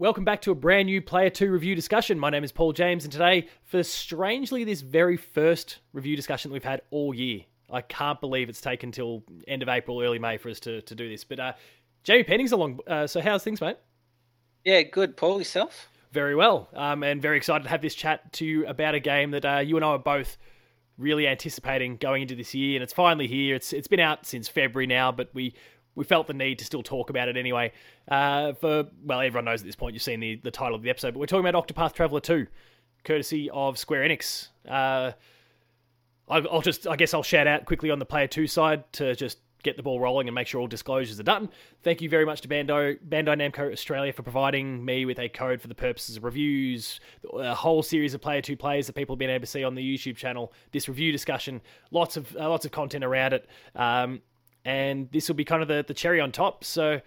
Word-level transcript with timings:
Welcome 0.00 0.24
back 0.24 0.42
to 0.42 0.52
a 0.52 0.54
brand 0.54 0.86
new 0.86 1.02
Player 1.02 1.28
2 1.28 1.50
review 1.50 1.74
discussion. 1.74 2.20
My 2.20 2.30
name 2.30 2.44
is 2.44 2.52
Paul 2.52 2.72
James, 2.72 3.02
and 3.02 3.12
today, 3.12 3.48
for 3.64 3.82
strangely 3.82 4.62
this 4.62 4.80
very 4.80 5.16
first 5.16 5.78
review 5.92 6.14
discussion 6.14 6.50
that 6.50 6.52
we've 6.52 6.62
had 6.62 6.82
all 6.92 7.12
year, 7.12 7.40
I 7.68 7.80
can't 7.80 8.20
believe 8.20 8.48
it's 8.48 8.60
taken 8.60 8.92
till 8.92 9.24
end 9.48 9.60
of 9.60 9.68
April, 9.68 10.00
early 10.00 10.20
May 10.20 10.36
for 10.36 10.50
us 10.50 10.60
to, 10.60 10.82
to 10.82 10.94
do 10.94 11.08
this. 11.08 11.24
But 11.24 11.40
uh, 11.40 11.52
Jamie 12.04 12.22
Penningh's 12.22 12.52
along. 12.52 12.78
Uh, 12.86 13.08
so, 13.08 13.20
how's 13.20 13.42
things, 13.42 13.60
mate? 13.60 13.76
Yeah, 14.64 14.82
good. 14.82 15.16
Paul, 15.16 15.40
yourself? 15.40 15.88
Very 16.12 16.36
well, 16.36 16.68
um, 16.74 17.02
and 17.02 17.20
very 17.20 17.36
excited 17.36 17.64
to 17.64 17.70
have 17.70 17.82
this 17.82 17.96
chat 17.96 18.32
to 18.34 18.46
you 18.46 18.68
about 18.68 18.94
a 18.94 19.00
game 19.00 19.32
that 19.32 19.44
uh, 19.44 19.58
you 19.58 19.74
and 19.74 19.84
I 19.84 19.88
are 19.88 19.98
both 19.98 20.38
really 20.96 21.26
anticipating 21.26 21.96
going 21.96 22.22
into 22.22 22.36
this 22.36 22.54
year, 22.54 22.76
and 22.76 22.84
it's 22.84 22.92
finally 22.92 23.26
here. 23.26 23.56
It's 23.56 23.72
it's 23.72 23.88
been 23.88 23.98
out 23.98 24.26
since 24.26 24.48
February 24.48 24.86
now, 24.86 25.10
but 25.10 25.30
we 25.34 25.54
we 25.98 26.04
felt 26.04 26.28
the 26.28 26.32
need 26.32 26.60
to 26.60 26.64
still 26.64 26.82
talk 26.82 27.10
about 27.10 27.28
it 27.28 27.36
anyway. 27.36 27.72
Uh, 28.06 28.52
for 28.54 28.86
well, 29.04 29.20
everyone 29.20 29.44
knows 29.44 29.60
at 29.60 29.66
this 29.66 29.74
point. 29.74 29.94
You've 29.94 30.02
seen 30.02 30.20
the, 30.20 30.36
the 30.36 30.50
title 30.50 30.76
of 30.76 30.82
the 30.82 30.90
episode, 30.90 31.12
but 31.12 31.20
we're 31.20 31.26
talking 31.26 31.46
about 31.46 31.66
Octopath 31.66 31.92
Traveler 31.92 32.20
2, 32.20 32.46
courtesy 33.04 33.50
of 33.50 33.76
Square 33.76 34.08
Enix. 34.08 34.48
Uh, 34.66 35.12
I'll 36.28 36.60
just, 36.60 36.86
I 36.86 36.96
guess, 36.96 37.14
I'll 37.14 37.22
shout 37.22 37.46
out 37.46 37.64
quickly 37.64 37.90
on 37.90 37.98
the 37.98 38.04
Player 38.04 38.26
Two 38.26 38.46
side 38.46 38.90
to 38.94 39.16
just 39.16 39.38
get 39.62 39.76
the 39.76 39.82
ball 39.82 39.98
rolling 39.98 40.28
and 40.28 40.34
make 40.34 40.46
sure 40.46 40.60
all 40.60 40.68
disclosures 40.68 41.18
are 41.18 41.24
done. 41.24 41.48
Thank 41.82 42.00
you 42.00 42.08
very 42.08 42.24
much 42.24 42.42
to 42.42 42.48
Bandai, 42.48 42.98
Bandai 43.08 43.36
Namco 43.36 43.72
Australia 43.72 44.12
for 44.12 44.22
providing 44.22 44.84
me 44.84 45.04
with 45.04 45.18
a 45.18 45.28
code 45.28 45.60
for 45.60 45.68
the 45.68 45.74
purposes 45.74 46.16
of 46.16 46.24
reviews, 46.24 47.00
a 47.34 47.54
whole 47.54 47.82
series 47.82 48.14
of 48.14 48.20
Player 48.20 48.40
Two 48.40 48.56
plays 48.56 48.86
that 48.86 48.92
people 48.92 49.14
have 49.14 49.18
been 49.18 49.30
able 49.30 49.40
to 49.40 49.46
see 49.46 49.64
on 49.64 49.74
the 49.74 49.82
YouTube 49.82 50.16
channel. 50.16 50.52
This 50.70 50.88
review 50.88 51.10
discussion, 51.12 51.60
lots 51.90 52.16
of 52.16 52.36
uh, 52.36 52.48
lots 52.48 52.64
of 52.64 52.72
content 52.72 53.04
around 53.04 53.32
it. 53.32 53.48
Um, 53.74 54.20
and 54.68 55.10
this 55.12 55.28
will 55.28 55.34
be 55.34 55.46
kind 55.46 55.62
of 55.62 55.68
the, 55.68 55.82
the 55.88 55.94
cherry 55.94 56.20
on 56.20 56.30
top. 56.30 56.62
So, 56.62 57.00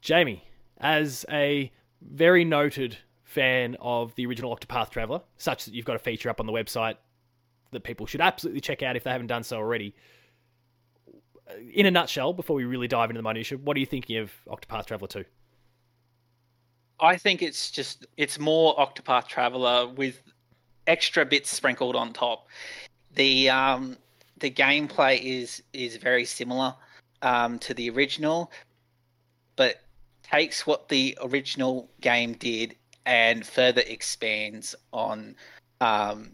Jamie, 0.00 0.42
as 0.78 1.26
a 1.30 1.70
very 2.00 2.46
noted 2.46 2.96
fan 3.24 3.76
of 3.78 4.14
the 4.14 4.24
original 4.24 4.56
Octopath 4.56 4.88
Traveler, 4.88 5.20
such 5.36 5.66
that 5.66 5.74
you've 5.74 5.84
got 5.84 5.96
a 5.96 5.98
feature 5.98 6.30
up 6.30 6.40
on 6.40 6.46
the 6.46 6.52
website 6.52 6.94
that 7.72 7.84
people 7.84 8.06
should 8.06 8.22
absolutely 8.22 8.62
check 8.62 8.82
out 8.82 8.96
if 8.96 9.04
they 9.04 9.10
haven't 9.10 9.26
done 9.26 9.42
so 9.42 9.58
already. 9.58 9.94
In 11.74 11.84
a 11.84 11.90
nutshell, 11.90 12.32
before 12.32 12.56
we 12.56 12.64
really 12.64 12.88
dive 12.88 13.10
into 13.10 13.18
the 13.18 13.28
minutia, 13.28 13.58
what 13.58 13.76
are 13.76 13.80
you 13.80 13.86
thinking 13.86 14.16
of 14.16 14.32
Octopath 14.48 14.86
Traveler 14.86 15.08
2? 15.08 15.24
I 17.00 17.18
think 17.18 17.42
it's 17.42 17.70
just 17.70 18.06
it's 18.16 18.38
more 18.38 18.74
Octopath 18.76 19.26
Traveler 19.26 19.88
with 19.88 20.22
extra 20.86 21.26
bits 21.26 21.50
sprinkled 21.50 21.96
on 21.96 22.14
top. 22.14 22.46
The 23.14 23.50
um 23.50 23.98
the 24.42 24.50
gameplay 24.50 25.22
is 25.22 25.62
is 25.72 25.96
very 25.96 26.26
similar 26.26 26.74
um, 27.22 27.58
to 27.60 27.72
the 27.72 27.88
original, 27.88 28.50
but 29.56 29.80
takes 30.22 30.66
what 30.66 30.88
the 30.88 31.16
original 31.22 31.88
game 32.00 32.34
did 32.34 32.74
and 33.06 33.46
further 33.46 33.82
expands 33.86 34.74
on 34.92 35.36
um, 35.80 36.32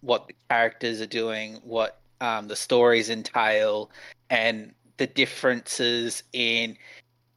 what 0.00 0.26
the 0.26 0.34
characters 0.48 1.00
are 1.00 1.06
doing, 1.06 1.60
what 1.62 2.00
um, 2.20 2.48
the 2.48 2.56
stories 2.56 3.10
entail, 3.10 3.90
and 4.30 4.72
the 4.96 5.06
differences 5.06 6.22
in 6.32 6.76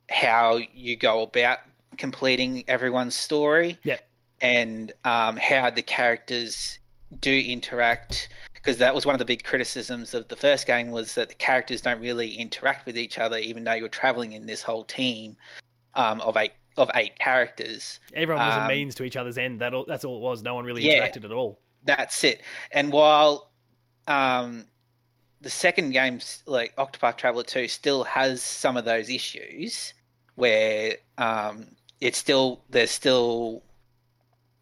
how 0.10 0.60
you 0.74 0.96
go 0.96 1.24
about 1.24 1.60
completing 1.98 2.64
everyone's 2.68 3.16
story. 3.16 3.78
Yeah. 3.84 3.98
And 4.42 4.94
um, 5.04 5.38
how 5.38 5.70
the 5.70 5.82
characters 5.82 6.80
do 7.20 7.38
interact 7.38 8.30
because 8.66 8.80
that 8.80 8.96
was 8.96 9.06
one 9.06 9.14
of 9.14 9.20
the 9.20 9.26
big 9.26 9.44
criticisms 9.44 10.16
of 10.16 10.28
the 10.28 10.36
first 10.36 10.66
game 10.66 10.90
was 10.90 11.14
that 11.14 11.30
the 11.30 11.36
characters 11.36 11.82
don't 11.82 12.02
really 12.02 12.32
interact 12.32 12.88
with 12.88 12.98
each 12.98 13.20
other, 13.20 13.38
even 13.38 13.64
though 13.64 13.74
you're 13.74 13.88
traveling 13.88 14.32
in 14.32 14.48
this 14.48 14.64
whole 14.64 14.84
team 14.84 15.38
um, 15.94 16.20
of 16.22 16.36
eight 16.36 16.54
of 16.76 16.90
eight 16.96 17.18
characters. 17.20 18.00
Everyone 18.16 18.44
was 18.44 18.56
um, 18.56 18.64
a 18.64 18.68
means 18.68 18.96
to 18.96 19.04
each 19.04 19.16
other's 19.16 19.38
end. 19.38 19.62
That 19.62 19.76
all, 19.76 19.86
that's 19.88 20.04
all 20.04 20.18
it 20.18 20.22
was. 20.22 20.42
No 20.42 20.56
one 20.56 20.66
really 20.66 20.82
yeah, 20.82 21.08
interacted 21.08 21.24
at 21.26 21.32
all. 21.32 21.60
That's 21.84 22.24
it. 22.24 22.42
And 22.72 22.92
while 22.92 23.52
um, 24.08 24.66
the 25.42 25.52
second 25.52 25.92
game, 25.92 26.20
like 26.48 26.76
Octopath 26.76 27.18
Traveler 27.18 27.44
Two, 27.44 27.68
still 27.68 28.04
has 28.04 28.42
some 28.42 28.78
of 28.78 28.84
those 28.84 29.12
issues 29.12 29.94
where 30.34 30.96
um, 31.20 31.68
it's 32.02 32.18
still 32.18 32.64
there's 32.72 32.90
still 32.90 33.62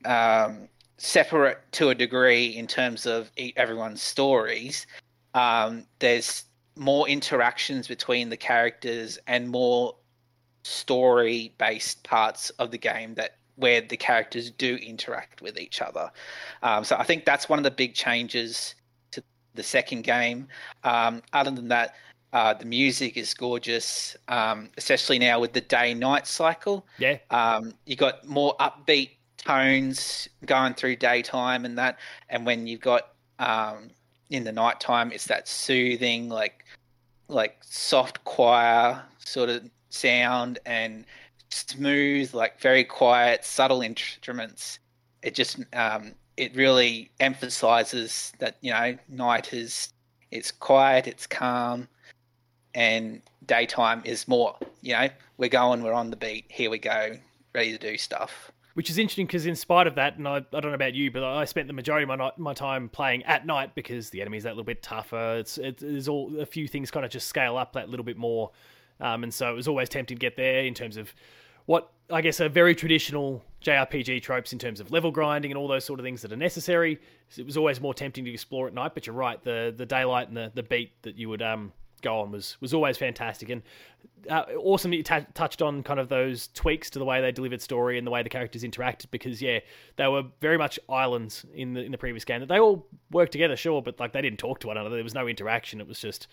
um, 0.03 0.67
separate 0.97 1.59
to 1.73 1.89
a 1.89 1.95
degree 1.95 2.47
in 2.47 2.67
terms 2.67 3.05
of 3.05 3.31
everyone's 3.55 4.01
stories. 4.01 4.85
Um, 5.33 5.85
there's 5.99 6.45
more 6.75 7.07
interactions 7.07 7.87
between 7.87 8.29
the 8.29 8.37
characters 8.37 9.19
and 9.27 9.49
more 9.49 9.95
story 10.63 11.53
based 11.57 12.03
parts 12.03 12.49
of 12.51 12.71
the 12.71 12.77
game 12.77 13.15
that 13.15 13.37
where 13.55 13.81
the 13.81 13.97
characters 13.97 14.49
do 14.49 14.75
interact 14.77 15.41
with 15.41 15.59
each 15.59 15.81
other. 15.81 16.11
Um, 16.63 16.83
so 16.83 16.95
I 16.97 17.03
think 17.03 17.25
that's 17.25 17.47
one 17.47 17.59
of 17.59 17.63
the 17.63 17.71
big 17.71 17.93
changes 17.93 18.73
to 19.11 19.23
the 19.53 19.61
second 19.61 20.03
game. 20.03 20.47
Um, 20.83 21.21
other 21.33 21.51
than 21.51 21.67
that, 21.67 21.95
uh, 22.31 22.55
the 22.55 22.65
music 22.65 23.15
is 23.15 23.31
gorgeous, 23.35 24.17
um, 24.27 24.69
especially 24.77 25.19
now 25.19 25.39
with 25.39 25.53
the 25.53 25.61
day 25.61 25.93
night 25.93 26.25
cycle. 26.25 26.87
Yeah. 26.97 27.19
Um, 27.29 27.73
you 27.85 27.95
got 27.95 28.27
more 28.27 28.55
upbeat 28.59 29.11
tones 29.45 30.27
going 30.45 30.73
through 30.73 30.95
daytime 30.97 31.65
and 31.65 31.77
that, 31.77 31.99
and 32.29 32.45
when 32.45 32.67
you've 32.67 32.81
got 32.81 33.09
um, 33.39 33.89
in 34.29 34.43
the 34.43 34.51
nighttime, 34.51 35.11
it's 35.11 35.27
that 35.27 35.47
soothing, 35.47 36.29
like 36.29 36.65
like 37.27 37.57
soft 37.61 38.23
choir 38.25 39.01
sort 39.17 39.49
of 39.49 39.69
sound 39.89 40.59
and 40.65 41.05
smooth, 41.49 42.33
like 42.33 42.59
very 42.59 42.83
quiet, 42.83 43.45
subtle 43.45 43.81
instruments. 43.81 44.79
It 45.21 45.35
just 45.35 45.59
um, 45.73 46.13
it 46.37 46.55
really 46.55 47.11
emphasizes 47.19 48.33
that 48.39 48.57
you 48.61 48.71
know 48.71 48.97
night 49.09 49.53
is 49.53 49.93
it's 50.31 50.51
quiet, 50.51 51.07
it's 51.07 51.27
calm, 51.27 51.87
and 52.73 53.21
daytime 53.45 54.01
is 54.05 54.27
more. 54.27 54.55
You 54.81 54.93
know, 54.93 55.09
we're 55.37 55.49
going, 55.49 55.83
we're 55.83 55.93
on 55.93 56.09
the 56.09 56.15
beat. 56.15 56.45
Here 56.49 56.69
we 56.69 56.79
go, 56.79 57.17
ready 57.53 57.71
to 57.71 57.77
do 57.77 57.97
stuff 57.97 58.52
which 58.73 58.89
is 58.89 58.97
interesting 58.97 59.27
because 59.27 59.45
in 59.45 59.55
spite 59.55 59.87
of 59.87 59.95
that, 59.95 60.17
and 60.17 60.27
I, 60.27 60.37
I 60.37 60.59
don't 60.59 60.65
know 60.65 60.73
about 60.73 60.93
you, 60.93 61.11
but 61.11 61.23
I 61.23 61.45
spent 61.45 61.67
the 61.67 61.73
majority 61.73 62.03
of 62.03 62.07
my 62.09 62.15
night, 62.15 62.37
my 62.37 62.53
time 62.53 62.89
playing 62.89 63.23
at 63.23 63.45
night 63.45 63.75
because 63.75 64.09
the 64.09 64.21
enemy's 64.21 64.43
that 64.43 64.51
little 64.51 64.63
bit 64.63 64.81
tougher. 64.81 65.37
It's 65.37 65.57
it, 65.57 65.77
there's 65.77 66.07
all 66.07 66.39
a 66.39 66.45
few 66.45 66.67
things 66.67 66.91
kind 66.91 67.05
of 67.05 67.11
just 67.11 67.27
scale 67.27 67.57
up 67.57 67.73
that 67.73 67.89
little 67.89 68.03
bit 68.03 68.17
more, 68.17 68.51
um, 68.99 69.23
and 69.23 69.33
so 69.33 69.51
it 69.51 69.55
was 69.55 69.67
always 69.67 69.89
tempting 69.89 70.17
to 70.17 70.19
get 70.19 70.35
there 70.35 70.63
in 70.63 70.73
terms 70.73 70.97
of 70.97 71.13
what 71.65 71.91
I 72.09 72.21
guess 72.21 72.41
are 72.41 72.49
very 72.49 72.75
traditional 72.75 73.43
JRPG 73.63 74.21
tropes 74.21 74.53
in 74.53 74.59
terms 74.59 74.79
of 74.79 74.91
level 74.91 75.11
grinding 75.11 75.51
and 75.51 75.57
all 75.57 75.67
those 75.67 75.85
sort 75.85 75.99
of 75.99 76.03
things 76.03 76.21
that 76.23 76.33
are 76.33 76.37
necessary. 76.37 76.99
It 77.37 77.45
was 77.45 77.55
always 77.55 77.79
more 77.79 77.93
tempting 77.93 78.25
to 78.25 78.31
explore 78.31 78.67
at 78.67 78.73
night, 78.73 78.93
but 78.93 79.07
you're 79.07 79.15
right, 79.15 79.41
the 79.43 79.73
the 79.75 79.85
daylight 79.85 80.27
and 80.27 80.35
the, 80.37 80.51
the 80.53 80.63
beat 80.63 81.01
that 81.03 81.15
you 81.17 81.29
would 81.29 81.41
um 81.41 81.71
go 82.03 82.19
on 82.19 82.31
was 82.31 82.57
was 82.61 82.73
always 82.73 82.97
fantastic. 82.97 83.49
And 83.49 83.63
uh, 84.29 84.43
awesome 84.57 84.91
that 84.91 84.97
you 84.97 85.03
t- 85.03 85.25
touched 85.33 85.61
on 85.61 85.83
kind 85.83 85.99
of 85.99 86.09
those 86.09 86.47
tweaks 86.49 86.89
to 86.91 86.99
the 86.99 87.05
way 87.05 87.21
they 87.21 87.31
delivered 87.31 87.61
story 87.61 87.97
and 87.97 88.05
the 88.05 88.11
way 88.11 88.23
the 88.23 88.29
characters 88.29 88.63
interacted 88.63 89.07
because 89.11 89.41
yeah 89.41 89.59
they 89.97 90.07
were 90.07 90.23
very 90.39 90.57
much 90.57 90.79
islands 90.89 91.45
in 91.53 91.73
the 91.73 91.81
in 91.81 91.91
the 91.91 91.97
previous 91.97 92.23
game 92.23 92.39
that 92.39 92.47
they 92.47 92.59
all 92.59 92.87
worked 93.11 93.31
together 93.31 93.55
sure 93.55 93.81
but 93.81 93.99
like 93.99 94.13
they 94.13 94.21
didn't 94.21 94.39
talk 94.39 94.59
to 94.59 94.67
one 94.67 94.77
another. 94.77 94.95
There 94.95 95.03
was 95.03 95.13
no 95.13 95.27
interaction. 95.27 95.81
It 95.81 95.87
was 95.87 95.99
just 95.99 96.27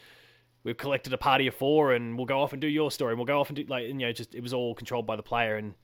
we've 0.63 0.77
collected 0.77 1.13
a 1.13 1.19
party 1.19 1.47
of 1.47 1.55
four 1.55 1.93
and 1.93 2.17
we'll 2.17 2.27
go 2.27 2.41
off 2.41 2.53
and 2.53 2.61
do 2.61 2.69
your 2.69 2.91
story 2.91 3.13
and 3.13 3.19
we'll 3.19 3.27
go 3.27 3.41
off 3.41 3.49
and 3.49 3.57
do 3.57 3.65
like 3.65 3.87
you 3.87 3.95
know 3.95 4.13
just 4.13 4.35
it 4.35 4.43
was 4.43 4.53
all 4.53 4.75
controlled 4.75 5.07
by 5.07 5.17
the 5.17 5.23
player 5.23 5.57
and 5.57 5.75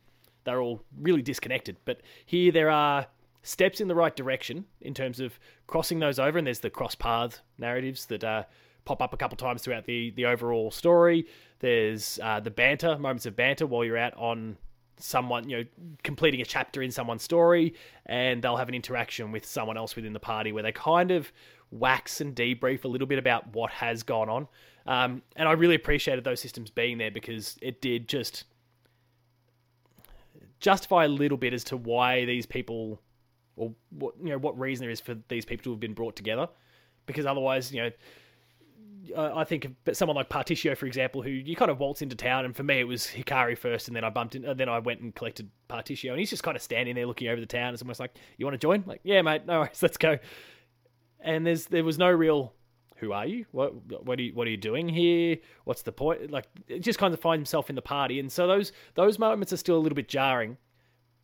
they're 0.44 0.60
all 0.60 0.82
really 1.00 1.22
disconnected. 1.22 1.76
But 1.84 2.02
here 2.24 2.52
there 2.52 2.70
are 2.70 3.06
steps 3.42 3.80
in 3.80 3.88
the 3.88 3.94
right 3.94 4.14
direction 4.14 4.64
in 4.80 4.94
terms 4.94 5.20
of 5.20 5.38
crossing 5.66 5.98
those 5.98 6.18
over 6.18 6.38
and 6.38 6.46
there's 6.46 6.60
the 6.60 6.70
cross 6.70 6.94
path 6.94 7.40
narratives 7.58 8.06
that 8.06 8.24
uh 8.24 8.42
pop 8.86 9.02
up 9.02 9.12
a 9.12 9.16
couple 9.16 9.36
times 9.36 9.62
throughout 9.62 9.84
the 9.84 10.10
the 10.12 10.24
overall 10.24 10.70
story. 10.70 11.26
There's 11.58 12.18
uh, 12.22 12.40
the 12.40 12.50
banter, 12.50 12.96
moments 12.96 13.26
of 13.26 13.36
banter 13.36 13.66
while 13.66 13.84
you're 13.84 13.98
out 13.98 14.14
on 14.16 14.56
someone, 14.98 15.48
you 15.48 15.58
know, 15.58 15.64
completing 16.02 16.40
a 16.40 16.44
chapter 16.44 16.82
in 16.82 16.90
someone's 16.90 17.22
story, 17.22 17.74
and 18.06 18.42
they'll 18.42 18.56
have 18.56 18.68
an 18.68 18.74
interaction 18.74 19.32
with 19.32 19.44
someone 19.44 19.76
else 19.76 19.96
within 19.96 20.12
the 20.12 20.20
party 20.20 20.52
where 20.52 20.62
they 20.62 20.72
kind 20.72 21.10
of 21.10 21.30
wax 21.70 22.20
and 22.20 22.34
debrief 22.34 22.84
a 22.84 22.88
little 22.88 23.06
bit 23.06 23.18
about 23.18 23.52
what 23.54 23.70
has 23.70 24.02
gone 24.02 24.28
on. 24.28 24.48
Um, 24.86 25.22
and 25.34 25.48
I 25.48 25.52
really 25.52 25.74
appreciated 25.74 26.24
those 26.24 26.40
systems 26.40 26.70
being 26.70 26.98
there 26.98 27.10
because 27.10 27.56
it 27.60 27.80
did 27.80 28.08
just 28.08 28.44
justify 30.60 31.04
a 31.04 31.08
little 31.08 31.36
bit 31.36 31.52
as 31.52 31.64
to 31.64 31.76
why 31.76 32.24
these 32.24 32.46
people, 32.46 33.00
or 33.56 33.74
what 33.90 34.14
you 34.22 34.30
know, 34.30 34.38
what 34.38 34.58
reason 34.58 34.84
there 34.84 34.90
is 34.90 35.00
for 35.00 35.16
these 35.28 35.44
people 35.44 35.64
to 35.64 35.70
have 35.70 35.80
been 35.80 35.94
brought 35.94 36.16
together. 36.16 36.48
Because 37.06 37.26
otherwise, 37.26 37.72
you 37.72 37.82
know 37.82 37.90
I 39.16 39.44
think 39.44 39.68
someone 39.92 40.16
like 40.16 40.28
Partitio, 40.28 40.76
for 40.76 40.86
example, 40.86 41.22
who 41.22 41.30
you 41.30 41.56
kind 41.56 41.70
of 41.70 41.78
waltz 41.78 42.02
into 42.02 42.16
town, 42.16 42.44
and 42.44 42.54
for 42.54 42.62
me 42.62 42.80
it 42.80 42.88
was 42.88 43.06
Hikari 43.06 43.56
first, 43.56 43.88
and 43.88 43.96
then 43.96 44.04
I 44.04 44.10
bumped 44.10 44.34
in, 44.34 44.44
and 44.44 44.58
then 44.58 44.68
I 44.68 44.78
went 44.78 45.00
and 45.00 45.14
collected 45.14 45.50
Partitio, 45.68 46.10
and 46.10 46.18
he's 46.18 46.30
just 46.30 46.42
kind 46.42 46.56
of 46.56 46.62
standing 46.62 46.94
there 46.94 47.06
looking 47.06 47.28
over 47.28 47.40
the 47.40 47.46
town. 47.46 47.72
It's 47.72 47.82
almost 47.82 48.00
like, 48.00 48.14
"You 48.36 48.46
want 48.46 48.54
to 48.54 48.58
join?" 48.58 48.84
Like, 48.86 49.00
"Yeah, 49.04 49.22
mate, 49.22 49.46
no 49.46 49.60
worries, 49.60 49.82
let's 49.82 49.96
go." 49.96 50.18
And 51.20 51.46
there's 51.46 51.66
there 51.66 51.84
was 51.84 51.98
no 51.98 52.10
real, 52.10 52.52
"Who 52.96 53.12
are 53.12 53.26
you? 53.26 53.46
What 53.52 54.04
what 54.04 54.18
are 54.18 54.22
you 54.22 54.34
what 54.34 54.46
are 54.46 54.50
you 54.50 54.56
doing 54.56 54.88
here? 54.88 55.38
What's 55.64 55.82
the 55.82 55.92
point?" 55.92 56.30
Like, 56.30 56.46
it 56.68 56.80
just 56.80 56.98
kind 56.98 57.12
of 57.14 57.20
finds 57.20 57.40
himself 57.40 57.70
in 57.70 57.76
the 57.76 57.82
party, 57.82 58.20
and 58.20 58.30
so 58.30 58.46
those 58.46 58.72
those 58.94 59.18
moments 59.18 59.52
are 59.52 59.56
still 59.56 59.76
a 59.76 59.82
little 59.84 59.96
bit 59.96 60.08
jarring. 60.08 60.56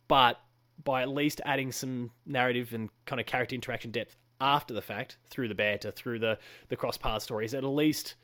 but 0.07 0.39
by 0.83 1.03
at 1.03 1.09
least 1.09 1.39
adding 1.45 1.71
some 1.71 2.09
narrative 2.25 2.73
and 2.73 2.89
kind 3.05 3.19
of 3.19 3.27
character 3.27 3.53
interaction 3.53 3.91
depth 3.91 4.17
after 4.41 4.73
the 4.73 4.81
fact 4.81 5.17
through 5.29 5.47
the 5.47 5.55
banter, 5.55 5.91
through 5.91 6.19
the 6.19 6.37
the 6.69 6.75
cross 6.75 6.97
path 6.97 7.21
stories, 7.21 7.53
at 7.53 7.63
least 7.63 8.15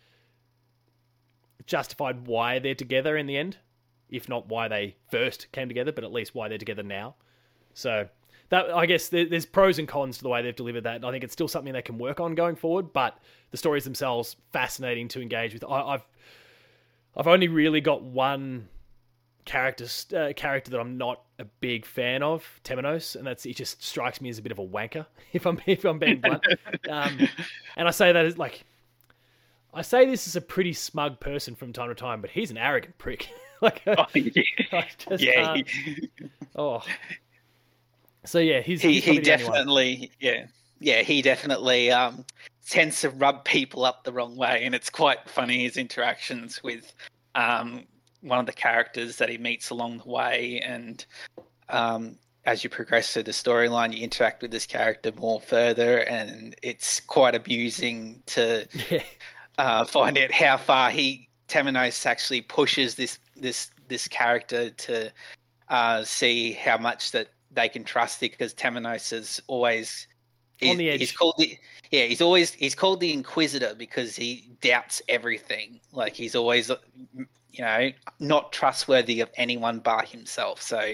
justified 1.66 2.28
why 2.28 2.60
they're 2.60 2.76
together 2.76 3.16
in 3.16 3.28
the 3.28 3.38
end, 3.38 3.58
if 4.10 4.28
not 4.28 4.48
why 4.48 4.68
they 4.68 4.96
first 5.12 5.52
came 5.52 5.68
together, 5.68 5.92
but 5.92 6.04
at 6.04 6.12
least 6.12 6.34
why 6.34 6.48
they're 6.48 6.58
together 6.58 6.84
now. 6.84 7.16
So 7.74 8.10
that 8.50 8.72
I 8.74 8.86
guess 8.86 9.10
there's 9.10 9.46
pros 9.46 9.78
and 9.80 9.88
cons 9.88 10.18
to 10.18 10.24
the 10.24 10.30
way 10.30 10.42
they've 10.42 10.56
delivered 10.56 10.84
that. 10.84 11.06
I 11.06 11.12
think 11.12 11.24
it's 11.24 11.34
still 11.34 11.48
something 11.48 11.72
they 11.72 11.82
can 11.82 12.00
work 12.00 12.20
on 12.20 12.36
going 12.36 12.56
forward, 12.56 12.92
but 12.92 13.18
the 13.52 13.58
stories 13.58 13.84
themselves 13.84 14.36
fascinating 14.52 15.08
to 15.10 15.22
engage 15.22 15.54
with. 15.54 15.64
I, 15.64 15.92
have 15.92 16.06
I've 17.16 17.28
only 17.28 17.48
really 17.48 17.82
got 17.82 18.02
one 18.02 18.68
character 19.46 19.86
uh, 20.16 20.34
character 20.36 20.72
that 20.72 20.80
I'm 20.80 20.98
not 20.98 21.22
a 21.40 21.46
big 21.46 21.86
fan 21.86 22.22
of, 22.22 22.44
Temenos, 22.64 23.16
and 23.16 23.26
that's 23.26 23.46
it. 23.46 23.56
Just 23.56 23.82
strikes 23.82 24.22
me 24.22 24.30
as 24.30 24.38
a 24.38 24.42
bit 24.42 24.52
of 24.52 24.60
a 24.60 24.66
wanker, 24.66 25.06
if 25.34 25.46
I'm 25.46 25.60
if 25.66 25.86
I'm 25.86 25.98
being 25.98 26.22
blunt. 26.22 26.46
um, 26.90 27.28
and 27.78 27.88
I 27.88 27.92
say 27.92 28.12
that 28.12 28.26
as 28.26 28.38
like, 28.38 28.66
I 29.74 29.82
say 29.82 30.06
this 30.06 30.28
as 30.28 30.36
a 30.36 30.42
pretty 30.42 30.74
smug 30.74 31.20
person 31.20 31.56
from 31.56 31.74
time 31.74 31.90
to 31.90 31.96
time, 31.96 32.22
but 32.22 32.30
he's 32.30 32.52
an 32.52 32.58
arrogant 32.58 32.98
prick. 32.98 33.30
like, 33.62 33.82
oh, 33.88 34.06
yeah, 34.14 34.44
I 34.72 34.88
just 34.98 35.24
yeah. 35.24 35.58
oh, 36.56 36.84
so 38.26 38.40
yeah, 38.40 38.62
he's 38.62 38.82
he 38.82 39.00
he's 39.00 39.06
he 39.06 39.20
definitely 39.20 40.12
yeah 40.20 40.46
yeah 40.80 41.02
he 41.02 41.22
definitely 41.22 41.92
um 41.92 42.26
tends 42.68 43.02
to 43.02 43.10
rub 43.10 43.44
people 43.46 43.86
up 43.86 44.04
the 44.04 44.12
wrong 44.12 44.36
way, 44.36 44.64
and 44.64 44.76
it's 44.76 44.90
quite 44.90 45.30
funny 45.30 45.64
his 45.64 45.78
interactions 45.78 46.62
with 46.64 46.94
um 47.36 47.86
one 48.22 48.40
of 48.40 48.46
the 48.46 48.54
characters 48.54 49.18
that 49.18 49.30
he 49.30 49.38
meets 49.38 49.70
along 49.70 50.00
the 50.00 50.10
way, 50.10 50.62
and 50.66 51.06
um, 51.70 52.18
as 52.46 52.64
you 52.64 52.70
progress 52.70 53.14
through 53.14 53.24
the 53.24 53.32
storyline, 53.32 53.96
you 53.96 54.04
interact 54.04 54.42
with 54.42 54.52
this 54.52 54.66
character 54.66 55.12
more 55.18 55.40
further, 55.40 56.00
and 56.00 56.56
it's 56.62 57.00
quite 57.00 57.36
amusing 57.36 58.22
to 58.28 58.68
uh, 59.58 59.86
find 59.86 60.18
out 60.18 60.32
how 60.32 60.58
far 60.58 60.90
he 60.90 61.30
Temenos 61.48 62.06
actually 62.06 62.42
pushes 62.42 62.96
this 62.96 63.20
this 63.36 63.72
this 63.88 64.08
character 64.08 64.70
to 64.70 65.12
uh, 65.70 66.04
see 66.04 66.54
how 66.54 66.78
much 66.78 67.12
that 67.12 67.30
they 67.52 67.68
can 67.68 67.84
trust 67.84 68.22
it 68.24 68.32
because 68.32 68.54
Temenos 68.54 69.12
is 69.12 69.42
always 69.48 70.08
on 70.64 70.78
the 70.78 70.90
edge. 70.90 71.00
He's 71.00 71.12
called 71.12 71.36
the 71.38 71.58
yeah. 71.92 72.06
He's 72.06 72.22
always 72.22 72.54
he's 72.54 72.76
called 72.76 73.00
the 73.00 73.12
Inquisitor 73.12 73.74
because 73.76 74.16
he 74.16 74.50
doubts 74.62 75.02
everything. 75.10 75.80
Like 75.92 76.14
he's 76.14 76.36
always 76.36 76.72
you 77.52 77.64
know, 77.64 77.92
not 78.20 78.52
trustworthy 78.52 79.22
of 79.22 79.30
anyone 79.36 79.80
but 79.80 80.08
himself. 80.08 80.62
So, 80.62 80.94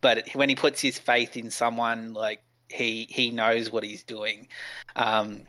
but 0.00 0.28
when 0.34 0.48
he 0.48 0.54
puts 0.54 0.80
his 0.80 0.98
faith 0.98 1.36
in 1.36 1.50
someone, 1.50 2.12
like 2.12 2.40
he 2.68 3.06
he 3.10 3.30
knows 3.30 3.70
what 3.70 3.84
he's 3.84 4.02
doing. 4.02 4.48
Um, 4.96 5.42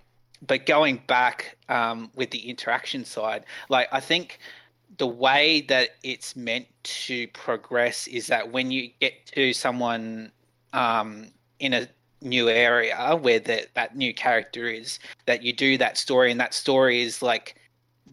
but 0.45 0.65
going 0.65 1.01
back 1.07 1.57
um, 1.69 2.11
with 2.15 2.31
the 2.31 2.49
interaction 2.49 3.05
side, 3.05 3.45
like 3.69 3.87
I 3.91 3.99
think 3.99 4.39
the 4.97 5.07
way 5.07 5.61
that 5.61 5.89
it's 6.03 6.35
meant 6.35 6.67
to 6.83 7.27
progress 7.29 8.07
is 8.07 8.27
that 8.27 8.51
when 8.51 8.71
you 8.71 8.89
get 8.99 9.25
to 9.27 9.53
someone 9.53 10.31
um, 10.73 11.27
in 11.59 11.73
a 11.73 11.87
new 12.21 12.49
area 12.49 13.15
where 13.19 13.39
that 13.39 13.67
that 13.75 13.95
new 13.95 14.13
character 14.13 14.67
is, 14.67 14.99
that 15.25 15.43
you 15.43 15.53
do 15.53 15.77
that 15.77 15.97
story, 15.97 16.31
and 16.31 16.39
that 16.39 16.53
story 16.53 17.01
is 17.01 17.21
like 17.21 17.55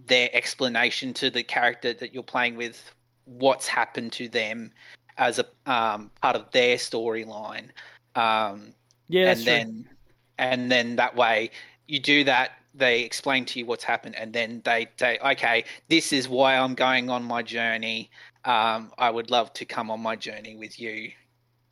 their 0.07 0.29
explanation 0.33 1.15
to 1.15 1.31
the 1.31 1.43
character 1.43 1.93
that 1.95 2.13
you're 2.15 2.23
playing 2.23 2.57
with, 2.57 2.93
what's 3.25 3.67
happened 3.67 4.13
to 4.13 4.29
them 4.29 4.73
as 5.17 5.39
a 5.39 5.47
um, 5.71 6.11
part 6.21 6.37
of 6.37 6.51
their 6.53 6.77
storyline. 6.77 7.69
Um, 8.15 8.75
yeah, 9.09 9.33
and 9.33 9.41
then 9.41 9.73
true. 9.85 9.97
and 10.39 10.71
then 10.71 10.97
that 10.97 11.15
way 11.15 11.51
you 11.87 12.01
do 12.01 12.25
that. 12.25 12.53
They 12.77 13.03
explain 13.03 13.45
to 13.47 13.61
you 13.61 13.67
what's 13.67 13.85
happened, 13.85 14.17
and 14.17 14.33
then 14.33 14.61
they 14.65 14.89
say, 14.99 15.19
"Okay, 15.25 15.65
this 15.89 16.13
is 16.13 16.29
why 16.29 16.57
I'm 16.57 16.75
going 16.75 17.09
on 17.11 17.23
my 17.23 17.43
journey. 17.43 18.11
Um, 18.45 18.93
I 18.99 19.11
would 19.11 19.31
love 19.31 19.53
to 19.55 19.65
come 19.65 19.91
on 19.91 20.01
my 20.01 20.17
journey 20.17 20.57
with 20.57 20.81
you 20.81 21.13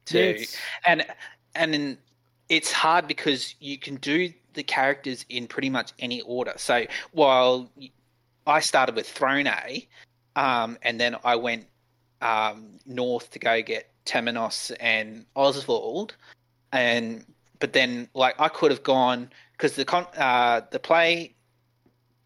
too." 0.05 0.37
Yes. 0.39 0.57
And 0.87 1.05
and 1.55 1.99
it's 2.49 2.71
hard 2.71 3.09
because 3.09 3.55
you 3.61 3.79
can 3.79 3.97
do 3.97 4.33
the 4.55 4.63
characters 4.63 5.25
in 5.29 5.47
pretty 5.47 5.71
much 5.71 5.93
any 5.99 6.21
order. 6.23 6.53
So 6.57 6.85
while 7.13 7.71
I 8.47 8.61
started 8.61 8.95
with 8.95 9.13
Throné, 9.13 9.87
um, 10.37 10.79
and 10.83 11.01
then 11.01 11.17
I 11.25 11.37
went 11.37 11.67
um, 12.21 12.79
north 12.87 13.31
to 13.31 13.39
go 13.39 13.63
get 13.63 13.91
Temenos 14.07 14.75
and 14.81 15.27
Osvald, 15.37 16.17
and 16.73 17.25
but 17.59 17.73
then 17.73 18.09
like 18.15 18.35
I 18.41 18.49
could 18.49 18.71
have 18.71 18.83
gone 18.83 19.31
because 19.53 19.77
the 19.77 19.85
con- 19.85 20.07
uh, 20.17 20.63
the 20.71 20.79
play 20.79 21.35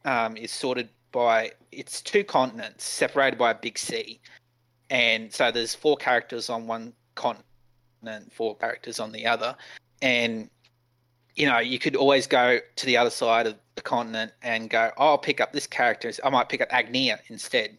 um, 0.05 0.37
is 0.37 0.51
sorted 0.51 0.89
by 1.13 1.53
it's 1.73 2.01
two 2.01 2.25
continents 2.25 2.85
separated 2.85 3.39
by 3.39 3.51
a 3.51 3.55
big 3.55 3.79
sea, 3.79 4.21
and 4.91 5.33
so 5.33 5.51
there's 5.51 5.75
four 5.75 5.97
characters 5.97 6.49
on 6.49 6.67
one 6.67 6.93
continent, 7.15 8.33
four 8.33 8.57
characters 8.57 8.99
on 9.01 9.13
the 9.13 9.27
other, 9.27 9.55
and 10.01 10.49
you 11.35 11.47
know 11.47 11.59
you 11.59 11.79
could 11.79 11.97
always 11.97 12.27
go 12.27 12.59
to 12.77 12.87
the 12.87 12.97
other 12.97 13.11
side 13.11 13.47
of 13.47 13.57
the 13.77 13.83
continent 13.83 14.33
and 14.43 14.69
go, 14.69 14.91
oh, 14.97 15.11
I'll 15.11 15.19
pick 15.19 15.41
up 15.41 15.53
this 15.53 15.67
character. 15.67 16.11
I 16.25 16.31
might 16.31 16.49
pick 16.49 16.61
up 16.61 16.71
Agnea 16.71 17.19
instead. 17.29 17.77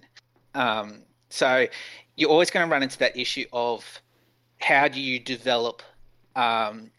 Um, 0.56 1.04
so 1.30 1.68
you're 2.16 2.30
always 2.30 2.50
going 2.50 2.66
to 2.66 2.72
run 2.72 2.84
into 2.84 2.98
that 3.00 3.18
issue 3.18 3.46
of 3.52 3.84
how 4.60 4.88
do 4.88 5.02
you 5.02 5.20
develop 5.20 5.84
um, 6.36 6.90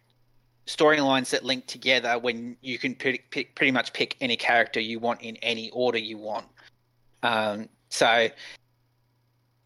storylines 0.66 1.30
that 1.30 1.44
link 1.44 1.66
together 1.66 2.18
when 2.18 2.56
you 2.60 2.78
can 2.78 2.94
pick, 2.94 3.30
pretty 3.54 3.72
much 3.72 3.92
pick 3.92 4.16
any 4.20 4.36
character 4.36 4.80
you 4.80 4.98
want 4.98 5.22
in 5.22 5.36
any 5.36 5.70
order 5.70 5.98
you 5.98 6.18
want. 6.18 6.46
Um, 7.22 7.68
so 7.88 8.28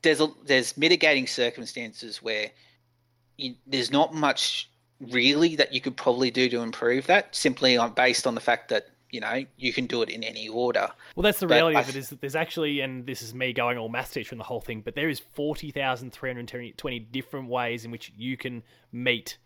there's 0.02 0.20
a, 0.20 0.28
there's 0.44 0.76
mitigating 0.76 1.26
circumstances 1.26 2.23
where 2.23 2.50
you, 3.37 3.55
there's 3.67 3.90
not 3.90 4.14
much 4.14 4.70
really 5.11 5.56
that 5.56 5.73
you 5.73 5.81
could 5.81 5.96
probably 5.96 6.31
do 6.31 6.49
to 6.49 6.61
improve 6.61 7.06
that 7.08 7.35
simply 7.35 7.76
on 7.76 7.93
based 7.93 8.26
on 8.26 8.35
the 8.35 8.40
fact 8.40 8.69
that 8.69 8.87
you 9.12 9.20
know, 9.20 9.44
you 9.59 9.73
can 9.75 9.87
do 9.87 10.00
it 10.03 10.09
in 10.09 10.25
any 10.25 10.49
order. 10.49 10.88
Well, 11.14 11.23
that's 11.23 11.38
the 11.38 11.47
reality 11.47 11.79
of 11.79 11.88
it 11.88 11.97
is 11.97 12.09
that 12.09 12.23
there's 12.23 12.35
actually, 12.35 12.81
and 12.81 13.07
this 13.07 13.21
is 13.21 13.35
me 13.35 13.52
going 13.52 13.76
all 13.76 13.90
math 13.90 14.12
teacher 14.12 14.33
in 14.33 14.38
the 14.38 14.45
whole 14.45 14.62
thing, 14.62 14.81
but 14.81 14.95
there 14.95 15.11
is 15.11 15.21
40,320 15.21 16.99
different 16.99 17.49
ways 17.49 17.85
in 17.85 17.90
which 17.90 18.11
you 18.16 18.38
can 18.38 18.62
meet 18.90 19.37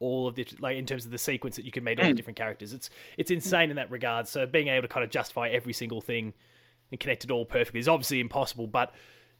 all 0.00 0.26
of 0.26 0.34
the, 0.34 0.44
like 0.58 0.76
in 0.76 0.84
terms 0.84 1.04
of 1.04 1.12
the 1.12 1.18
sequence 1.18 1.54
that 1.54 1.64
you 1.64 1.70
can 1.70 1.84
meet 1.84 2.00
all 2.00 2.06
the 2.06 2.12
mm. 2.12 2.16
different 2.16 2.36
characters. 2.36 2.72
It's, 2.72 2.90
it's 3.16 3.30
insane 3.30 3.70
in 3.70 3.76
that 3.76 3.88
regard. 3.88 4.26
So 4.26 4.46
being 4.46 4.66
able 4.66 4.82
to 4.82 4.92
kind 4.92 5.04
of 5.04 5.10
justify 5.10 5.48
every 5.48 5.72
single 5.72 6.00
thing 6.00 6.34
and 6.90 6.98
connect 6.98 7.22
it 7.22 7.30
all 7.30 7.46
perfectly 7.46 7.78
is 7.78 7.88
obviously 7.88 8.18
impossible, 8.18 8.66
but 8.66 8.92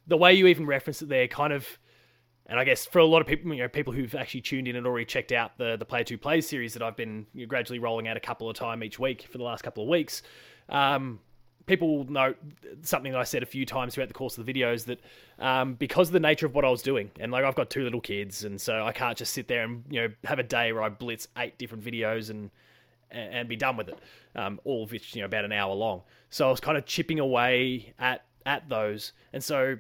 the 0.07 0.17
way 0.17 0.35
you 0.35 0.47
even 0.47 0.67
reference 0.67 1.03
it 1.03 1.09
there 1.09 1.27
kind 1.27 1.53
of 1.53 1.67
and 2.47 2.61
I 2.61 2.65
guess 2.65 2.85
for 2.85 2.99
a 2.99 3.07
lot 3.07 3.21
of 3.21 3.27
people, 3.27 3.53
you 3.55 3.63
know, 3.63 3.69
people 3.69 3.93
who've 3.93 4.15
actually 4.15 4.43
tuned 4.43 4.69
in 4.69 4.77
and 4.77 4.87
already 4.87 5.07
checked 5.07 5.33
out 5.33 5.57
the 5.57 5.77
the 5.77 5.85
Player 5.85 6.05
Two 6.05 6.19
Plays 6.19 6.49
series 6.49 6.75
that 6.75 6.83
I've 6.83 6.97
been 6.97 7.27
you 7.35 7.43
know, 7.43 7.49
gradually 7.49 7.79
rolling 7.79 8.09
out 8.09 8.17
a 8.17 8.21
couple 8.21 8.51
of 8.51 8.57
time 8.57 8.83
each 8.83 8.99
week 8.99 9.27
for 9.31 9.39
the 9.39 9.45
last 9.45 9.63
couple 9.63 9.83
of 9.83 9.89
weeks, 9.89 10.23
um, 10.69 11.21
people 11.67 11.97
will 11.97 12.11
note 12.11 12.37
something 12.83 13.13
that 13.13 13.21
I 13.21 13.25
said 13.25 13.43
a 13.43 13.47
few 13.47 13.65
times 13.65 13.95
throughout 13.95 14.09
the 14.09 14.15
course 14.15 14.37
of 14.37 14.45
the 14.45 14.53
videos 14.53 14.85
that 14.85 15.01
um, 15.39 15.75
because 15.75 16.09
of 16.09 16.13
the 16.13 16.21
nature 16.21 16.47
of 16.47 16.55
what 16.55 16.65
I 16.65 16.71
was 16.71 16.83
doing, 16.83 17.11
and 17.19 17.33
like 17.33 17.45
I've 17.45 17.55
got 17.55 17.71
two 17.71 17.83
little 17.83 18.01
kids, 18.01 18.45
and 18.45 18.61
so 18.61 18.85
I 18.85 18.93
can't 18.93 19.17
just 19.17 19.33
sit 19.33 19.49
there 19.49 19.65
and 19.65 19.85
you 19.89 20.03
know 20.03 20.09
have 20.25 20.39
a 20.39 20.45
day 20.45 20.73
where 20.73 20.83
I 20.83 20.89
blitz 20.91 21.29
eight 21.39 21.57
different 21.59 21.85
videos 21.85 22.31
and 22.31 22.51
and 23.11 23.49
be 23.49 23.57
done 23.57 23.77
with 23.77 23.89
it, 23.89 23.99
um, 24.35 24.61
all 24.65 24.85
of 24.85 24.93
which 24.93 25.15
you 25.15 25.23
know 25.23 25.27
about 25.27 25.45
an 25.45 25.53
hour 25.53 25.75
long. 25.75 26.03
So 26.31 26.47
I 26.49 26.51
was 26.51 26.61
kind 26.61 26.77
of 26.77 26.85
chipping 26.85 27.21
away 27.21 27.95
at 27.99 28.25
at 28.45 28.69
those, 28.69 29.13
and 29.33 29.43
so 29.43 29.79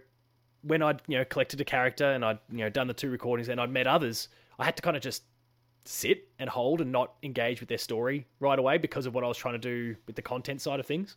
when 0.66 0.83
I'd 0.83 1.02
you 1.06 1.18
know 1.18 1.25
collected 1.25 1.61
a 1.61 1.64
character 1.64 2.04
and 2.04 2.25
I'd 2.25 2.38
you 2.50 2.59
know 2.59 2.71
done 2.71 2.87
the 2.87 2.94
two 2.94 3.11
recordings 3.11 3.49
and 3.49 3.61
I'd 3.61 3.71
met 3.71 3.87
others, 3.87 4.28
I 4.59 4.64
had 4.64 4.76
to 4.76 4.83
kind 4.83 4.97
of 4.97 5.02
just 5.02 5.23
sit 5.85 6.28
and 6.38 6.49
hold 6.49 6.80
and 6.80 6.90
not 6.90 7.14
engage 7.23 7.61
with 7.61 7.68
their 7.68 7.78
story 7.78 8.26
right 8.40 8.59
away 8.59 8.78
because 8.78 9.06
of 9.06 9.14
what 9.14 9.23
I 9.23 9.28
was 9.28 9.37
trying 9.37 9.54
to 9.54 9.59
do 9.59 9.97
with 10.06 10.16
the 10.16 10.23
content 10.23 10.61
side 10.61 10.80
of 10.80 10.87
things. 10.87 11.16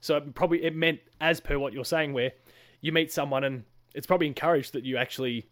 So 0.00 0.16
it 0.16 0.34
probably 0.34 0.62
it 0.64 0.76
meant 0.76 1.00
as 1.20 1.40
per 1.40 1.58
what 1.58 1.72
you're 1.72 1.84
saying, 1.84 2.12
where 2.12 2.32
you 2.80 2.92
meet 2.92 3.12
someone 3.12 3.44
and 3.44 3.64
it's 3.94 4.06
probably 4.06 4.26
encouraged 4.26 4.72
that 4.74 4.84
you 4.84 4.96
actually 4.96 5.46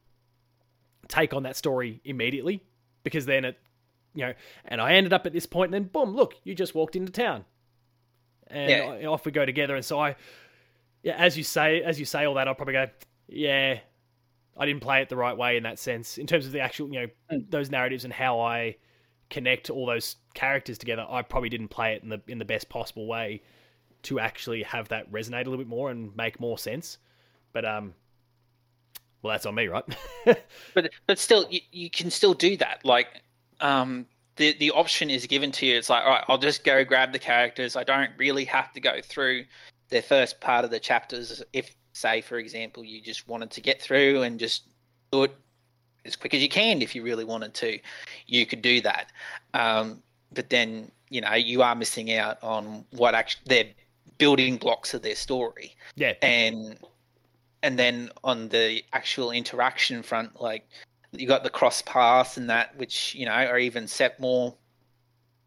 take 1.09 1.35
on 1.35 1.43
that 1.45 1.57
story 1.57 2.01
immediately 2.05 2.63
because 3.03 3.27
then 3.27 3.45
it 3.45 3.59
you 4.15 4.27
know 4.27 4.35
and 4.65 4.81
I 4.81 4.93
ended 4.93 5.13
up 5.13 5.27
at 5.27 5.33
this 5.33 5.47
point 5.47 5.75
and 5.75 5.85
then 5.85 5.91
boom 5.91 6.15
look 6.15 6.35
you 6.45 6.55
just 6.55 6.75
walked 6.75 6.97
into 6.97 7.11
town 7.11 7.45
and 8.49 8.71
yeah. 8.71 9.07
off 9.07 9.25
we 9.25 9.33
go 9.33 9.45
together 9.45 9.75
and 9.75 9.85
so 9.85 9.99
I 9.99 10.17
yeah 11.03 11.15
as 11.17 11.37
you 11.37 11.45
say 11.45 11.83
as 11.83 11.99
you 11.99 12.07
say 12.07 12.25
all 12.25 12.35
that 12.35 12.47
I'll 12.47 12.55
probably 12.55 12.75
go 12.75 12.87
yeah, 13.31 13.79
I 14.57 14.67
didn't 14.67 14.83
play 14.83 15.01
it 15.03 15.09
the 15.09 15.17
right 15.17 15.37
way 15.37 15.57
in 15.57 15.63
that 15.63 15.79
sense. 15.79 16.19
In 16.19 16.27
terms 16.27 16.47
of 16.47 16.53
the 16.53 16.61
actual, 16.61 16.93
you 16.93 17.01
know, 17.01 17.07
mm. 17.33 17.51
those 17.51 17.71
narratives 17.71 18.05
and 18.05 18.13
how 18.13 18.41
I 18.41 18.77
connect 19.31 19.71
all 19.71 19.87
those 19.87 20.17
characters 20.35 20.79
together, 20.79 21.07
I 21.09 21.23
probably 21.23 21.49
didn't 21.49 21.69
play 21.69 21.95
it 21.95 22.03
in 22.03 22.09
the 22.09 22.21
in 22.27 22.39
the 22.39 22.45
best 22.45 22.69
possible 22.69 23.07
way 23.07 23.43
to 24.03 24.19
actually 24.19 24.63
have 24.63 24.89
that 24.89 25.11
resonate 25.13 25.43
a 25.47 25.51
little 25.51 25.59
bit 25.59 25.69
more 25.69 25.91
and 25.91 26.15
make 26.17 26.41
more 26.41 26.59
sense. 26.59 26.99
But 27.53 27.65
um, 27.65 27.95
well, 29.23 29.33
that's 29.33 29.47
on 29.47 29.55
me, 29.55 29.69
right? 29.69 29.85
but 30.75 30.91
but 31.07 31.19
still, 31.19 31.47
you, 31.51 31.61
you 31.71 31.91
can 31.91 32.11
still 32.11 32.35
do 32.35 32.57
that. 32.59 32.85
Like, 32.85 33.23
um, 33.61 34.07
the 34.37 34.57
the 34.59 34.71
option 34.73 35.11
is 35.11 35.27
given 35.27 35.53
to 35.53 35.67
you. 35.67 35.77
It's 35.77 35.91
like, 35.91 36.05
all 36.05 36.11
right, 36.11 36.25
I'll 36.29 36.39
just 36.39 36.65
go 36.65 36.85
grab 36.85 37.13
the 37.13 37.19
characters. 37.19 37.77
I 37.77 37.85
don't 37.85 38.11
really 38.19 38.45
have 38.47 38.73
to 38.73 38.81
go 38.81 39.01
through 39.03 39.45
their 39.91 40.03
first 40.03 40.41
part 40.41 40.65
of 40.65 40.71
the 40.71 40.81
chapters. 40.81 41.43
If, 41.53 41.75
say, 41.93 42.21
for 42.21 42.39
example, 42.39 42.85
you 42.85 43.01
just 43.01 43.29
wanted 43.29 43.51
to 43.53 43.61
get 43.61 43.81
through 43.81 44.23
and 44.23 44.39
just 44.39 44.65
do 45.13 45.25
it 45.25 45.35
as 46.05 46.17
quick 46.17 46.35
as 46.35 46.43
you 46.43 46.49
can, 46.49 46.83
if 46.83 46.95
you 46.95 47.03
really 47.03 47.25
wanted 47.25 47.55
to, 47.55 47.79
you 48.27 48.47
could 48.47 48.63
do 48.63 48.81
that. 48.81 49.13
Um, 49.55 50.03
but 50.33 50.51
then, 50.51 50.91
you 51.09 51.21
know, 51.21 51.35
you 51.35 51.63
are 51.63 51.75
missing 51.75 52.13
out 52.13 52.43
on 52.43 52.85
what 52.93 53.15
actually 53.15 53.43
their 53.47 53.65
building 54.19 54.57
blocks 54.57 54.95
of 54.95 55.03
their 55.03 55.15
story. 55.15 55.77
Yeah, 55.97 56.15
and 56.23 56.79
and 57.63 57.79
then 57.79 58.11
on 58.25 58.49
the 58.49 58.83
actual 58.93 59.31
interaction 59.31 60.03
front, 60.03 60.41
like 60.41 60.67
you 61.13 61.27
got 61.27 61.45
the 61.45 61.51
cross 61.51 61.83
paths 61.83 62.37
and 62.37 62.49
that, 62.49 62.77
which 62.77 63.15
you 63.15 63.27
know 63.27 63.33
are 63.33 63.59
even 63.59 63.87
set 63.87 64.19
more 64.21 64.55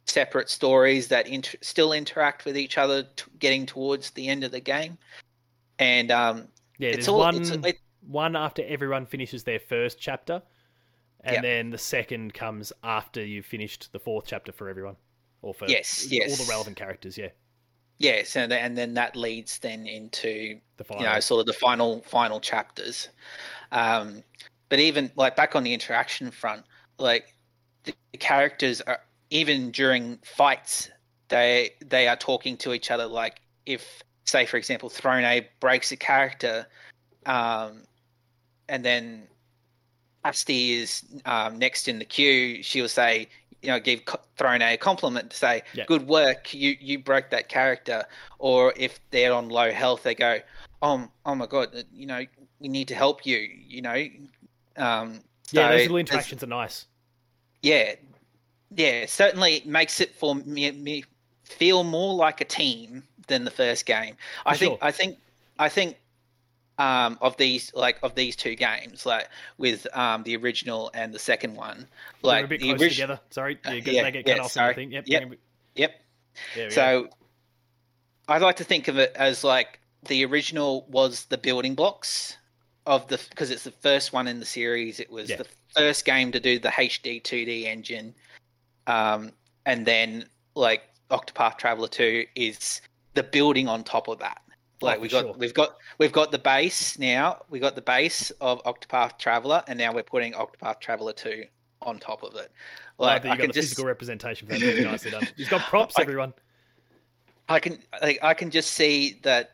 separate 0.06 0.50
stories 0.50 1.08
that 1.08 1.28
inter- 1.28 1.58
still 1.62 1.94
interact 1.94 2.46
with 2.46 2.58
each 2.58 2.78
other, 2.78 3.04
t- 3.16 3.24
getting 3.40 3.66
towards 3.66 4.12
the 4.12 4.28
end 4.28 4.44
of 4.44 4.52
the 4.52 4.60
game. 4.60 4.98
And 5.84 6.12
um, 6.12 6.48
yeah, 6.78 6.94
there's 6.94 7.10
all, 7.10 7.20
one 7.20 7.66
it, 7.66 7.78
one 8.08 8.38
after 8.38 8.64
everyone 8.66 9.06
finishes 9.06 9.44
their 9.44 9.60
first 9.60 10.00
chapter, 10.00 10.42
and 11.22 11.36
yep. 11.36 11.44
then 11.44 11.72
the 11.72 11.78
second 11.78 12.34
comes 12.34 12.72
after 12.86 13.24
you've 13.24 13.46
finished 13.46 13.92
the 13.92 14.00
fourth 14.00 14.24
chapter 14.26 14.54
for 14.54 14.70
everyone, 14.70 14.96
or 15.42 15.54
for 15.54 15.68
yes, 15.68 16.08
yes, 16.10 16.30
all 16.32 16.46
the 16.46 16.50
relevant 16.50 16.78
characters. 16.78 17.18
Yeah. 17.18 17.30
Yes, 18.00 18.38
and 18.38 18.54
and 18.54 18.78
then 18.78 18.94
that 18.94 19.18
leads 19.18 19.60
then 19.60 19.86
into 19.86 20.58
the 20.78 20.86
final. 20.86 21.04
you 21.04 21.10
know 21.10 21.20
sort 21.20 21.42
of 21.42 21.48
the 21.48 21.54
final 21.54 22.02
final 22.04 22.40
chapters. 22.40 23.10
Um, 23.74 24.24
but 24.70 24.80
even 24.80 25.12
like 25.18 25.36
back 25.36 25.54
on 25.58 25.64
the 25.64 25.74
interaction 25.74 26.32
front, 26.32 26.64
like 26.98 27.36
the, 27.84 27.94
the 28.14 28.18
characters 28.20 28.80
are 28.80 29.00
even 29.32 29.72
during 29.72 30.18
fights, 30.24 30.90
they 31.28 31.72
they 31.86 32.08
are 32.08 32.16
talking 32.16 32.56
to 32.58 32.74
each 32.74 32.90
other. 32.90 33.06
Like 33.06 33.42
if 33.66 34.02
say 34.26 34.46
for 34.46 34.58
example, 34.58 34.90
Throné 34.90 35.42
A 35.42 35.50
breaks 35.60 35.92
a 35.92 35.98
character, 35.98 36.66
um, 37.26 37.84
and 38.70 38.84
then 38.84 39.28
Asti 40.24 40.74
is 40.74 41.04
um, 41.26 41.60
next 41.60 41.88
in 41.88 42.00
the 42.00 42.06
queue, 42.06 42.64
she'll 42.64 42.88
say, 42.88 43.28
you 43.64 43.70
know 43.70 43.80
give 43.80 44.04
Throné 44.38 44.62
a 44.62 44.74
a 44.74 44.78
compliment 44.78 45.32
to 45.32 45.38
say 45.38 45.64
yeah. 45.74 45.86
good 45.88 46.06
work 46.06 46.54
you 46.54 46.76
you 46.80 47.00
broke 47.00 47.30
that 47.32 47.50
character. 47.50 48.04
Or 48.38 48.74
if 48.76 49.00
they're 49.10 49.34
on 49.34 49.50
low 49.50 49.72
health 49.72 50.04
they 50.04 50.14
go 50.14 50.40
oh 50.82 51.08
oh 51.26 51.36
my 51.36 51.48
god 51.48 51.86
you 51.92 52.06
know 52.06 52.24
we 52.60 52.68
need 52.68 52.90
to 52.90 52.96
help 52.96 53.26
you 53.26 53.38
you 53.38 53.82
know. 53.82 54.06
Um, 54.76 55.22
so 55.44 55.62
yeah 55.62 55.70
those 55.70 55.82
little 55.82 55.98
interactions 55.98 56.44
are 56.44 56.48
nice. 56.48 56.86
Yeah. 57.62 57.96
Yeah 58.76 59.06
certainly 59.06 59.64
makes 59.66 60.02
it 60.02 60.14
for 60.14 60.36
me, 60.36 60.70
me 60.72 61.06
feel 61.46 61.84
more 61.84 62.14
like 62.14 62.42
a 62.42 62.46
team 62.46 63.04
than 63.28 63.46
the 63.46 63.52
first 63.52 63.86
game 63.86 64.16
for 64.44 64.50
I 64.50 64.56
think 64.56 64.72
sure. 64.72 64.78
I 64.82 64.92
think 64.92 65.18
I 65.60 65.70
think 65.70 65.98
um, 66.78 67.18
of 67.22 67.38
these 67.38 67.72
like 67.74 68.00
of 68.04 68.16
these 68.16 68.36
two 68.36 68.56
games, 68.56 69.06
like 69.06 69.30
with 69.58 69.86
um, 69.96 70.24
the 70.24 70.36
original 70.36 70.92
and 70.94 71.14
the 71.14 71.20
second 71.20 71.56
one, 71.56 71.88
like 72.22 72.40
They're 72.40 72.46
a 72.46 72.48
bit 72.48 72.62
close 72.62 72.82
orig- 72.82 72.92
together. 72.92 73.20
Sorry, 73.30 73.60
yeah, 73.66 73.74
yeah, 73.74 74.04
they 74.04 74.12
get 74.12 74.26
cut 74.26 74.36
yeah, 74.36 74.44
off. 74.44 74.52
Sorry. 74.52 74.74
Thing. 74.74 74.92
Yep, 74.92 75.06
yep, 75.08 75.32
yep. 75.76 76.72
so 76.72 77.10
I 78.28 78.38
like 78.40 78.56
to 78.58 78.64
think 78.64 78.88
of 78.88 78.98
it 78.98 79.12
as 79.16 79.44
like 79.44 79.80
the 80.08 80.26
original 80.26 80.86
was 80.90 81.26
the 81.26 81.38
building 81.38 81.76
blocks 81.76 82.38
of 82.86 83.08
the 83.08 83.20
because 83.30 83.52
it's 83.52 83.64
the 83.64 83.72
first 83.72 84.14
one 84.14 84.28
in 84.28 84.40
the 84.40 84.46
series. 84.46 85.00
It 85.00 85.12
was 85.12 85.30
yeah. 85.30 85.38
the 85.38 85.48
first 85.76 86.06
game 86.06 86.32
to 86.32 86.40
do 86.40 86.58
the 86.58 86.70
HD 86.70 87.22
2D 87.22 87.66
engine, 87.66 88.16
um, 88.88 89.32
and 89.66 89.86
then 89.86 90.26
like 90.56 90.84
Octopath 91.12 91.58
Traveler 91.58 91.88
2 91.88 92.26
is 92.36 92.82
the 93.14 93.24
building 93.24 93.68
on 93.68 93.84
top 93.84 94.08
of 94.08 94.20
that. 94.20 94.42
Oh, 94.82 94.86
like 94.86 95.00
oh, 95.00 95.02
we 95.02 95.08
got 95.08 95.24
sure. 95.24 95.34
we've 95.34 95.54
got 95.54 95.78
we've 95.98 96.12
got 96.12 96.32
the 96.32 96.40
base 96.40 97.00
now. 97.00 97.44
We 97.50 97.60
got 97.60 97.76
the 97.76 97.82
base 97.82 98.32
of 98.42 98.64
Octopath 98.64 99.18
Traveler, 99.18 99.64
and 99.68 99.78
now 99.78 99.94
we're 99.94 100.04
putting 100.04 100.34
Octopath 100.34 100.80
Traveler 100.80 101.14
two 101.14 101.46
on 101.82 102.00
top 102.00 102.24
of 102.24 102.36
it. 102.36 102.52
Like 102.98 103.26
I 103.26 103.36
can 103.36 103.52
just 103.52 103.70
physical 103.70 103.86
representation 103.86 104.48
for 104.48 104.54
that. 104.54 104.62
Really 104.62 104.84
nicely 104.84 105.12
done. 105.12 105.28
You've 105.36 105.50
got 105.50 105.62
props, 105.62 105.96
I, 105.98 106.02
everyone. 106.02 106.34
I 107.50 107.60
can 107.60 107.80
like, 108.02 108.20
I 108.22 108.34
can 108.34 108.52
just 108.52 108.72
see 108.72 109.20
that 109.24 109.52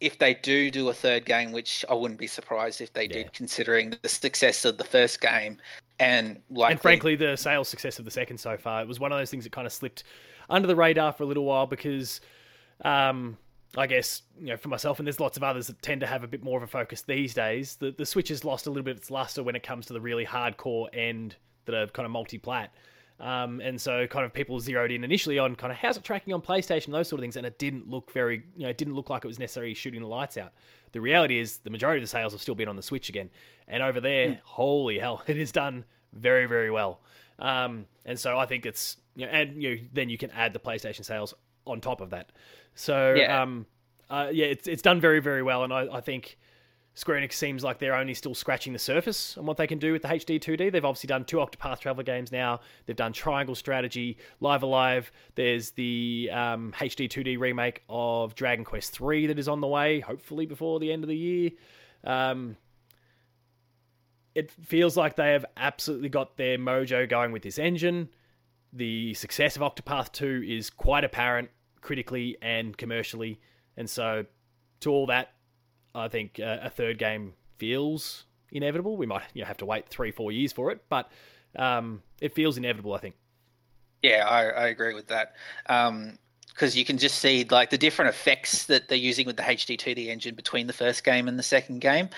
if 0.00 0.18
they 0.18 0.34
do 0.34 0.70
do 0.70 0.88
a 0.88 0.94
third 0.94 1.24
game, 1.24 1.52
which 1.52 1.84
I 1.88 1.94
wouldn't 1.94 2.20
be 2.20 2.26
surprised 2.26 2.80
if 2.80 2.92
they 2.92 3.04
yeah. 3.04 3.14
did, 3.14 3.32
considering 3.32 3.94
the 4.02 4.08
success 4.08 4.64
of 4.64 4.78
the 4.78 4.84
first 4.84 5.20
game, 5.20 5.58
and 5.98 6.40
like 6.50 6.72
and 6.72 6.80
frankly 6.80 7.16
the 7.16 7.36
sales 7.36 7.68
success 7.68 7.98
of 7.98 8.04
the 8.04 8.10
second 8.10 8.38
so 8.38 8.56
far, 8.56 8.82
it 8.82 8.88
was 8.88 9.00
one 9.00 9.12
of 9.12 9.18
those 9.18 9.30
things 9.30 9.44
that 9.44 9.52
kind 9.52 9.66
of 9.66 9.72
slipped 9.72 10.04
under 10.50 10.68
the 10.68 10.76
radar 10.76 11.12
for 11.12 11.24
a 11.24 11.26
little 11.26 11.44
while 11.44 11.66
because. 11.66 12.20
Um, 12.84 13.36
I 13.76 13.86
guess 13.86 14.22
you 14.38 14.46
know 14.46 14.56
for 14.56 14.68
myself, 14.68 14.98
and 14.98 15.06
there's 15.06 15.20
lots 15.20 15.36
of 15.36 15.42
others 15.42 15.66
that 15.66 15.82
tend 15.82 16.00
to 16.00 16.06
have 16.06 16.24
a 16.24 16.28
bit 16.28 16.42
more 16.42 16.56
of 16.56 16.62
a 16.62 16.66
focus 16.66 17.02
these 17.02 17.34
days. 17.34 17.76
The 17.76 17.90
the 17.90 18.06
Switch 18.06 18.28
has 18.28 18.44
lost 18.44 18.66
a 18.66 18.70
little 18.70 18.84
bit 18.84 18.92
of 18.92 18.98
its 18.98 19.10
luster 19.10 19.42
when 19.42 19.56
it 19.56 19.62
comes 19.62 19.86
to 19.86 19.92
the 19.92 20.00
really 20.00 20.24
hardcore 20.24 20.88
end 20.92 21.36
that 21.66 21.74
are 21.74 21.86
kind 21.88 22.06
of 22.06 22.12
multi-plat. 22.12 22.72
Um, 23.20 23.60
and 23.60 23.80
so 23.80 24.06
kind 24.06 24.24
of 24.24 24.32
people 24.32 24.60
zeroed 24.60 24.92
in 24.92 25.02
initially 25.02 25.40
on 25.40 25.56
kind 25.56 25.72
of 25.72 25.78
how's 25.78 25.96
it 25.96 26.04
tracking 26.04 26.32
on 26.32 26.40
PlayStation, 26.40 26.92
those 26.92 27.08
sort 27.08 27.18
of 27.18 27.24
things, 27.24 27.36
and 27.36 27.44
it 27.44 27.58
didn't 27.58 27.88
look 27.90 28.12
very, 28.12 28.44
you 28.56 28.62
know, 28.62 28.68
it 28.68 28.78
didn't 28.78 28.94
look 28.94 29.10
like 29.10 29.24
it 29.24 29.28
was 29.28 29.40
necessarily 29.40 29.74
shooting 29.74 30.00
the 30.00 30.06
lights 30.06 30.36
out. 30.36 30.52
The 30.92 31.00
reality 31.00 31.38
is 31.38 31.58
the 31.58 31.70
majority 31.70 31.98
of 31.98 32.04
the 32.04 32.10
sales 32.10 32.32
have 32.32 32.40
still 32.40 32.54
been 32.54 32.68
on 32.68 32.76
the 32.76 32.82
Switch 32.82 33.08
again, 33.08 33.28
and 33.66 33.82
over 33.82 34.00
there, 34.00 34.28
mm. 34.28 34.38
holy 34.44 34.98
hell, 35.00 35.22
it 35.26 35.36
is 35.36 35.50
done 35.50 35.84
very, 36.12 36.46
very 36.46 36.70
well. 36.70 37.00
Um, 37.40 37.86
and 38.04 38.18
so 38.18 38.38
I 38.38 38.46
think 38.46 38.66
it's, 38.66 38.96
you 39.16 39.26
know, 39.26 39.32
and 39.32 39.62
you 39.62 39.70
know, 39.70 39.82
then 39.92 40.08
you 40.08 40.18
can 40.18 40.30
add 40.30 40.52
the 40.52 40.60
PlayStation 40.60 41.04
sales 41.04 41.34
on 41.66 41.80
top 41.80 42.00
of 42.00 42.10
that. 42.10 42.30
So 42.78 43.14
yeah, 43.14 43.42
um, 43.42 43.66
uh, 44.08 44.28
yeah, 44.32 44.46
it's 44.46 44.68
it's 44.68 44.82
done 44.82 45.00
very 45.00 45.20
very 45.20 45.42
well, 45.42 45.64
and 45.64 45.72
I, 45.72 45.88
I 45.92 46.00
think. 46.00 46.38
Square 46.94 47.20
Enix 47.20 47.34
seems 47.34 47.62
like 47.62 47.78
they're 47.78 47.94
only 47.94 48.12
still 48.12 48.34
scratching 48.34 48.72
the 48.72 48.78
surface 48.80 49.38
on 49.38 49.46
what 49.46 49.56
they 49.56 49.68
can 49.68 49.78
do 49.78 49.92
with 49.92 50.02
the 50.02 50.08
HD 50.08 50.40
2D. 50.40 50.72
They've 50.72 50.84
obviously 50.84 51.06
done 51.06 51.24
two 51.24 51.36
Octopath 51.36 51.78
Traveler 51.78 52.02
games 52.02 52.32
now. 52.32 52.58
They've 52.86 52.96
done 52.96 53.12
Triangle 53.12 53.54
Strategy, 53.54 54.18
Live 54.40 54.64
A 54.64 54.66
Live. 54.66 55.12
There's 55.36 55.70
the 55.70 56.28
um, 56.32 56.74
HD 56.76 57.08
2D 57.08 57.38
remake 57.38 57.84
of 57.88 58.34
Dragon 58.34 58.64
Quest 58.64 58.90
3 58.90 59.28
that 59.28 59.38
is 59.38 59.46
on 59.46 59.60
the 59.60 59.68
way, 59.68 60.00
hopefully 60.00 60.44
before 60.44 60.80
the 60.80 60.92
end 60.92 61.04
of 61.04 61.08
the 61.08 61.16
year. 61.16 61.50
Um, 62.02 62.56
it 64.34 64.50
feels 64.50 64.96
like 64.96 65.14
they 65.14 65.34
have 65.34 65.46
absolutely 65.56 66.08
got 66.08 66.36
their 66.36 66.58
mojo 66.58 67.08
going 67.08 67.30
with 67.30 67.44
this 67.44 67.60
engine. 67.60 68.08
The 68.72 69.14
success 69.14 69.54
of 69.54 69.62
Octopath 69.62 70.10
2 70.10 70.44
is 70.48 70.68
quite 70.68 71.04
apparent 71.04 71.50
critically 71.80 72.36
and 72.42 72.76
commercially. 72.76 73.40
And 73.76 73.88
so, 73.88 74.24
to 74.80 74.90
all 74.90 75.06
that, 75.06 75.32
I 75.94 76.08
think 76.08 76.40
uh, 76.40 76.58
a 76.62 76.70
third 76.70 76.98
game 76.98 77.34
feels 77.58 78.24
inevitable. 78.50 78.96
We 78.96 79.06
might 79.06 79.24
you 79.34 79.42
know, 79.42 79.46
have 79.46 79.58
to 79.58 79.66
wait 79.66 79.88
three, 79.88 80.10
four 80.10 80.32
years 80.32 80.52
for 80.52 80.70
it, 80.70 80.82
but 80.88 81.10
um, 81.56 82.02
it 82.20 82.34
feels 82.34 82.56
inevitable. 82.56 82.94
I 82.94 82.98
think. 82.98 83.14
Yeah, 84.02 84.26
I, 84.28 84.44
I 84.44 84.66
agree 84.68 84.94
with 84.94 85.08
that. 85.08 85.34
Um, 85.68 86.18
because 86.58 86.76
you 86.76 86.84
can 86.84 86.98
just 86.98 87.20
see 87.20 87.44
like 87.50 87.70
the 87.70 87.78
different 87.78 88.08
effects 88.08 88.66
that 88.66 88.88
they're 88.88 88.98
using 88.98 89.28
with 89.28 89.36
the 89.36 89.44
HD2D 89.44 90.08
engine 90.08 90.34
between 90.34 90.66
the 90.66 90.72
first 90.72 91.04
game 91.04 91.28
and 91.28 91.38
the 91.38 91.42
second 91.42 91.80
game. 91.80 92.08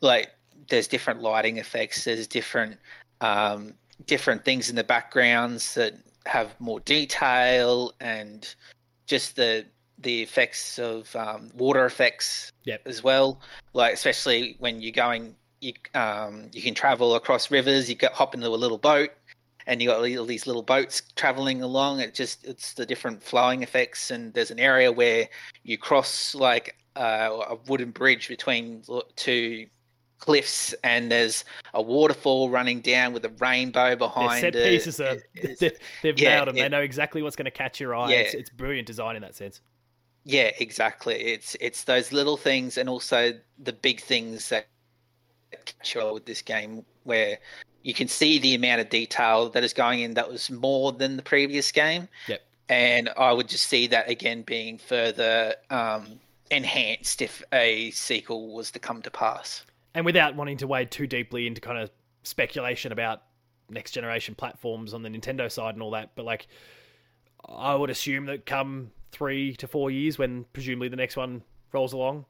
Like, 0.00 0.30
there's 0.68 0.86
different 0.86 1.22
lighting 1.22 1.56
effects. 1.56 2.04
There's 2.04 2.28
different 2.28 2.78
um, 3.20 3.74
different 4.06 4.44
things 4.44 4.70
in 4.70 4.76
the 4.76 4.84
backgrounds 4.84 5.74
that 5.74 5.94
have 6.26 6.54
more 6.60 6.80
detail 6.80 7.92
and 8.00 8.54
just 9.10 9.34
the 9.36 9.66
the 9.98 10.22
effects 10.22 10.78
of 10.78 11.14
um, 11.14 11.50
water 11.54 11.84
effects 11.84 12.52
yep. 12.64 12.80
as 12.86 13.02
well. 13.02 13.40
Like 13.74 13.92
especially 13.92 14.56
when 14.58 14.80
you're 14.80 14.92
going, 14.92 15.34
you 15.60 15.74
um, 15.94 16.48
you 16.52 16.62
can 16.62 16.74
travel 16.74 17.16
across 17.16 17.50
rivers. 17.50 17.88
You 17.88 17.96
get 17.96 18.12
hop 18.12 18.34
into 18.34 18.46
a 18.46 18.60
little 18.64 18.78
boat, 18.78 19.10
and 19.66 19.82
you 19.82 19.88
got 19.88 19.98
all 19.98 20.24
these 20.24 20.46
little 20.46 20.62
boats 20.62 21.02
traveling 21.16 21.60
along. 21.62 22.00
It 22.00 22.14
just 22.14 22.44
it's 22.44 22.72
the 22.74 22.86
different 22.86 23.22
flowing 23.22 23.62
effects. 23.62 24.10
And 24.12 24.32
there's 24.32 24.52
an 24.52 24.60
area 24.60 24.90
where 24.90 25.28
you 25.64 25.76
cross 25.76 26.34
like 26.34 26.76
uh, 26.96 27.42
a 27.50 27.56
wooden 27.66 27.90
bridge 27.90 28.28
between 28.28 28.82
two 29.16 29.66
cliffs 30.20 30.74
and 30.84 31.10
there's 31.10 31.44
a 31.74 31.82
waterfall 31.82 32.50
running 32.50 32.80
down 32.80 33.12
with 33.12 33.24
a 33.24 33.32
rainbow 33.40 33.96
behind 33.96 34.40
set 34.40 34.54
it. 34.54 34.68
pieces 34.68 35.00
are 35.00 35.16
they've 36.02 36.18
yeah, 36.18 36.36
nailed 36.36 36.48
them 36.48 36.56
it, 36.56 36.60
they 36.62 36.68
know 36.68 36.82
exactly 36.82 37.22
what's 37.22 37.36
going 37.36 37.46
to 37.46 37.50
catch 37.50 37.80
your 37.80 37.94
eye. 37.94 38.10
Yeah. 38.10 38.18
it's, 38.18 38.34
it's, 38.34 38.50
brilliant 38.50 38.86
design 38.86 39.16
in 39.16 39.22
that 39.22 39.34
sense. 39.34 39.60
Yeah 40.24 40.50
exactly. 40.58 41.14
It's 41.14 41.56
it's 41.60 41.84
those 41.84 42.12
little 42.12 42.36
things 42.36 42.78
and 42.78 42.88
also 42.88 43.32
the 43.58 43.72
big 43.72 44.00
things 44.00 44.50
that 44.50 44.68
catch 45.64 45.94
you 45.94 46.12
with 46.12 46.26
this 46.26 46.42
game 46.42 46.84
where 47.04 47.38
you 47.82 47.94
can 47.94 48.06
see 48.06 48.38
the 48.38 48.54
amount 48.54 48.82
of 48.82 48.90
detail 48.90 49.48
that 49.48 49.64
is 49.64 49.72
going 49.72 50.00
in 50.00 50.14
that 50.14 50.30
was 50.30 50.50
more 50.50 50.92
than 50.92 51.16
the 51.16 51.22
previous 51.22 51.72
game. 51.72 52.08
Yep. 52.28 52.42
And 52.68 53.10
i 53.16 53.32
would 53.32 53.48
just 53.48 53.66
see 53.66 53.88
that 53.88 54.08
again 54.08 54.42
being 54.42 54.78
further 54.78 55.54
um, 55.70 56.20
enhanced 56.52 57.20
if 57.22 57.42
a 57.52 57.90
sequel 57.90 58.54
was 58.54 58.70
to 58.72 58.78
come 58.78 59.02
to 59.02 59.10
pass 59.10 59.64
and 59.94 60.04
without 60.04 60.36
wanting 60.36 60.58
to 60.58 60.66
wade 60.66 60.90
too 60.90 61.06
deeply 61.06 61.46
into 61.46 61.60
kind 61.60 61.78
of 61.78 61.90
speculation 62.22 62.92
about 62.92 63.22
next 63.68 63.92
generation 63.92 64.34
platforms 64.34 64.94
on 64.94 65.02
the 65.02 65.08
Nintendo 65.08 65.50
side 65.50 65.74
and 65.74 65.82
all 65.82 65.92
that, 65.92 66.10
but 66.14 66.24
like 66.24 66.46
I 67.48 67.74
would 67.74 67.90
assume 67.90 68.26
that 68.26 68.46
come 68.46 68.90
three 69.12 69.54
to 69.56 69.66
four 69.66 69.90
years, 69.90 70.18
when 70.18 70.44
presumably 70.52 70.88
the 70.88 70.96
next 70.96 71.16
one 71.16 71.42
rolls 71.72 71.92
along, 71.92 72.26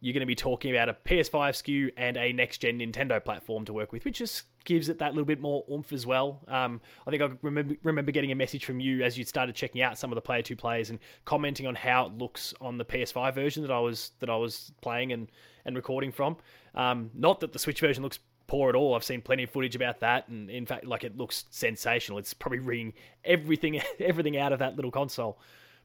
you're 0.00 0.14
going 0.14 0.20
to 0.20 0.26
be 0.26 0.34
talking 0.34 0.70
about 0.70 0.88
a 0.88 0.94
PS5 0.94 1.30
SKU 1.30 1.92
and 1.96 2.16
a 2.16 2.32
next 2.32 2.58
gen 2.58 2.78
Nintendo 2.78 3.22
platform 3.22 3.64
to 3.66 3.72
work 3.72 3.92
with, 3.92 4.04
which 4.04 4.18
just 4.18 4.44
gives 4.64 4.88
it 4.88 4.98
that 4.98 5.12
little 5.12 5.26
bit 5.26 5.40
more 5.40 5.64
oomph 5.70 5.92
as 5.92 6.06
well. 6.06 6.40
Um, 6.48 6.80
I 7.06 7.10
think 7.10 7.22
I 7.22 7.28
remember 7.42 7.74
remember 7.82 8.10
getting 8.10 8.32
a 8.32 8.34
message 8.34 8.64
from 8.64 8.80
you 8.80 9.02
as 9.02 9.18
you 9.18 9.24
started 9.24 9.54
checking 9.54 9.82
out 9.82 9.98
some 9.98 10.10
of 10.10 10.14
the 10.14 10.22
Player 10.22 10.42
Two 10.42 10.56
plays 10.56 10.90
and 10.90 10.98
commenting 11.24 11.66
on 11.66 11.74
how 11.74 12.06
it 12.06 12.12
looks 12.14 12.54
on 12.60 12.78
the 12.78 12.84
PS5 12.84 13.34
version 13.34 13.62
that 13.62 13.70
I 13.70 13.78
was 13.78 14.12
that 14.20 14.30
I 14.30 14.36
was 14.36 14.72
playing 14.80 15.12
and 15.12 15.28
and 15.64 15.76
recording 15.76 16.12
from. 16.12 16.36
Um, 16.74 17.10
not 17.14 17.40
that 17.40 17.52
the 17.52 17.58
Switch 17.58 17.80
version 17.80 18.02
looks 18.02 18.18
poor 18.46 18.70
at 18.70 18.74
all. 18.74 18.94
I've 18.94 19.04
seen 19.04 19.20
plenty 19.20 19.44
of 19.44 19.50
footage 19.50 19.76
about 19.76 20.00
that, 20.00 20.28
and 20.28 20.50
in 20.50 20.64
fact, 20.64 20.86
like 20.86 21.04
it 21.04 21.16
looks 21.16 21.44
sensational. 21.50 22.18
It's 22.18 22.32
probably 22.32 22.60
wringing 22.60 22.94
everything 23.24 23.80
everything 24.00 24.38
out 24.38 24.52
of 24.52 24.60
that 24.60 24.76
little 24.76 24.90
console. 24.90 25.38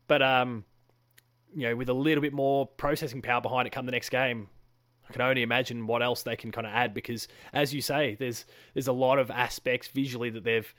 But 0.07 0.21
um, 0.21 0.63
you 1.55 1.67
know, 1.67 1.75
with 1.75 1.89
a 1.89 1.93
little 1.93 2.21
bit 2.21 2.33
more 2.33 2.67
processing 2.67 3.21
power 3.21 3.41
behind 3.41 3.65
it, 3.67 3.71
come 3.71 3.85
the 3.85 3.91
next 3.91 4.09
game, 4.09 4.49
I 5.09 5.13
can 5.13 5.21
only 5.21 5.41
imagine 5.41 5.87
what 5.87 6.03
else 6.03 6.23
they 6.23 6.35
can 6.35 6.51
kind 6.51 6.67
of 6.67 6.73
add. 6.73 6.93
Because 6.93 7.27
as 7.53 7.73
you 7.73 7.81
say, 7.81 8.15
there's 8.19 8.45
there's 8.73 8.87
a 8.87 8.93
lot 8.93 9.19
of 9.19 9.31
aspects 9.31 9.87
visually 9.87 10.29
that 10.31 10.43
they've 10.43 10.71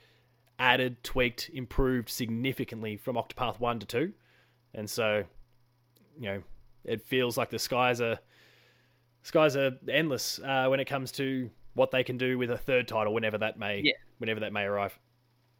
added, 0.58 1.02
tweaked, 1.02 1.50
improved 1.52 2.08
significantly 2.08 2.96
from 2.96 3.16
Octopath 3.16 3.58
One 3.58 3.78
to 3.80 3.86
Two, 3.86 4.12
and 4.74 4.88
so 4.88 5.24
you 6.18 6.26
know, 6.26 6.42
it 6.84 7.02
feels 7.02 7.36
like 7.36 7.50
the 7.50 7.58
skies 7.58 8.00
are 8.00 8.18
skies 9.22 9.56
are 9.56 9.72
endless 9.88 10.38
uh, 10.44 10.66
when 10.68 10.80
it 10.80 10.86
comes 10.86 11.10
to 11.12 11.50
what 11.74 11.90
they 11.90 12.04
can 12.04 12.16
do 12.16 12.38
with 12.38 12.50
a 12.50 12.56
third 12.56 12.88
title 12.88 13.12
whenever 13.12 13.38
that 13.38 13.58
may 13.58 13.80
yeah. 13.84 13.92
whenever 14.18 14.40
that 14.40 14.52
may 14.52 14.64
arrive. 14.64 14.98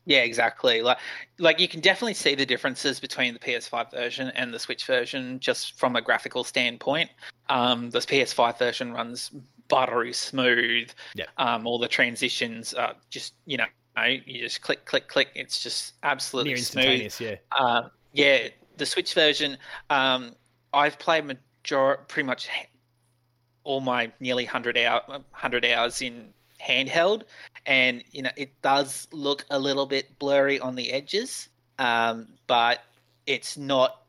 Yeah, 0.07 0.21
exactly. 0.21 0.83
Like, 0.83 0.99
like 1.39 1.59
you 1.59 1.67
can 1.67 1.81
definitely 1.81 2.15
see 2.15 2.37
the 2.37 2.47
differences 2.47 3.01
between 3.01 3.35
the 3.35 3.41
PS5 3.41 3.91
version 3.91 4.29
and 4.37 4.55
the 4.55 4.59
Switch 4.59 4.87
version, 4.87 5.41
just 5.41 5.77
from 5.77 5.97
a 5.97 6.01
graphical 6.01 6.45
standpoint. 6.45 7.11
Um, 7.49 7.91
the 7.91 7.99
PS5 7.99 8.59
version 8.59 8.93
runs 8.93 9.33
buttery 9.69 10.13
smooth. 10.13 10.91
Yeah. 11.17 11.27
Um, 11.39 11.67
all 11.67 11.79
the 11.79 11.89
transitions 11.89 12.73
are 12.73 12.95
just 13.11 13.35
you 13.47 13.57
know 13.57 13.67
you 14.05 14.41
just 14.41 14.63
click 14.63 14.85
click 14.85 15.09
click. 15.09 15.29
It's 15.35 15.63
just 15.63 15.95
absolutely 16.05 16.55
Near 16.55 16.63
smooth. 16.63 17.15
Yeah. 17.21 17.35
Uh, 17.51 17.89
yeah. 18.13 18.49
The 18.77 18.87
Switch 18.87 19.15
version, 19.15 19.57
um, 19.91 20.37
I've 20.73 20.99
played 20.99 21.25
major 21.25 21.99
pretty 22.09 22.27
much 22.27 22.49
all 23.65 23.81
my 23.81 24.13
nearly 24.21 24.45
100 24.45 24.79
hour 24.79 25.03
100 25.07 25.65
hours 25.65 26.01
in 26.03 26.29
handheld 26.65 27.23
and 27.67 28.03
you 28.13 28.23
know 28.23 28.31
it 28.37 28.51
does 28.63 29.09
look 29.13 29.45
a 29.51 29.59
little 29.59 29.87
bit 29.87 30.19
blurry 30.19 30.59
on 30.61 30.75
the 30.75 30.93
edges 30.93 31.49
um, 31.79 32.29
but 32.47 32.85
it's 33.27 33.57
not 33.57 34.03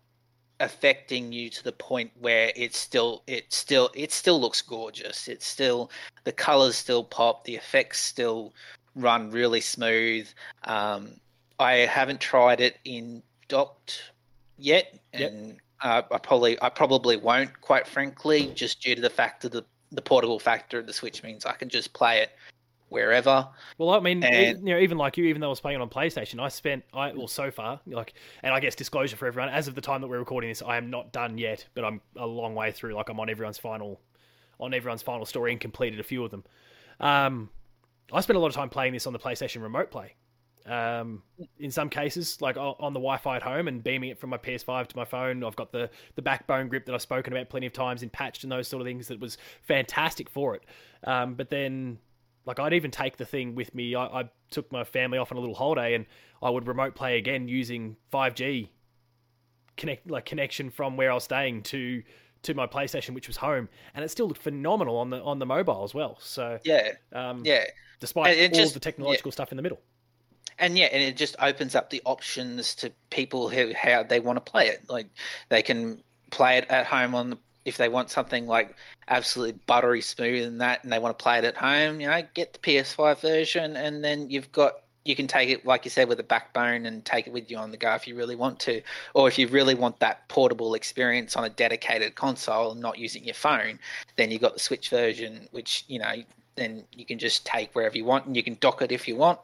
affecting 0.59 1.31
you 1.31 1.49
to 1.49 1.63
the 1.63 1.71
point 1.71 2.09
where 2.19 2.51
it's 2.55 2.77
still 2.77 3.23
it 3.27 3.51
still 3.53 3.89
it 3.93 4.11
still 4.11 4.39
looks 4.39 4.61
gorgeous 4.61 5.27
it's 5.27 5.45
still 5.45 5.91
the 6.23 6.31
colors 6.31 6.75
still 6.75 7.03
pop 7.03 7.43
the 7.43 7.55
effects 7.55 7.99
still 7.99 8.53
run 8.95 9.29
really 9.29 9.61
smooth 9.61 10.27
um, 10.63 11.11
i 11.59 11.73
haven't 11.73 12.19
tried 12.19 12.59
it 12.59 12.77
in 12.85 13.21
docked 13.47 14.11
yet 14.57 14.99
and 15.13 15.47
yep. 15.47 15.57
Uh, 15.81 16.01
I 16.09 16.17
probably 16.17 16.59
I 16.59 16.69
probably 16.69 17.17
won't, 17.17 17.61
quite 17.61 17.85
frankly, 17.85 18.51
just 18.55 18.81
due 18.81 18.95
to 18.95 19.01
the 19.01 19.11
fact 19.11 19.43
that 19.43 19.51
the 19.51 19.63
the 19.91 20.01
portable 20.01 20.39
factor 20.39 20.79
of 20.79 20.87
the 20.87 20.91
Switch 20.91 21.21
means 21.21 21.45
I 21.45 21.53
can 21.53 21.69
just 21.69 21.93
play 21.93 22.19
it 22.19 22.31
wherever. 22.89 23.49
Well, 23.77 23.91
I 23.91 23.99
mean, 23.99 24.23
and, 24.23 24.59
you 24.59 24.73
know, 24.73 24.79
even 24.79 24.97
like 24.97 25.17
you, 25.17 25.25
even 25.25 25.41
though 25.41 25.47
I 25.47 25.49
was 25.49 25.59
playing 25.59 25.79
it 25.79 25.81
on 25.81 25.89
PlayStation, 25.89 26.39
I 26.39 26.47
spent 26.49 26.83
I 26.93 27.11
well 27.13 27.27
so 27.27 27.51
far 27.51 27.79
like, 27.85 28.13
and 28.43 28.53
I 28.53 28.59
guess 28.59 28.75
disclosure 28.75 29.17
for 29.17 29.27
everyone, 29.27 29.49
as 29.49 29.67
of 29.67 29.75
the 29.75 29.81
time 29.81 30.01
that 30.01 30.07
we're 30.07 30.19
recording 30.19 30.49
this, 30.49 30.61
I 30.61 30.77
am 30.77 30.89
not 30.89 31.11
done 31.11 31.37
yet, 31.37 31.65
but 31.73 31.83
I'm 31.83 32.01
a 32.15 32.25
long 32.25 32.55
way 32.55 32.71
through. 32.71 32.93
Like 32.93 33.09
I'm 33.09 33.19
on 33.19 33.29
everyone's 33.29 33.57
final, 33.57 33.99
on 34.59 34.73
everyone's 34.73 35.01
final 35.03 35.25
story 35.25 35.51
and 35.51 35.59
completed 35.59 35.99
a 35.99 36.03
few 36.03 36.23
of 36.23 36.31
them. 36.31 36.43
Um, 36.99 37.49
I 38.11 38.21
spent 38.21 38.37
a 38.37 38.39
lot 38.39 38.47
of 38.47 38.55
time 38.55 38.69
playing 38.69 38.93
this 38.93 39.05
on 39.05 39.13
the 39.13 39.19
PlayStation 39.19 39.61
Remote 39.61 39.91
Play, 39.91 40.15
um, 40.65 41.23
in 41.59 41.71
some 41.71 41.89
cases, 41.89 42.41
like 42.41 42.57
on 42.57 42.93
the 42.93 42.99
Wi-Fi 42.99 43.37
at 43.37 43.43
home 43.43 43.67
and 43.67 43.83
beaming 43.83 44.09
it 44.09 44.19
from 44.19 44.29
my 44.29 44.37
PS5 44.37 44.87
to 44.87 44.97
my 44.97 45.05
phone. 45.05 45.43
I've 45.43 45.55
got 45.55 45.71
the 45.71 45.89
the 46.15 46.21
backbone 46.21 46.67
grip 46.67 46.85
that 46.85 46.93
I've 46.93 47.01
spoken 47.01 47.33
about 47.33 47.49
plenty 47.49 47.67
of 47.67 47.73
times 47.73 48.03
in 48.03 48.09
patched 48.09 48.43
and 48.43 48.51
those 48.51 48.67
sort 48.67 48.81
of 48.81 48.87
things. 48.87 49.07
That 49.07 49.19
was 49.19 49.37
fantastic 49.63 50.29
for 50.29 50.55
it. 50.55 50.63
Um, 51.03 51.35
but 51.35 51.49
then, 51.49 51.99
like 52.47 52.59
I'd 52.59 52.73
even 52.73 52.89
take 52.89 53.17
the 53.17 53.25
thing 53.25 53.53
with 53.53 53.75
me. 53.75 53.93
I, 53.93 54.05
I 54.05 54.29
took 54.49 54.71
my 54.71 54.83
family 54.83 55.17
off 55.17 55.31
on 55.31 55.37
a 55.37 55.41
little 55.41 55.55
holiday, 55.55 55.93
and 55.93 56.05
I 56.41 56.49
would 56.49 56.67
remote 56.67 56.95
play 56.95 57.17
again 57.17 57.47
using 57.47 57.97
5G 58.11 58.69
connect 59.75 60.09
like 60.09 60.25
connection 60.25 60.71
from 60.71 60.97
where 60.97 61.11
I 61.11 61.13
was 61.13 61.25
staying 61.25 61.61
to 61.63 62.01
to 62.43 62.53
my 62.55 62.65
PlayStation, 62.65 63.13
which 63.13 63.27
was 63.27 63.37
home, 63.37 63.69
and 63.93 64.03
it 64.03 64.09
still 64.09 64.27
looked 64.27 64.41
phenomenal 64.41 64.97
on 64.97 65.11
the 65.11 65.21
on 65.21 65.37
the 65.37 65.45
mobile 65.45 65.83
as 65.83 65.93
well. 65.93 66.17
So 66.19 66.57
yeah, 66.63 66.93
um, 67.13 67.43
yeah, 67.45 67.65
despite 67.99 68.39
all 68.39 68.49
just, 68.49 68.73
the 68.73 68.79
technological 68.79 69.29
yeah. 69.29 69.33
stuff 69.33 69.51
in 69.51 69.57
the 69.57 69.63
middle 69.63 69.79
and 70.59 70.77
yeah, 70.77 70.87
and 70.91 71.03
it 71.03 71.17
just 71.17 71.35
opens 71.39 71.75
up 71.75 71.89
the 71.89 72.01
options 72.05 72.75
to 72.75 72.91
people 73.09 73.49
who 73.49 73.73
how 73.73 74.03
they 74.03 74.19
want 74.19 74.37
to 74.37 74.51
play 74.51 74.67
it. 74.67 74.89
Like 74.89 75.07
they 75.49 75.61
can 75.61 76.01
play 76.31 76.57
it 76.57 76.65
at 76.69 76.85
home 76.85 77.15
on 77.15 77.29
the, 77.31 77.37
if 77.67 77.77
they 77.77 77.89
want 77.89 78.09
something 78.09 78.47
like 78.47 78.75
absolutely 79.09 79.59
buttery 79.67 80.01
smooth 80.01 80.45
and 80.47 80.61
that, 80.61 80.83
and 80.83 80.91
they 80.91 80.99
want 80.99 81.17
to 81.17 81.21
play 81.21 81.37
it 81.37 81.43
at 81.43 81.57
home. 81.57 81.99
You 81.99 82.07
know, 82.07 82.21
get 82.33 82.53
the 82.53 82.59
PS5 82.59 83.19
version, 83.19 83.75
and 83.75 84.03
then 84.03 84.29
you've 84.29 84.51
got 84.51 84.75
you 85.03 85.15
can 85.15 85.27
take 85.27 85.49
it 85.49 85.65
like 85.65 85.85
you 85.85 85.91
said 85.91 86.09
with 86.09 86.19
a 86.19 86.23
backbone 86.23 86.85
and 86.85 87.05
take 87.05 87.27
it 87.27 87.33
with 87.33 87.49
you 87.49 87.57
on 87.57 87.71
the 87.71 87.77
go 87.77 87.93
if 87.93 88.07
you 88.07 88.15
really 88.15 88.35
want 88.35 88.59
to, 88.61 88.81
or 89.13 89.27
if 89.27 89.37
you 89.37 89.47
really 89.49 89.75
want 89.75 89.99
that 89.99 90.27
portable 90.29 90.73
experience 90.73 91.35
on 91.35 91.43
a 91.43 91.49
dedicated 91.49 92.15
console 92.15 92.71
and 92.71 92.81
not 92.81 92.97
using 92.97 93.23
your 93.23 93.33
phone, 93.33 93.77
then 94.15 94.29
you 94.29 94.35
have 94.35 94.41
got 94.41 94.53
the 94.53 94.59
Switch 94.59 94.89
version, 94.89 95.47
which 95.51 95.83
you 95.87 95.99
know 95.99 96.13
then 96.55 96.83
you 96.91 97.05
can 97.05 97.19
just 97.19 97.45
take 97.45 97.75
wherever 97.75 97.95
you 97.95 98.05
want 98.05 98.25
and 98.25 98.35
you 98.35 98.41
can 98.41 98.57
dock 98.61 98.81
it 98.81 98.91
if 98.91 99.07
you 99.07 99.15
want 99.15 99.39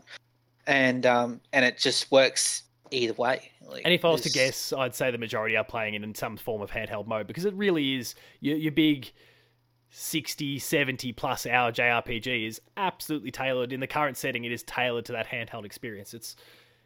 and 0.68 1.06
um, 1.06 1.42
and 1.52 1.66
it 1.66 1.78
just 1.78 2.12
works 2.12 2.64
either 2.94 3.14
way. 3.14 3.52
Like, 3.66 3.84
and 3.86 3.94
if 3.94 4.06
I 4.06 4.10
was 4.10 4.22
to 4.22 4.30
guess, 4.30 4.74
I'd 4.74 4.96
say 4.96 5.12
the 5.12 5.18
majority 5.18 5.58
are 5.58 5.64
playing 5.64 5.94
it 5.96 6.04
in 6.04 6.16
some 6.16 6.38
form 6.38 6.62
of 6.62 6.72
handheld 6.72 7.08
mode 7.08 7.28
because 7.28 7.46
it 7.46 7.54
really 7.56 7.96
is 7.96 8.16
your, 8.40 8.58
your 8.58 8.72
big 8.72 9.12
60, 9.90 10.60
70 10.60 11.12
plus 11.14 11.46
hour 11.46 11.72
JRPG 11.72 12.48
is 12.48 12.62
absolutely 12.78 13.32
tailored 13.32 13.72
in 13.72 13.80
the 13.80 13.88
current 13.88 14.18
setting. 14.18 14.44
It 14.44 14.52
is 14.52 14.64
tailored 14.64 15.06
to 15.06 15.12
that 15.14 15.28
handheld 15.28 15.66
experience. 15.66 16.14
It's 16.14 16.36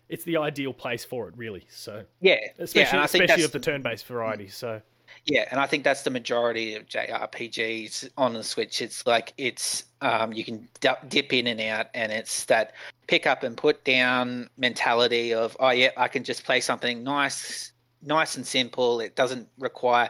it's 0.10 0.24
the 0.24 0.38
ideal 0.38 0.74
place 0.74 1.04
for 1.04 1.28
it, 1.28 1.38
really. 1.38 1.66
So 1.70 2.04
yeah, 2.22 2.38
especially 2.60 2.98
yeah, 2.98 3.06
especially 3.06 3.44
of 3.44 3.52
the 3.52 3.60
turn 3.60 3.82
based 3.82 4.06
variety. 4.06 4.48
So 4.48 4.82
yeah, 5.26 5.46
and 5.52 5.60
I 5.60 5.68
think 5.68 5.84
that's 5.84 6.04
the 6.04 6.10
majority 6.10 6.76
of 6.76 6.88
JRPGs 6.88 8.10
on 8.18 8.34
the 8.34 8.44
Switch. 8.44 8.82
It's 8.82 9.06
like 9.06 9.34
it's 9.38 9.86
um, 10.02 10.34
you 10.34 10.44
can 10.44 10.68
dip 11.10 11.34
in 11.34 11.48
and 11.48 11.60
out, 11.62 11.88
and 11.94 12.12
it's 12.12 12.46
that 12.46 12.74
pick 13.08 13.28
up 13.28 13.44
and 13.44 13.58
put 13.58 13.84
down 13.84 14.50
mentality 14.58 15.34
of 15.34 15.58
oh 15.60 15.72
yeah, 15.72 15.90
I 15.98 16.08
can 16.08 16.24
just 16.24 16.44
play 16.44 16.62
something 16.62 17.04
nice, 17.04 17.74
nice 18.04 18.36
and 18.38 18.46
simple. 18.46 19.00
It 19.00 19.16
doesn't 19.16 19.48
require 19.60 20.10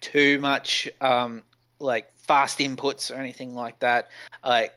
too 0.00 0.38
much 0.40 0.88
um, 1.00 1.42
like 1.78 2.12
fast 2.18 2.58
inputs 2.58 3.10
or 3.10 3.14
anything 3.14 3.54
like 3.54 3.78
that. 3.80 4.10
Like 4.44 4.74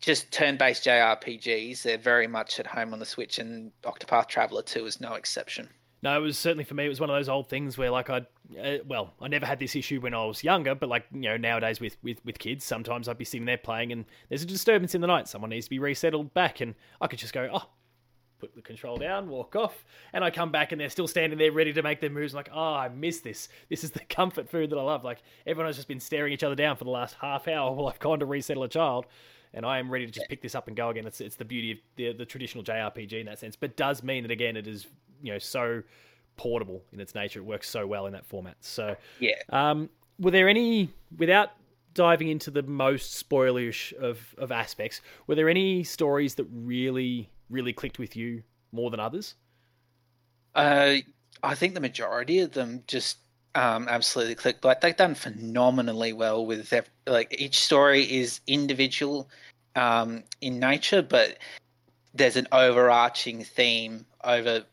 just 0.00 0.32
turn-based 0.32 0.84
JRPGs, 0.84 1.82
they're 1.82 1.96
very 1.96 2.26
much 2.26 2.58
at 2.58 2.66
home 2.66 2.92
on 2.92 2.98
the 2.98 3.06
Switch, 3.06 3.38
and 3.38 3.70
Octopath 3.84 4.26
Traveler 4.26 4.62
2 4.62 4.84
is 4.84 5.00
no 5.00 5.14
exception. 5.14 5.68
No, 6.02 6.16
it 6.16 6.20
was 6.20 6.36
certainly 6.36 6.64
for 6.64 6.74
me. 6.74 6.84
It 6.84 6.88
was 6.88 7.00
one 7.00 7.10
of 7.10 7.16
those 7.16 7.28
old 7.28 7.48
things 7.48 7.78
where, 7.78 7.90
like, 7.90 8.10
I, 8.10 8.26
uh, 8.60 8.78
well, 8.86 9.14
I 9.20 9.28
never 9.28 9.46
had 9.46 9.60
this 9.60 9.76
issue 9.76 10.00
when 10.00 10.14
I 10.14 10.24
was 10.24 10.42
younger, 10.42 10.74
but 10.74 10.88
like, 10.88 11.06
you 11.12 11.20
know, 11.20 11.36
nowadays 11.36 11.80
with 11.80 11.96
with 12.02 12.24
with 12.24 12.40
kids, 12.40 12.64
sometimes 12.64 13.06
I'd 13.06 13.18
be 13.18 13.24
sitting 13.24 13.46
there 13.46 13.56
playing, 13.56 13.92
and 13.92 14.04
there's 14.28 14.42
a 14.42 14.46
disturbance 14.46 14.96
in 14.96 15.00
the 15.00 15.06
night. 15.06 15.28
Someone 15.28 15.50
needs 15.50 15.66
to 15.66 15.70
be 15.70 15.78
resettled 15.78 16.34
back, 16.34 16.60
and 16.60 16.74
I 17.00 17.06
could 17.06 17.20
just 17.20 17.32
go, 17.32 17.48
oh, 17.52 17.68
put 18.40 18.52
the 18.56 18.62
control 18.62 18.96
down, 18.96 19.28
walk 19.28 19.54
off, 19.54 19.84
and 20.12 20.24
I 20.24 20.30
come 20.30 20.50
back, 20.50 20.72
and 20.72 20.80
they're 20.80 20.90
still 20.90 21.06
standing 21.06 21.38
there 21.38 21.52
ready 21.52 21.72
to 21.72 21.82
make 21.82 22.00
their 22.00 22.10
moves. 22.10 22.32
I'm 22.34 22.38
like, 22.38 22.50
oh, 22.52 22.74
I 22.74 22.88
miss 22.88 23.20
this. 23.20 23.48
This 23.70 23.84
is 23.84 23.92
the 23.92 24.00
comfort 24.08 24.50
food 24.50 24.70
that 24.70 24.78
I 24.78 24.82
love. 24.82 25.04
Like, 25.04 25.22
everyone 25.46 25.68
has 25.68 25.76
just 25.76 25.86
been 25.86 26.00
staring 26.00 26.32
each 26.32 26.42
other 26.42 26.56
down 26.56 26.76
for 26.76 26.82
the 26.82 26.90
last 26.90 27.14
half 27.20 27.46
hour 27.46 27.72
while 27.72 27.86
I've 27.86 28.00
gone 28.00 28.18
to 28.18 28.26
resettle 28.26 28.64
a 28.64 28.68
child 28.68 29.06
and 29.54 29.66
I 29.66 29.78
am 29.78 29.90
ready 29.90 30.06
to 30.06 30.12
just 30.12 30.28
pick 30.28 30.42
this 30.42 30.54
up 30.54 30.68
and 30.68 30.76
go 30.76 30.88
again. 30.88 31.06
It's 31.06 31.20
it's 31.20 31.36
the 31.36 31.44
beauty 31.44 31.72
of 31.72 31.78
the 31.96 32.12
the 32.12 32.26
traditional 32.26 32.64
JRPG 32.64 33.20
in 33.20 33.26
that 33.26 33.38
sense, 33.38 33.56
but 33.56 33.76
does 33.76 34.02
mean 34.02 34.22
that 34.22 34.30
again 34.30 34.56
it 34.56 34.66
is 34.66 34.86
you 35.22 35.32
know 35.32 35.38
so 35.38 35.82
portable 36.36 36.82
in 36.92 37.00
its 37.00 37.14
nature. 37.14 37.40
It 37.40 37.44
works 37.44 37.68
so 37.68 37.86
well 37.86 38.06
in 38.06 38.12
that 38.12 38.26
format. 38.26 38.56
So 38.60 38.96
yeah. 39.20 39.36
Um, 39.50 39.90
were 40.18 40.30
there 40.30 40.48
any 40.48 40.90
without 41.18 41.50
diving 41.94 42.28
into 42.28 42.50
the 42.50 42.62
most 42.62 43.28
spoilerish 43.28 43.92
of 43.94 44.34
of 44.38 44.52
aspects? 44.52 45.00
Were 45.26 45.34
there 45.34 45.48
any 45.48 45.84
stories 45.84 46.34
that 46.36 46.46
really 46.52 47.30
really 47.50 47.72
clicked 47.72 47.98
with 47.98 48.16
you 48.16 48.42
more 48.72 48.90
than 48.90 49.00
others? 49.00 49.34
Uh, 50.54 50.96
I 51.42 51.54
think 51.54 51.74
the 51.74 51.80
majority 51.80 52.40
of 52.40 52.52
them 52.52 52.84
just 52.86 53.18
um, 53.54 53.88
absolutely 53.88 54.34
clicked. 54.34 54.60
But 54.60 54.80
they've 54.80 54.96
done 54.96 55.14
phenomenally 55.14 56.12
well 56.12 56.44
with 56.44 56.70
their, 56.70 56.84
like 57.06 57.34
each 57.38 57.60
story 57.60 58.02
is 58.02 58.40
individual 58.46 59.28
um, 59.76 60.24
in 60.40 60.58
nature, 60.58 61.02
but 61.02 61.38
there's 62.14 62.36
an 62.36 62.48
overarching 62.52 63.44
theme 63.44 64.06
over 64.24 64.64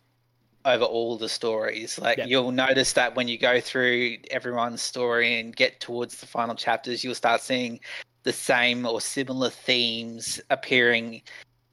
over 0.66 0.84
all 0.84 1.18
the 1.18 1.30
stories. 1.30 1.98
Like 2.00 2.18
Yep. 2.18 2.28
you'll 2.28 2.52
notice 2.52 2.94
that 2.94 3.16
when 3.16 3.28
you 3.28 3.38
go 3.38 3.60
through 3.62 4.18
everyone's 4.30 4.82
story 4.82 5.40
and 5.40 5.56
get 5.56 5.80
towards 5.80 6.18
the 6.18 6.28
final 6.28 6.54
chapters, 6.56 7.04
you'll 7.04 7.16
start 7.16 7.42
seeing 7.42 7.80
the 8.24 8.34
same 8.34 8.86
or 8.86 9.00
similar 9.00 9.50
themes 9.50 10.42
appearing 10.50 11.22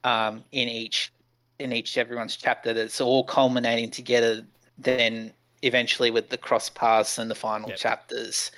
um, 0.03 0.43
in 0.51 0.69
each 0.69 1.11
in 1.59 1.73
each 1.73 1.97
everyone's 1.97 2.37
chapter. 2.37 2.73
That's 2.73 3.01
all 3.01 3.23
culminating 3.23 3.91
together. 3.91 4.45
Then 4.77 5.33
eventually 5.61 6.11
with 6.11 6.29
the 6.29 6.37
cross 6.37 6.69
paths 6.69 7.17
and 7.17 7.29
the 7.29 7.35
final 7.35 7.69
Yep. 7.69 7.77
chapters. 7.77 8.51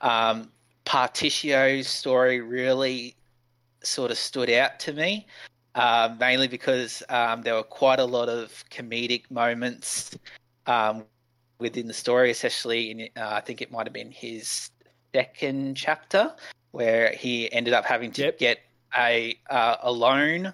Um, 0.00 0.50
Partitio's 0.86 1.88
story 1.88 2.40
really 2.40 3.14
sort 3.82 4.10
of 4.10 4.18
stood 4.18 4.50
out 4.50 4.78
to 4.80 4.92
me, 4.92 5.26
uh, 5.74 6.14
mainly 6.18 6.48
because 6.48 7.02
um, 7.08 7.42
there 7.42 7.54
were 7.54 7.62
quite 7.62 7.98
a 7.98 8.04
lot 8.04 8.28
of 8.28 8.64
comedic 8.70 9.30
moments 9.30 10.16
um, 10.66 11.04
within 11.58 11.86
the 11.86 11.94
story, 11.94 12.30
especially 12.30 12.90
in 12.90 13.00
uh, 13.16 13.30
I 13.32 13.40
think 13.40 13.62
it 13.62 13.70
might 13.72 13.86
have 13.86 13.92
been 13.94 14.10
his 14.10 14.70
second 15.14 15.76
chapter 15.76 16.34
where 16.72 17.12
he 17.12 17.50
ended 17.52 17.72
up 17.72 17.84
having 17.84 18.10
to 18.12 18.22
Yep. 18.22 18.38
get 18.38 18.58
a 18.96 19.38
uh, 19.50 19.76
a 19.82 19.92
loan 19.92 20.52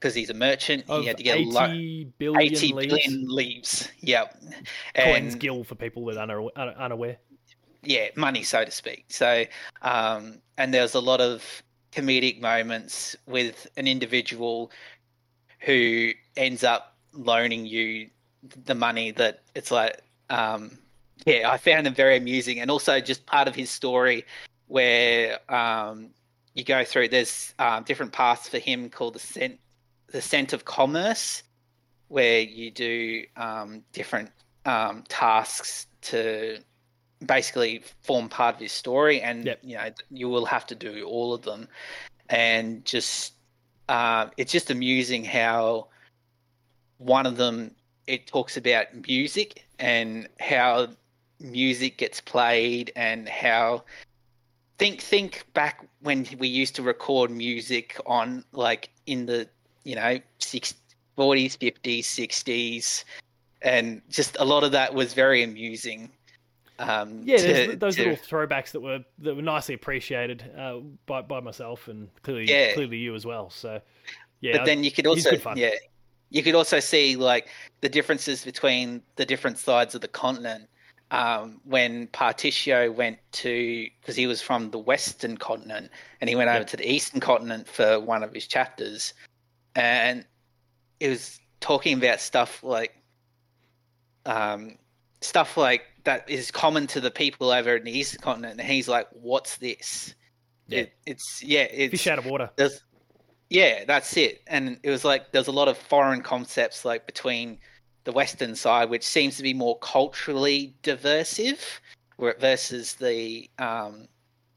because 0.00 0.14
he's 0.14 0.30
a 0.30 0.34
merchant. 0.34 0.84
Of 0.88 1.02
he 1.02 1.06
had 1.08 1.18
to 1.18 1.22
get 1.22 1.38
a 1.38 1.44
loan. 1.44 1.70
80 1.70 2.04
billion 2.18 2.42
80 2.54 2.72
leaves. 2.72 2.88
billion 2.88 3.28
leaves. 3.28 3.90
Coins 4.02 5.32
And 5.34 5.40
gill 5.40 5.62
for 5.64 5.74
people 5.74 6.04
that 6.06 6.30
are 6.30 6.42
unaware. 6.56 7.18
yeah, 7.82 8.08
money, 8.16 8.42
so 8.42 8.64
to 8.64 8.70
speak. 8.70 9.04
So, 9.08 9.44
um, 9.82 10.40
and 10.56 10.72
there's 10.72 10.94
a 10.94 11.00
lot 11.00 11.20
of 11.20 11.62
comedic 11.92 12.40
moments 12.40 13.14
with 13.26 13.66
an 13.76 13.86
individual 13.86 14.70
who 15.60 16.12
ends 16.36 16.64
up 16.64 16.96
loaning 17.12 17.66
you 17.66 18.08
the 18.64 18.74
money 18.74 19.10
that 19.10 19.42
it's 19.54 19.70
like, 19.70 20.00
um, 20.30 20.78
yeah, 21.26 21.50
I 21.50 21.58
found 21.58 21.86
him 21.86 21.94
very 21.94 22.16
amusing. 22.16 22.60
And 22.60 22.70
also 22.70 23.00
just 23.00 23.26
part 23.26 23.48
of 23.48 23.54
his 23.54 23.68
story 23.68 24.24
where 24.68 25.38
um, 25.52 26.10
you 26.54 26.64
go 26.64 26.84
through, 26.84 27.08
there's 27.08 27.54
um, 27.58 27.82
different 27.82 28.12
paths 28.12 28.48
for 28.48 28.58
him 28.58 28.88
called 28.88 29.14
the 29.14 29.18
scent, 29.18 29.58
the 30.10 30.20
scent 30.20 30.52
of 30.52 30.64
commerce, 30.64 31.42
where 32.08 32.40
you 32.40 32.70
do 32.70 33.24
um, 33.36 33.82
different 33.92 34.30
um, 34.64 35.04
tasks 35.08 35.86
to 36.02 36.58
basically 37.26 37.82
form 38.02 38.28
part 38.28 38.56
of 38.56 38.60
your 38.60 38.68
story, 38.68 39.20
and 39.20 39.46
Yep. 39.46 39.58
you 39.62 39.76
know 39.76 39.90
you 40.10 40.28
will 40.28 40.46
have 40.46 40.66
to 40.66 40.74
do 40.74 41.04
all 41.04 41.32
of 41.34 41.42
them, 41.42 41.68
and 42.28 42.84
just 42.84 43.34
uh, 43.88 44.28
it's 44.36 44.52
just 44.52 44.70
amusing 44.70 45.24
how 45.24 45.88
one 46.98 47.26
of 47.26 47.36
them 47.36 47.74
it 48.06 48.26
talks 48.26 48.56
about 48.56 48.86
music 49.06 49.64
and 49.78 50.28
how 50.38 50.88
music 51.38 51.96
gets 51.96 52.20
played 52.20 52.92
and 52.96 53.28
how 53.28 53.82
think 54.78 55.00
think 55.00 55.44
back 55.54 55.86
when 56.02 56.26
we 56.38 56.48
used 56.48 56.74
to 56.74 56.82
record 56.82 57.30
music 57.30 57.98
on 58.06 58.44
like 58.52 58.90
in 59.06 59.26
the 59.26 59.48
you 59.84 59.94
know 59.94 60.18
six, 60.38 60.74
40s 61.16 61.56
50s 61.58 62.00
60s 62.00 63.04
and 63.62 64.00
just 64.08 64.36
a 64.40 64.44
lot 64.44 64.64
of 64.64 64.72
that 64.72 64.94
was 64.94 65.12
very 65.12 65.42
amusing 65.42 66.10
um 66.78 67.22
Yeah, 67.24 67.36
to- 67.38 67.76
those 67.76 67.96
to- 67.96 68.02
little 68.02 68.16
throwbacks 68.16 68.70
that 68.72 68.80
were 68.80 69.00
that 69.18 69.34
were 69.34 69.42
nicely 69.42 69.74
appreciated 69.74 70.50
uh, 70.56 70.78
by 71.06 71.22
by 71.22 71.40
myself 71.40 71.88
and 71.88 72.08
clearly 72.22 72.44
Yeah. 72.44 72.72
clearly 72.74 72.96
you 72.96 73.14
as 73.14 73.26
well. 73.26 73.50
So 73.50 73.80
yeah, 74.40 74.56
but 74.58 74.64
then 74.64 74.82
you 74.84 74.90
could 74.90 75.06
also 75.06 75.36
yeah 75.56 75.74
you 76.30 76.42
could 76.42 76.54
also 76.54 76.80
see 76.80 77.16
like 77.16 77.48
the 77.82 77.88
differences 77.88 78.44
between 78.44 79.02
the 79.16 79.26
different 79.26 79.58
sides 79.58 79.94
of 79.94 80.00
the 80.00 80.08
continent 80.08 80.68
um, 81.10 81.60
when 81.64 82.06
Partitio 82.08 82.94
went 82.94 83.18
to 83.32 83.86
because 84.00 84.14
he 84.16 84.26
was 84.28 84.40
from 84.40 84.70
the 84.70 84.78
western 84.78 85.36
continent 85.36 85.90
and 86.20 86.30
he 86.30 86.36
went 86.36 86.48
over 86.48 86.64
to 86.64 86.76
the 86.76 86.88
eastern 86.90 87.20
continent 87.20 87.66
for 87.68 87.98
one 87.98 88.22
of 88.22 88.32
his 88.32 88.46
chapters 88.46 89.12
and 89.74 90.24
it 90.98 91.08
was 91.08 91.40
talking 91.60 91.96
about 91.98 92.20
stuff 92.20 92.62
like 92.62 92.94
um, 94.26 94.76
stuff 95.20 95.56
like 95.56 95.82
that 96.04 96.28
is 96.28 96.50
common 96.50 96.86
to 96.88 97.00
the 97.00 97.10
people 97.10 97.50
over 97.50 97.76
in 97.76 97.84
the 97.84 97.90
eastern 97.96 98.20
continent 98.20 98.58
and 98.58 98.68
he's 98.68 98.88
like 98.88 99.06
what's 99.12 99.56
this 99.58 100.14
Yeah. 100.68 100.80
it, 100.80 100.92
it's 101.06 101.42
yeah 101.42 101.62
it's 101.64 101.90
fish 101.90 102.06
out 102.06 102.18
of 102.18 102.26
water. 102.26 102.50
there's 102.56 102.82
yeah 103.50 103.84
that's 103.86 104.16
it 104.16 104.42
and 104.46 104.78
it 104.82 104.90
was 104.90 105.04
like 105.04 105.32
there's 105.32 105.48
a 105.48 105.52
lot 105.52 105.68
of 105.68 105.76
foreign 105.76 106.22
concepts 106.22 106.84
like 106.84 107.04
between 107.06 107.58
the 108.04 108.12
western 108.12 108.54
side 108.56 108.88
which 108.88 109.04
seems 109.04 109.36
to 109.36 109.42
be 109.42 109.52
more 109.52 109.78
culturally 109.80 110.74
diversive 110.82 111.80
versus 112.38 112.94
the 112.94 113.48
um 113.58 114.06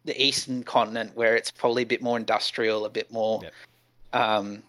the 0.05 0.21
eastern 0.21 0.63
continent 0.63 1.11
where 1.15 1.35
it's 1.35 1.51
probably 1.51 1.83
a 1.83 1.85
bit 1.85 2.01
more 2.01 2.17
industrial 2.17 2.85
a 2.85 2.89
bit 2.89 3.11
more 3.11 3.41
Yep. 3.43 3.53
um 4.13 4.63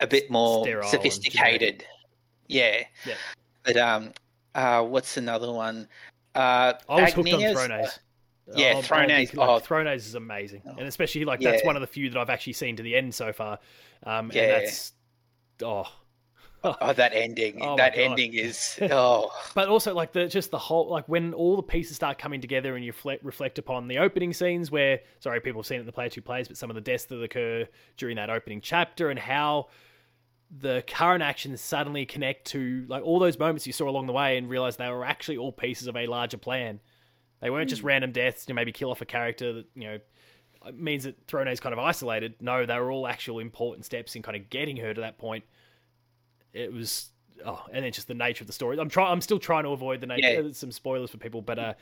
a 0.00 0.06
bit 0.06 0.30
more 0.30 0.64
Sterile 0.64 0.88
sophisticated 0.88 1.84
yeah 2.46 2.82
Yep. 3.06 3.16
but 3.64 3.76
um 3.76 4.12
uh 4.54 4.82
what's 4.82 5.16
another 5.16 5.50
one 5.52 5.88
uh 6.34 6.74
I 6.88 7.02
was 7.02 7.12
hooked 7.12 7.32
on 7.32 7.40
Thrones. 7.54 7.98
Yeah, 8.54 8.68
I'll- 8.68 8.76
I'll 8.76 8.82
Thrones- 8.82 9.34
Like, 9.34 9.48
oh. 9.48 9.58
Thrones 9.58 10.06
is 10.06 10.14
amazing, 10.14 10.62
Oh. 10.66 10.76
and 10.78 10.86
especially 10.88 11.24
like 11.26 11.40
that's 11.40 11.64
one 11.64 11.76
of 11.76 11.80
the 11.80 11.86
few 11.86 12.08
that 12.10 12.18
I've 12.18 12.30
actually 12.30 12.54
seen 12.54 12.76
to 12.76 12.82
the 12.82 12.96
end 12.96 13.14
so 13.14 13.32
far. 13.32 13.58
Um, 14.04 14.30
Yeah. 14.32 14.42
and 14.42 14.50
that's 14.52 14.92
oh, 15.62 15.84
oh 16.64 16.92
that 16.94 17.12
ending 17.14 17.58
Oh 17.62 17.76
that 17.76 17.92
ending 17.96 18.34
is 18.34 18.78
oh 18.90 19.30
but 19.54 19.68
also 19.68 19.94
like 19.94 20.12
the 20.12 20.26
just 20.28 20.50
the 20.50 20.58
whole 20.58 20.88
like 20.88 21.06
when 21.08 21.34
all 21.34 21.56
the 21.56 21.62
pieces 21.62 21.96
start 21.96 22.18
coming 22.18 22.40
together 22.40 22.74
and 22.74 22.84
you 22.84 22.92
reflect, 22.92 23.22
reflect 23.24 23.58
upon 23.58 23.86
the 23.88 23.98
opening 23.98 24.32
scenes 24.32 24.70
where 24.70 25.00
sorry 25.20 25.40
people 25.40 25.60
have 25.60 25.66
seen 25.66 25.76
it 25.76 25.80
in 25.80 25.86
the 25.86 25.92
player 25.92 26.08
two 26.08 26.22
plays 26.22 26.48
but 26.48 26.56
some 26.56 26.70
of 26.70 26.74
the 26.74 26.80
deaths 26.80 27.04
that 27.04 27.22
occur 27.22 27.66
during 27.96 28.16
that 28.16 28.30
opening 28.30 28.60
chapter 28.60 29.10
and 29.10 29.18
how 29.18 29.66
the 30.50 30.82
current 30.86 31.22
actions 31.22 31.60
suddenly 31.60 32.06
connect 32.06 32.46
to 32.46 32.86
like 32.88 33.02
all 33.02 33.18
those 33.18 33.38
moments 33.38 33.66
you 33.66 33.72
saw 33.72 33.88
along 33.88 34.06
the 34.06 34.12
way 34.12 34.38
and 34.38 34.48
realize 34.48 34.76
they 34.76 34.88
were 34.88 35.04
actually 35.04 35.36
all 35.36 35.52
pieces 35.52 35.86
of 35.86 35.96
a 35.96 36.06
larger 36.06 36.38
plan 36.38 36.80
they 37.40 37.50
weren't 37.50 37.68
just 37.68 37.82
random 37.82 38.12
deaths 38.12 38.46
to 38.46 38.54
maybe 38.54 38.72
kill 38.72 38.90
off 38.90 39.00
a 39.00 39.06
character 39.06 39.52
that 39.52 39.66
you 39.74 39.84
know 39.84 39.98
means 40.74 41.04
that 41.04 41.16
Throne 41.26 41.48
is 41.48 41.60
kind 41.60 41.72
of 41.72 41.78
isolated. 41.78 42.34
No, 42.40 42.66
they 42.66 42.78
were 42.78 42.90
all 42.90 43.06
actual 43.06 43.38
important 43.38 43.84
steps 43.84 44.16
in 44.16 44.22
kind 44.22 44.36
of 44.36 44.50
getting 44.50 44.76
her 44.78 44.92
to 44.92 45.00
that 45.02 45.18
point. 45.18 45.44
It 46.52 46.72
was 46.72 47.10
oh, 47.44 47.64
and 47.72 47.84
then 47.84 47.92
just 47.92 48.08
the 48.08 48.14
nature 48.14 48.42
of 48.42 48.46
the 48.46 48.52
story. 48.52 48.78
I'm 48.78 48.88
trying. 48.88 49.12
I'm 49.12 49.20
still 49.20 49.38
trying 49.38 49.64
to 49.64 49.70
avoid 49.70 50.00
the 50.00 50.06
nature. 50.06 50.42
Yeah. 50.42 50.52
Some 50.52 50.72
spoilers 50.72 51.10
for 51.10 51.18
people, 51.18 51.42
but 51.42 51.58
uh, 51.58 51.74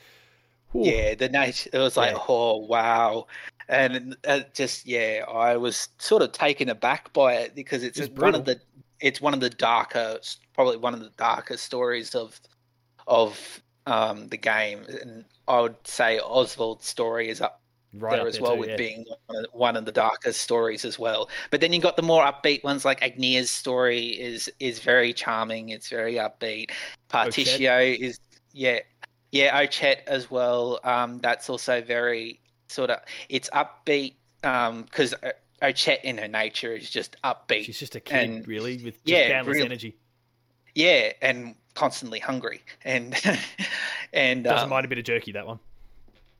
whew. 0.72 0.85
yeah 0.85 1.14
the 1.14 1.29
nature 1.29 1.70
it 1.72 1.79
was 1.79 1.96
like 1.96 2.12
Yeah. 2.12 2.22
oh 2.29 2.59
wow 2.59 3.26
and 3.68 4.16
uh, 4.26 4.40
just 4.55 4.87
yeah 4.87 5.24
i 5.29 5.57
was 5.57 5.88
sort 5.98 6.22
of 6.22 6.33
taken 6.33 6.68
aback 6.68 7.12
by 7.12 7.35
it 7.35 7.55
because 7.55 7.83
it's 7.83 7.98
It's 7.98 8.20
one 8.20 8.35
of 8.35 8.44
the 8.44 8.61
it's 9.00 9.20
one 9.20 9.35
of 9.35 9.40
the 9.40 9.50
darker 9.50 10.18
probably 10.55 10.76
one 10.76 10.94
of 10.94 11.00
the 11.00 11.12
darker 11.16 11.57
stories 11.57 12.14
of 12.14 12.40
of 13.07 13.62
um 13.87 14.29
the 14.29 14.37
game 14.37 14.85
and 15.02 15.24
i 15.48 15.61
would 15.61 15.76
say 15.85 16.20
Osvald's 16.24 16.87
story 16.87 17.29
is 17.29 17.40
up 17.40 17.61
right 17.98 18.16
there 18.16 18.26
as 18.26 18.35
there 18.35 18.42
well 18.42 18.55
too, 18.55 18.61
with 18.61 18.68
yeah. 18.70 18.76
being 18.76 19.05
one 19.26 19.44
of, 19.44 19.50
one 19.52 19.76
of 19.76 19.85
the 19.85 19.92
darkest 19.92 20.40
stories 20.40 20.85
as 20.85 20.98
well. 20.98 21.29
But 21.50 21.61
then 21.61 21.72
you 21.72 21.81
got 21.81 21.96
the 21.96 22.02
more 22.02 22.24
upbeat 22.24 22.62
ones 22.64 22.85
like 22.85 23.00
Agnea's 23.00 23.50
story 23.50 24.09
is 24.09 24.50
is 24.61 24.81
very 24.81 25.12
charming. 25.12 25.70
It's 25.70 25.88
very 25.88 26.14
upbeat. 26.14 26.70
Partitio 27.11 27.98
is 27.98 28.20
yeah 28.52 28.81
yeah 29.37 29.62
Ochette 29.62 30.05
as 30.07 30.31
well. 30.31 30.81
Um, 30.85 31.18
that's 31.20 31.49
also 31.51 31.83
very 31.83 32.40
sort 32.68 32.90
of 32.90 33.01
it's 33.29 33.51
upbeat 33.51 34.14
because 34.42 35.14
um, 35.14 35.33
Ochette 35.62 36.03
in 36.03 36.18
her 36.18 36.29
nature 36.29 36.75
is 36.75 36.90
just 36.90 37.16
upbeat. 37.22 37.64
She's 37.64 37.79
just 37.79 37.94
a 37.94 38.01
kid, 38.01 38.31
and- 38.31 38.49
really, 38.49 38.77
with 38.77 38.94
just 39.05 39.07
yeah, 39.07 39.29
boundless 39.31 39.61
energy. 39.61 39.96
yeah, 40.75 41.12
and 41.22 41.55
constantly 41.75 42.18
hungry 42.18 42.62
and 42.85 43.14
and 44.12 44.44
Doesn't 44.44 44.64
um, 44.64 44.70
mind 44.70 44.87
a 44.87 44.88
bit 44.88 44.99
of 44.99 45.05
jerky. 45.05 45.33
That 45.33 45.46
one. 45.46 45.59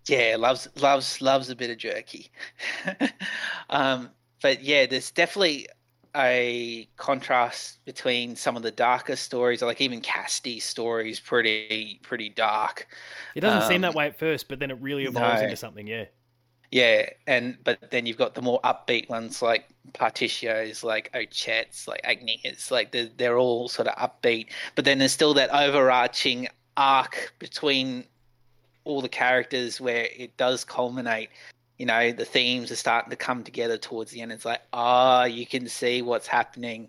Yeah, 0.07 0.37
loves 0.39 0.69
loves 0.77 1.21
loves 1.21 1.51
a 1.51 1.57
bit 1.57 1.71
of 1.71 1.79
jerky. 1.79 2.31
um, 3.71 4.11
but 4.41 4.63
yeah, 4.63 4.87
there's 4.87 5.11
definitely 5.11 5.69
a 6.17 6.89
contrast 6.97 7.85
between 7.85 8.35
some 8.37 8.57
of 8.57 8.63
the 8.63 8.71
darker 8.71 9.17
stories, 9.17 9.63
like 9.63 9.81
even 9.81 10.01
Castti's 10.01 10.65
stories, 10.65 11.21
pretty 11.21 12.01
pretty 12.03 12.31
dark. 12.31 12.89
It 13.35 13.41
doesn't 13.41 13.69
seem 13.69 13.77
Um, 13.77 13.83
that 13.83 13.95
way 13.95 14.07
at 14.07 14.19
first, 14.19 14.49
but 14.49 14.59
then 14.59 14.71
it 14.71 14.79
really 14.81 15.05
evolves 15.05 15.41
no. 15.41 15.45
into 15.45 15.57
something. 15.57 15.87
Yeah. 15.87 16.07
Yeah, 16.73 17.11
and 17.29 17.57
but 17.63 17.91
then 17.91 18.07
you've 18.07 18.17
got 18.17 18.35
the 18.35 18.43
more 18.43 18.61
upbeat 18.63 19.09
ones 19.09 19.41
like 19.41 19.69
Partitios, 19.93 20.83
like 20.83 21.11
Ochette's, 21.15 21.87
like 21.87 22.03
Agneas, 22.03 22.73
like 22.73 22.91
they're, 22.91 23.09
they're 23.17 23.39
all 23.39 23.69
sort 23.69 23.87
of 23.87 23.95
upbeat. 23.97 24.49
But 24.75 24.85
then 24.85 24.99
there's 24.99 25.13
still 25.13 25.33
that 25.35 25.51
overarching 25.51 26.49
arc 26.77 27.33
between 27.39 28.05
all 28.85 29.01
the 29.01 29.09
characters 29.09 29.81
where 29.81 30.09
it 30.17 30.37
does 30.37 30.65
culminate. 30.65 31.31
You 31.79 31.87
know, 31.87 32.13
the 32.13 32.25
themes 32.25 32.71
are 32.71 32.77
starting 32.77 33.11
to 33.11 33.17
come 33.17 33.45
together 33.45 33.77
towards 33.77 34.11
the 34.11 34.23
end. 34.23 34.33
It's 34.33 34.45
like, 34.45 34.63
ah, 34.73 35.23
oh, 35.23 35.25
you 35.25 35.47
can 35.47 35.69
see 35.69 36.03
what's 36.03 36.27
happening. 36.27 36.89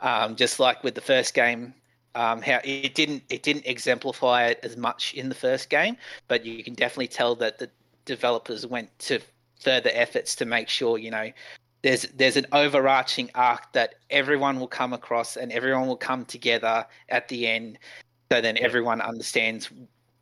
Um, 0.00 0.36
just 0.36 0.60
like 0.60 0.84
with 0.84 0.94
the 0.94 1.00
first 1.00 1.34
game, 1.34 1.74
um, 2.14 2.40
how 2.42 2.60
it 2.64 2.94
didn't 2.94 3.22
it 3.28 3.42
didn't 3.42 3.66
exemplify 3.66 4.46
it 4.46 4.60
as 4.62 4.76
much 4.76 5.14
in 5.14 5.28
the 5.28 5.34
first 5.34 5.70
game, 5.70 5.96
but 6.28 6.44
you 6.44 6.62
can 6.64 6.74
definitely 6.74 7.08
tell 7.08 7.34
that 7.36 7.58
the 7.58 7.68
developers 8.04 8.66
went 8.66 8.96
to 9.00 9.20
further 9.60 9.90
efforts 9.92 10.34
to 10.36 10.44
make 10.44 10.68
sure 10.68 10.98
you 10.98 11.10
know 11.10 11.30
there's 11.82 12.02
there's 12.16 12.36
an 12.36 12.46
overarching 12.52 13.30
arc 13.34 13.72
that 13.72 13.96
everyone 14.10 14.58
will 14.58 14.68
come 14.68 14.92
across 14.92 15.36
and 15.36 15.52
everyone 15.52 15.86
will 15.86 15.96
come 15.96 16.24
together 16.24 16.86
at 17.08 17.28
the 17.28 17.46
end 17.46 17.78
so 18.30 18.40
then 18.40 18.56
everyone 18.58 19.00
understands 19.00 19.70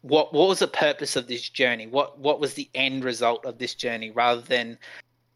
what 0.02 0.32
what 0.32 0.48
was 0.48 0.61
the 0.61 0.68
purpose 0.68 1.16
of 1.16 1.26
this 1.26 1.48
journey? 1.48 1.87
What 1.87 2.18
what 2.18 2.40
was 2.40 2.54
the 2.54 2.68
end 2.74 3.04
result 3.04 3.44
of 3.44 3.59
this 3.59 3.74
journey 3.74 4.11
rather 4.11 4.40
than 4.40 4.78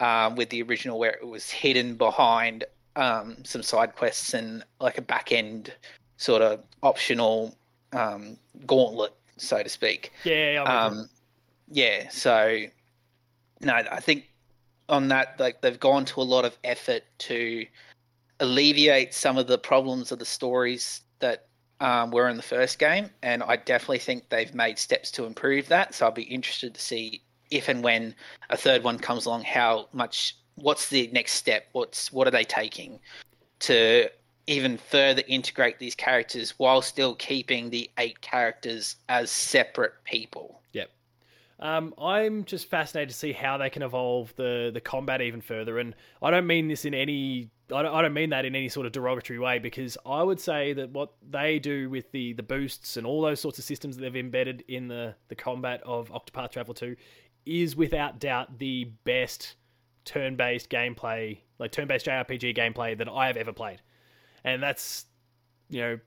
um, 0.00 0.36
with 0.36 0.50
the 0.50 0.62
original 0.62 0.98
where 0.98 1.12
it 1.12 1.26
was 1.26 1.50
hidden 1.50 1.96
behind 1.96 2.64
um, 2.96 3.36
some 3.44 3.62
side 3.62 3.94
quests 3.96 4.34
and 4.34 4.64
like 4.80 4.98
a 4.98 5.02
back 5.02 5.32
end 5.32 5.72
sort 6.16 6.42
of 6.42 6.60
optional 6.82 7.54
um, 7.92 8.36
gauntlet 8.66 9.14
so 9.36 9.62
to 9.62 9.68
speak? 9.68 10.12
Yeah 10.24 10.64
um, 10.66 11.08
yeah 11.70 12.08
so 12.10 12.64
no 13.60 13.74
i 13.74 14.00
think 14.00 14.28
on 14.88 15.08
that 15.08 15.38
like 15.38 15.60
they've 15.60 15.80
gone 15.80 16.04
to 16.04 16.20
a 16.20 16.22
lot 16.22 16.44
of 16.44 16.58
effort 16.64 17.04
to 17.18 17.64
alleviate 18.40 19.14
some 19.14 19.38
of 19.38 19.46
the 19.46 19.58
problems 19.58 20.10
of 20.10 20.18
the 20.18 20.24
stories 20.24 21.02
that 21.20 21.46
um, 21.80 22.10
were 22.10 22.28
in 22.28 22.36
the 22.36 22.42
first 22.42 22.78
game, 22.78 23.10
and 23.22 23.42
I 23.42 23.56
definitely 23.56 23.98
think 23.98 24.28
they've 24.28 24.54
made 24.54 24.78
steps 24.78 25.10
to 25.12 25.24
improve 25.24 25.68
that. 25.68 25.94
So 25.94 26.06
I'll 26.06 26.12
be 26.12 26.22
interested 26.22 26.74
to 26.74 26.80
see 26.80 27.22
if 27.50 27.68
and 27.68 27.82
when 27.82 28.14
a 28.50 28.56
third 28.56 28.84
one 28.84 28.98
comes 28.98 29.26
along, 29.26 29.42
how 29.42 29.88
much, 29.92 30.36
what's 30.56 30.88
the 30.88 31.08
next 31.12 31.32
step? 31.32 31.68
What's 31.72 32.12
what 32.12 32.28
are 32.28 32.30
they 32.30 32.44
taking 32.44 33.00
to 33.60 34.08
even 34.46 34.78
further 34.78 35.22
integrate 35.26 35.78
these 35.78 35.94
characters 35.94 36.54
while 36.58 36.82
still 36.82 37.14
keeping 37.14 37.70
the 37.70 37.90
eight 37.98 38.20
characters 38.20 38.96
as 39.08 39.30
separate 39.30 39.94
people? 40.04 40.60
Yep. 40.72 40.90
Um, 41.60 41.94
I'm 41.98 42.44
just 42.44 42.68
fascinated 42.68 43.10
to 43.10 43.14
see 43.14 43.32
how 43.32 43.56
they 43.56 43.70
can 43.70 43.82
evolve 43.82 44.34
the 44.36 44.70
the 44.72 44.80
combat 44.80 45.22
even 45.22 45.40
further, 45.40 45.78
and 45.78 45.94
I 46.22 46.30
don't 46.30 46.46
mean 46.46 46.68
this 46.68 46.84
in 46.84 46.94
any 46.94 47.50
I 47.72 48.02
don't, 48.02 48.14
mean 48.14 48.30
that 48.30 48.44
in 48.44 48.54
any 48.54 48.68
sort 48.68 48.86
of 48.86 48.92
derogatory 48.92 49.38
way 49.38 49.58
because 49.58 49.96
I 50.04 50.22
would 50.22 50.40
say 50.40 50.72
that 50.72 50.90
what 50.90 51.12
they 51.28 51.58
do 51.58 51.88
with 51.88 52.10
the 52.12 52.32
the 52.32 52.42
boosts 52.42 52.96
and 52.96 53.06
all 53.06 53.22
those 53.22 53.40
sorts 53.40 53.58
of 53.58 53.64
systems 53.64 53.96
that 53.96 54.02
they've 54.02 54.16
embedded 54.16 54.64
in 54.68 54.88
the 54.88 55.14
the 55.28 55.34
combat 55.34 55.82
of 55.84 56.10
Octopath 56.10 56.52
Traveler 56.52 56.74
2 56.74 56.96
is 57.46 57.76
without 57.76 58.18
doubt 58.18 58.58
the 58.58 58.84
best 59.04 59.56
turn-based 60.04 60.70
gameplay, 60.70 61.38
like 61.58 61.72
turn-based 61.72 62.06
JRPG 62.06 62.56
gameplay 62.56 62.96
that 62.98 63.08
I 63.08 63.26
have 63.26 63.36
ever 63.36 63.52
played, 63.52 63.80
and 64.44 64.62
that's 64.62 65.06
you 65.68 65.80
know 65.80 66.00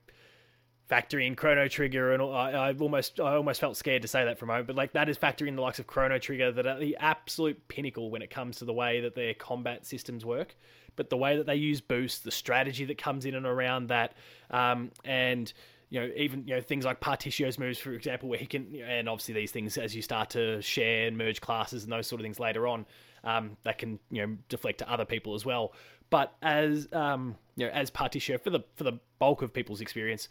factoring 0.90 1.26
in 1.26 1.34
Chrono 1.34 1.66
Trigger, 1.68 2.12
and 2.12 2.22
I, 2.22 2.50
I, 2.50 2.74
almost 2.74 3.18
I 3.18 3.34
almost 3.34 3.60
felt 3.60 3.76
scared 3.76 4.02
to 4.02 4.08
say 4.08 4.24
that 4.24 4.38
for 4.38 4.44
a 4.44 4.48
moment, 4.48 4.66
but 4.66 4.76
like 4.76 4.92
that 4.92 5.08
is 5.08 5.16
factoring 5.16 5.48
in 5.48 5.56
the 5.56 5.62
likes 5.62 5.78
of 5.78 5.86
Chrono 5.86 6.18
Trigger 6.18 6.52
that 6.52 6.66
are 6.66 6.78
the 6.78 6.96
absolute 7.00 7.68
pinnacle 7.68 8.10
when 8.10 8.22
it 8.22 8.30
comes 8.30 8.58
to 8.58 8.64
the 8.64 8.72
way 8.72 9.00
that 9.00 9.14
their 9.14 9.34
combat 9.34 9.86
systems 9.86 10.24
work. 10.24 10.54
But 10.96 11.10
the 11.10 11.16
way 11.16 11.36
that 11.36 11.46
they 11.46 11.56
use 11.56 11.80
boost, 11.80 12.24
the 12.24 12.30
strategy 12.30 12.84
that 12.86 12.98
comes 12.98 13.24
in 13.24 13.34
and 13.34 13.46
around 13.46 13.88
that, 13.88 14.14
um, 14.50 14.90
and 15.04 15.52
you 15.90 16.00
know 16.00 16.10
even 16.16 16.46
you 16.46 16.54
know 16.54 16.60
things 16.60 16.84
like 16.84 17.00
Partitio's 17.00 17.58
moves, 17.58 17.78
for 17.78 17.92
example, 17.92 18.28
where 18.28 18.38
he 18.38 18.46
can, 18.46 18.74
and 18.86 19.08
obviously 19.08 19.34
these 19.34 19.50
things 19.50 19.76
as 19.76 19.94
you 19.94 20.02
start 20.02 20.30
to 20.30 20.60
share 20.62 21.06
and 21.06 21.16
merge 21.16 21.40
classes 21.40 21.84
and 21.84 21.92
those 21.92 22.06
sort 22.06 22.20
of 22.20 22.24
things 22.24 22.40
later 22.40 22.66
on, 22.66 22.86
um, 23.24 23.56
that 23.64 23.78
can 23.78 23.98
you 24.10 24.26
know 24.26 24.36
deflect 24.48 24.78
to 24.78 24.90
other 24.90 25.04
people 25.04 25.34
as 25.34 25.44
well. 25.44 25.72
But 26.10 26.34
as 26.42 26.88
um, 26.92 27.36
you 27.56 27.66
know, 27.66 27.72
as 27.72 27.90
Partitio 27.90 28.40
for 28.40 28.50
the 28.50 28.60
for 28.76 28.84
the 28.84 28.98
bulk 29.18 29.42
of 29.42 29.52
people's 29.52 29.80
experience, 29.80 30.28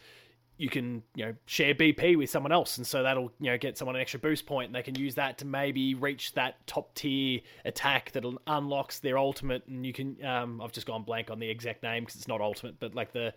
you 0.63 0.69
can 0.69 1.03
you 1.13 1.25
know 1.25 1.33
share 1.45 1.75
BP 1.75 2.17
with 2.17 2.29
someone 2.29 2.53
else, 2.53 2.77
and 2.77 2.87
so 2.87 3.03
that'll 3.03 3.29
you 3.41 3.51
know 3.51 3.57
get 3.57 3.77
someone 3.77 3.97
an 3.97 4.01
extra 4.01 4.17
boost 4.17 4.45
point, 4.45 4.67
and 4.67 4.75
they 4.75 4.81
can 4.81 4.95
use 4.95 5.13
that 5.15 5.37
to 5.39 5.45
maybe 5.45 5.93
reach 5.93 6.33
that 6.35 6.65
top 6.67 6.95
tier 6.95 7.41
attack 7.65 8.13
that 8.13 8.23
unlocks 8.47 8.99
their 8.99 9.17
ultimate. 9.17 9.67
And 9.67 9.85
you 9.85 9.91
can 9.91 10.23
um, 10.25 10.61
I've 10.61 10.71
just 10.71 10.87
gone 10.87 11.03
blank 11.03 11.29
on 11.29 11.37
the 11.37 11.49
exact 11.49 11.83
name 11.83 12.03
because 12.03 12.15
it's 12.15 12.29
not 12.29 12.39
ultimate, 12.39 12.79
but 12.79 12.95
like 12.95 13.11
the 13.11 13.33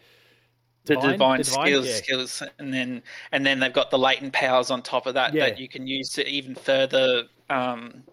divine, 0.85 1.03
the 1.03 1.13
divine, 1.13 1.39
the 1.39 1.45
divine 1.45 1.67
skills, 1.67 1.87
yeah. 1.89 1.95
skills, 1.97 2.43
and 2.61 2.73
then 2.73 3.03
and 3.33 3.45
then 3.45 3.59
they've 3.59 3.73
got 3.73 3.91
the 3.91 3.99
latent 3.99 4.33
powers 4.33 4.71
on 4.71 4.81
top 4.81 5.07
of 5.07 5.15
that 5.15 5.35
yeah. 5.35 5.47
that 5.47 5.59
you 5.59 5.69
can 5.69 5.85
use 5.85 6.11
to 6.11 6.29
even 6.29 6.55
further 6.55 7.25
um, 7.51 8.05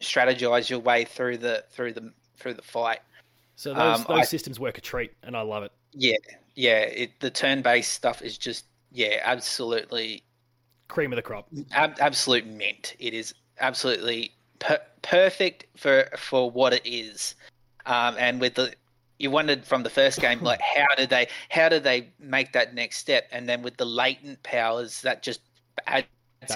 strategize 0.00 0.68
your 0.68 0.80
way 0.80 1.04
through 1.04 1.38
the 1.38 1.62
through 1.70 1.92
the 1.92 2.12
through 2.36 2.54
the 2.54 2.62
fight. 2.62 2.98
So 3.54 3.74
those 3.74 4.00
um, 4.00 4.06
those 4.08 4.18
I, 4.18 4.24
systems 4.24 4.58
work 4.58 4.76
a 4.76 4.80
treat, 4.80 5.12
and 5.22 5.36
I 5.36 5.42
love 5.42 5.62
it. 5.62 5.70
Yeah, 5.92 6.16
yeah, 6.54 6.80
it, 6.80 7.20
the 7.20 7.30
turn-based 7.30 7.92
stuff 7.92 8.22
is 8.22 8.36
just 8.38 8.66
yeah, 8.92 9.20
absolutely 9.22 10.22
cream 10.88 11.12
of 11.12 11.16
the 11.16 11.22
crop. 11.22 11.48
Ab- 11.72 11.96
absolute 12.00 12.46
mint. 12.46 12.96
It 12.98 13.14
is 13.14 13.34
absolutely 13.60 14.32
per- 14.58 14.82
perfect 15.02 15.66
for 15.76 16.08
for 16.16 16.50
what 16.50 16.72
it 16.72 16.82
is. 16.84 17.34
Um, 17.86 18.16
and 18.18 18.40
with 18.40 18.54
the 18.54 18.74
you 19.20 19.30
wondered 19.30 19.64
from 19.64 19.82
the 19.82 19.90
first 19.90 20.20
game 20.20 20.40
like 20.40 20.60
how 20.76 20.94
did 20.96 21.10
they 21.10 21.28
how 21.50 21.68
did 21.68 21.84
they 21.84 22.08
make 22.18 22.52
that 22.52 22.74
next 22.74 22.98
step 22.98 23.28
and 23.30 23.48
then 23.48 23.62
with 23.62 23.76
the 23.76 23.84
latent 23.84 24.42
powers 24.42 25.02
that 25.02 25.22
just 25.22 25.40
adds 25.86 26.06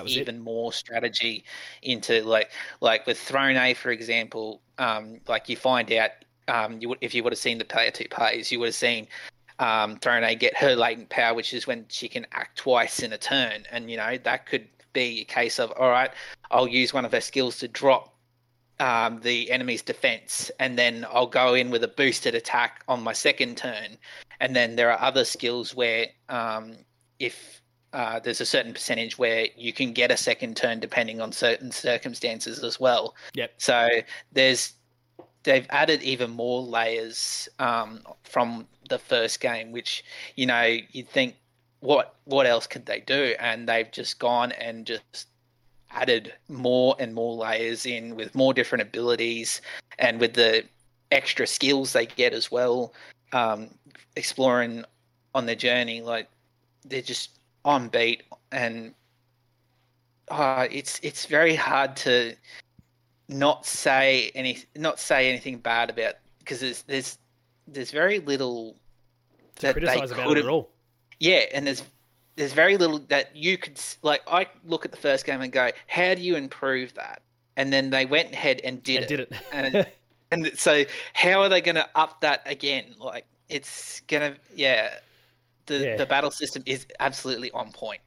even 0.06 0.36
it. 0.36 0.40
more 0.40 0.72
strategy 0.72 1.44
into 1.82 2.24
like 2.24 2.50
like 2.80 3.06
with 3.06 3.18
Throné 3.18 3.76
for 3.76 3.90
example 3.90 4.62
um 4.78 5.20
like 5.28 5.48
you 5.48 5.56
find 5.56 5.92
out 5.92 6.10
um 6.48 6.80
you 6.80 6.96
if 7.02 7.14
you 7.14 7.22
would 7.22 7.32
have 7.32 7.38
seen 7.38 7.58
the 7.58 7.64
player 7.64 7.90
two 7.90 8.08
plays 8.08 8.50
you 8.50 8.58
would 8.58 8.68
have 8.68 8.74
seen 8.74 9.06
um, 9.58 9.96
Throne 9.96 10.36
get 10.38 10.56
her 10.56 10.74
latent 10.74 11.08
power, 11.08 11.34
which 11.34 11.54
is 11.54 11.66
when 11.66 11.86
she 11.88 12.08
can 12.08 12.26
act 12.32 12.58
twice 12.58 13.00
in 13.00 13.12
a 13.12 13.18
turn. 13.18 13.64
And, 13.70 13.90
you 13.90 13.96
know, 13.96 14.18
that 14.24 14.46
could 14.46 14.68
be 14.92 15.20
a 15.20 15.24
case 15.24 15.58
of, 15.58 15.72
all 15.72 15.90
right, 15.90 16.10
I'll 16.50 16.68
use 16.68 16.92
one 16.92 17.04
of 17.04 17.12
her 17.12 17.20
skills 17.20 17.58
to 17.58 17.68
drop 17.68 18.14
um, 18.80 19.20
the 19.20 19.50
enemy's 19.50 19.82
defense, 19.82 20.50
and 20.58 20.78
then 20.78 21.06
I'll 21.10 21.26
go 21.26 21.54
in 21.54 21.70
with 21.70 21.84
a 21.84 21.88
boosted 21.88 22.34
attack 22.34 22.82
on 22.88 23.02
my 23.02 23.12
second 23.12 23.56
turn. 23.56 23.96
And 24.40 24.54
then 24.54 24.76
there 24.76 24.90
are 24.90 25.00
other 25.00 25.24
skills 25.24 25.74
where 25.74 26.08
um, 26.28 26.76
if 27.18 27.62
uh, 27.92 28.18
there's 28.18 28.40
a 28.40 28.46
certain 28.46 28.72
percentage 28.72 29.16
where 29.16 29.46
you 29.56 29.72
can 29.72 29.92
get 29.92 30.10
a 30.10 30.16
second 30.16 30.56
turn 30.56 30.80
depending 30.80 31.20
on 31.20 31.30
certain 31.30 31.70
circumstances 31.70 32.64
as 32.64 32.80
well. 32.80 33.14
Yep. 33.34 33.52
So 33.58 33.88
there's 34.32 34.72
they've 35.44 35.66
added 35.70 36.02
even 36.02 36.30
more 36.30 36.60
layers 36.60 37.48
um, 37.60 38.00
from 38.24 38.66
the 38.88 38.98
first 38.98 39.40
game, 39.40 39.72
which 39.72 40.04
you 40.36 40.46
know 40.46 40.76
you'd 40.92 41.08
think 41.08 41.36
what 41.80 42.14
what 42.24 42.46
else 42.46 42.66
could 42.66 42.86
they 42.86 43.00
do, 43.00 43.34
and 43.38 43.68
they've 43.68 43.90
just 43.90 44.18
gone 44.18 44.52
and 44.52 44.86
just 44.86 45.28
added 45.90 46.32
more 46.48 46.96
and 46.98 47.14
more 47.14 47.34
layers 47.34 47.86
in 47.86 48.16
with 48.16 48.34
more 48.34 48.52
different 48.52 48.82
abilities 48.82 49.60
and 49.98 50.18
with 50.18 50.34
the 50.34 50.64
extra 51.10 51.46
skills 51.46 51.92
they 51.92 52.06
get 52.06 52.32
as 52.32 52.50
well, 52.50 52.92
um, 53.32 53.70
exploring 54.16 54.84
on 55.34 55.46
their 55.46 55.54
journey. 55.54 56.00
Like 56.00 56.28
they're 56.84 57.02
just 57.02 57.30
on 57.64 57.88
beat, 57.88 58.22
and 58.52 58.94
uh, 60.28 60.66
it's 60.70 61.00
it's 61.02 61.26
very 61.26 61.54
hard 61.54 61.96
to 61.96 62.34
not 63.28 63.64
say 63.66 64.30
any 64.34 64.58
not 64.76 64.98
say 64.98 65.28
anything 65.28 65.58
bad 65.58 65.90
about 65.90 66.14
because 66.38 66.60
there's 66.60 66.82
there's 66.82 67.18
there's 67.66 67.90
very 67.90 68.18
little 68.18 68.76
to 69.56 69.62
that 69.62 69.72
criticize 69.72 70.10
they 70.10 70.16
about 70.16 70.36
it 70.36 70.44
at 70.44 70.50
all. 70.50 70.70
Yeah, 71.20 71.42
and 71.52 71.66
there's 71.66 71.82
there's 72.36 72.52
very 72.52 72.76
little 72.76 72.98
that 73.08 73.34
you 73.34 73.56
could 73.56 73.80
like. 74.02 74.22
I 74.26 74.46
look 74.64 74.84
at 74.84 74.90
the 74.90 74.96
first 74.96 75.24
game 75.24 75.40
and 75.40 75.52
go, 75.52 75.70
"How 75.86 76.14
do 76.14 76.22
you 76.22 76.36
improve 76.36 76.94
that?" 76.94 77.22
And 77.56 77.72
then 77.72 77.90
they 77.90 78.06
went 78.06 78.32
ahead 78.32 78.60
and 78.64 78.82
did 78.82 79.02
and 79.02 79.04
it. 79.04 79.08
Did 79.08 79.20
it. 79.20 79.32
and, 79.52 79.86
and 80.46 80.58
so, 80.58 80.84
how 81.12 81.42
are 81.42 81.48
they 81.48 81.60
going 81.60 81.76
to 81.76 81.88
up 81.94 82.20
that 82.22 82.42
again? 82.46 82.94
Like, 82.98 83.26
it's 83.48 84.00
gonna, 84.08 84.34
yeah. 84.54 84.94
The 85.66 85.78
yeah. 85.78 85.96
the 85.96 86.06
battle 86.06 86.30
system 86.30 86.62
is 86.66 86.86
absolutely 87.00 87.50
on 87.52 87.72
point. 87.72 88.00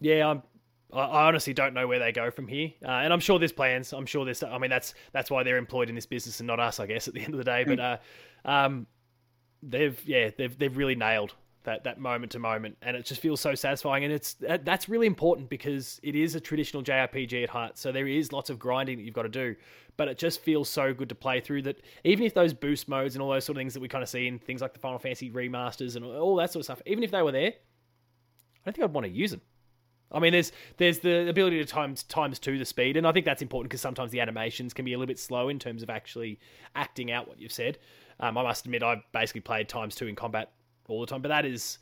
Yeah, 0.00 0.28
I'm 0.28 0.42
I 0.92 1.28
honestly 1.28 1.52
don't 1.52 1.74
know 1.74 1.86
where 1.86 1.98
they 1.98 2.12
go 2.12 2.30
from 2.30 2.48
here, 2.48 2.72
uh, 2.84 2.88
and 2.88 3.12
I'm 3.12 3.20
sure 3.20 3.38
there's 3.38 3.52
plans. 3.52 3.92
I'm 3.92 4.06
sure 4.06 4.24
there's. 4.24 4.42
I 4.42 4.58
mean, 4.58 4.70
that's 4.70 4.94
that's 5.12 5.30
why 5.30 5.42
they're 5.42 5.56
employed 5.56 5.88
in 5.88 5.94
this 5.94 6.06
business 6.06 6.40
and 6.40 6.46
not 6.46 6.58
us, 6.58 6.80
I 6.80 6.86
guess. 6.86 7.06
At 7.06 7.14
the 7.14 7.20
end 7.20 7.34
of 7.34 7.38
the 7.38 7.44
day, 7.44 7.64
but 7.64 7.78
uh, 7.80 7.96
um, 8.44 8.86
they've 9.62 10.00
yeah 10.06 10.30
they've 10.36 10.56
they've 10.58 10.76
really 10.76 10.94
nailed 10.94 11.34
that 11.64 11.84
that 11.84 11.98
moment 11.98 12.32
to 12.32 12.38
moment, 12.38 12.76
and 12.82 12.96
it 12.96 13.04
just 13.04 13.20
feels 13.20 13.40
so 13.40 13.54
satisfying. 13.54 14.04
And 14.04 14.12
it's 14.12 14.34
that's 14.40 14.88
really 14.88 15.06
important 15.06 15.48
because 15.48 16.00
it 16.02 16.16
is 16.16 16.34
a 16.34 16.40
traditional 16.40 16.82
JRPG 16.82 17.44
at 17.44 17.50
heart. 17.50 17.78
So 17.78 17.92
there 17.92 18.08
is 18.08 18.32
lots 18.32 18.50
of 18.50 18.58
grinding 18.58 18.96
that 18.98 19.04
you've 19.04 19.14
got 19.14 19.22
to 19.22 19.28
do, 19.28 19.54
but 19.96 20.08
it 20.08 20.18
just 20.18 20.40
feels 20.40 20.68
so 20.68 20.92
good 20.94 21.08
to 21.10 21.14
play 21.14 21.40
through. 21.40 21.62
That 21.62 21.82
even 22.04 22.24
if 22.24 22.34
those 22.34 22.54
boost 22.54 22.88
modes 22.88 23.14
and 23.14 23.22
all 23.22 23.30
those 23.30 23.44
sort 23.44 23.56
of 23.56 23.60
things 23.60 23.74
that 23.74 23.80
we 23.80 23.88
kind 23.88 24.02
of 24.02 24.08
see 24.08 24.26
in 24.26 24.38
things 24.38 24.60
like 24.62 24.72
the 24.72 24.80
Final 24.80 24.98
Fantasy 24.98 25.30
remasters 25.30 25.96
and 25.96 26.04
all 26.04 26.36
that 26.36 26.52
sort 26.52 26.60
of 26.60 26.64
stuff, 26.64 26.82
even 26.86 27.04
if 27.04 27.10
they 27.10 27.22
were 27.22 27.32
there, 27.32 27.52
I 27.52 28.64
don't 28.64 28.74
think 28.74 28.84
I'd 28.84 28.92
want 28.92 29.06
to 29.06 29.12
use 29.12 29.30
them. 29.30 29.42
I 30.12 30.18
mean, 30.18 30.32
there's 30.32 30.52
there's 30.76 30.98
the 30.98 31.28
ability 31.28 31.58
to 31.58 31.64
times 31.64 32.02
times 32.04 32.38
two 32.38 32.58
the 32.58 32.64
speed, 32.64 32.96
and 32.96 33.06
I 33.06 33.12
think 33.12 33.24
that's 33.24 33.42
important 33.42 33.70
because 33.70 33.80
sometimes 33.80 34.10
the 34.10 34.20
animations 34.20 34.74
can 34.74 34.84
be 34.84 34.92
a 34.92 34.98
little 34.98 35.06
bit 35.06 35.18
slow 35.18 35.48
in 35.48 35.58
terms 35.58 35.82
of 35.82 35.90
actually 35.90 36.40
acting 36.74 37.12
out 37.12 37.28
what 37.28 37.40
you've 37.40 37.52
said. 37.52 37.78
Um, 38.18 38.36
I 38.36 38.42
must 38.42 38.64
admit, 38.64 38.82
I've 38.82 39.02
basically 39.12 39.40
played 39.40 39.68
times 39.68 39.94
two 39.94 40.06
in 40.06 40.16
combat 40.16 40.52
all 40.88 41.00
the 41.00 41.06
time, 41.06 41.22
but 41.22 41.28
that 41.28 41.46
is 41.46 41.78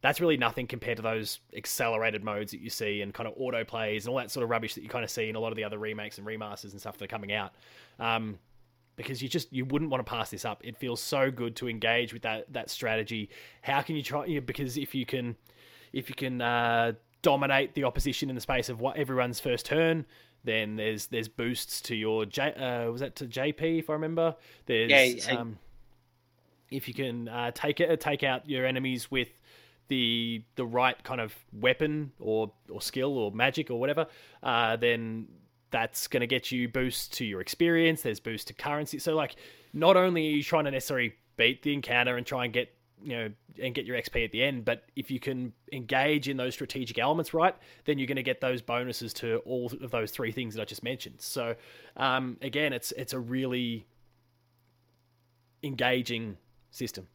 that's 0.00 0.20
really 0.20 0.36
nothing 0.36 0.66
compared 0.66 0.96
to 0.96 1.02
those 1.02 1.40
accelerated 1.56 2.22
modes 2.22 2.52
that 2.52 2.60
you 2.60 2.70
see 2.70 3.02
and 3.02 3.12
kind 3.12 3.26
of 3.26 3.34
auto 3.36 3.64
plays 3.64 4.04
and 4.04 4.12
all 4.12 4.18
that 4.18 4.30
sort 4.30 4.44
of 4.44 4.50
rubbish 4.50 4.74
that 4.74 4.82
you 4.82 4.88
kind 4.88 5.04
of 5.04 5.10
see 5.10 5.28
in 5.28 5.36
a 5.36 5.40
lot 5.40 5.52
of 5.52 5.56
the 5.56 5.64
other 5.64 5.78
remakes 5.78 6.18
and 6.18 6.26
remasters 6.26 6.72
and 6.72 6.80
stuff 6.80 6.96
that 6.98 7.06
are 7.06 7.08
coming 7.08 7.32
out. 7.32 7.52
Um, 7.98 8.38
because 8.96 9.22
you 9.22 9.28
just 9.28 9.52
you 9.52 9.64
wouldn't 9.64 9.90
want 9.90 10.04
to 10.04 10.10
pass 10.10 10.30
this 10.30 10.44
up. 10.44 10.62
It 10.64 10.76
feels 10.76 11.02
so 11.02 11.30
good 11.30 11.56
to 11.56 11.68
engage 11.68 12.12
with 12.12 12.22
that 12.22 12.52
that 12.52 12.70
strategy. 12.70 13.30
How 13.62 13.82
can 13.82 13.96
you 13.96 14.02
try? 14.02 14.24
You 14.24 14.36
know, 14.36 14.46
because 14.46 14.78
if 14.78 14.94
you 14.94 15.04
can, 15.04 15.36
if 15.92 16.08
you 16.08 16.14
can 16.14 16.40
uh, 16.40 16.92
dominate 17.26 17.74
the 17.74 17.82
opposition 17.82 18.28
in 18.28 18.36
the 18.36 18.40
space 18.40 18.68
of 18.68 18.80
what 18.80 18.96
everyone's 18.96 19.40
first 19.40 19.66
turn, 19.66 20.06
then 20.44 20.76
there's 20.76 21.06
there's 21.08 21.26
boosts 21.26 21.80
to 21.80 21.96
your 21.96 22.24
J. 22.24 22.52
Uh, 22.52 22.92
was 22.92 23.00
that 23.00 23.16
to 23.16 23.24
JP 23.26 23.80
if 23.80 23.90
I 23.90 23.94
remember? 23.94 24.36
There's 24.66 25.26
Yeah, 25.26 25.40
um, 25.40 25.58
if 26.70 26.86
you 26.86 26.94
can 26.94 27.28
uh, 27.28 27.50
take 27.50 27.80
it 27.80 28.00
take 28.00 28.22
out 28.22 28.48
your 28.48 28.64
enemies 28.64 29.10
with 29.10 29.26
the 29.88 30.44
the 30.54 30.64
right 30.64 31.02
kind 31.02 31.20
of 31.20 31.34
weapon 31.52 32.12
or 32.20 32.52
or 32.70 32.80
skill 32.80 33.18
or 33.18 33.32
magic 33.32 33.72
or 33.72 33.80
whatever, 33.80 34.06
uh, 34.44 34.76
then 34.76 35.26
that's 35.72 36.06
going 36.06 36.20
to 36.20 36.28
get 36.28 36.52
you 36.52 36.68
boosts 36.68 37.08
to 37.08 37.24
your 37.24 37.40
experience. 37.40 38.02
There's 38.02 38.20
boost 38.20 38.46
to 38.46 38.54
currency. 38.54 39.00
So 39.00 39.16
like, 39.16 39.34
not 39.72 39.96
only 39.96 40.28
are 40.28 40.36
you 40.36 40.44
trying 40.44 40.66
to 40.66 40.70
necessarily 40.70 41.14
beat 41.36 41.64
the 41.64 41.74
encounter 41.74 42.16
and 42.16 42.24
try 42.24 42.44
and 42.44 42.54
get 42.54 42.72
you 43.06 43.16
know 43.16 43.30
and 43.62 43.72
get 43.72 43.86
your 43.86 43.96
XP 43.96 44.24
at 44.24 44.32
the 44.32 44.42
end, 44.42 44.64
but 44.64 44.82
if 44.96 45.12
you 45.12 45.20
can 45.20 45.52
engage 45.72 46.28
in 46.28 46.36
those 46.36 46.54
strategic 46.54 46.98
elements 46.98 47.32
right, 47.32 47.54
then 47.84 47.98
you're 47.98 48.08
going 48.08 48.16
to 48.16 48.22
get 48.22 48.40
those 48.40 48.60
bonuses 48.60 49.12
to 49.14 49.38
all 49.46 49.70
of 49.80 49.92
those 49.92 50.10
three 50.10 50.32
things 50.32 50.54
that 50.54 50.62
I 50.62 50.64
just 50.64 50.82
mentioned. 50.82 51.20
So 51.20 51.54
um, 51.96 52.36
again, 52.42 52.72
it's 52.72 52.90
it's 52.92 53.12
a 53.12 53.20
really 53.20 53.86
engaging 55.62 56.36
system. 56.72 57.06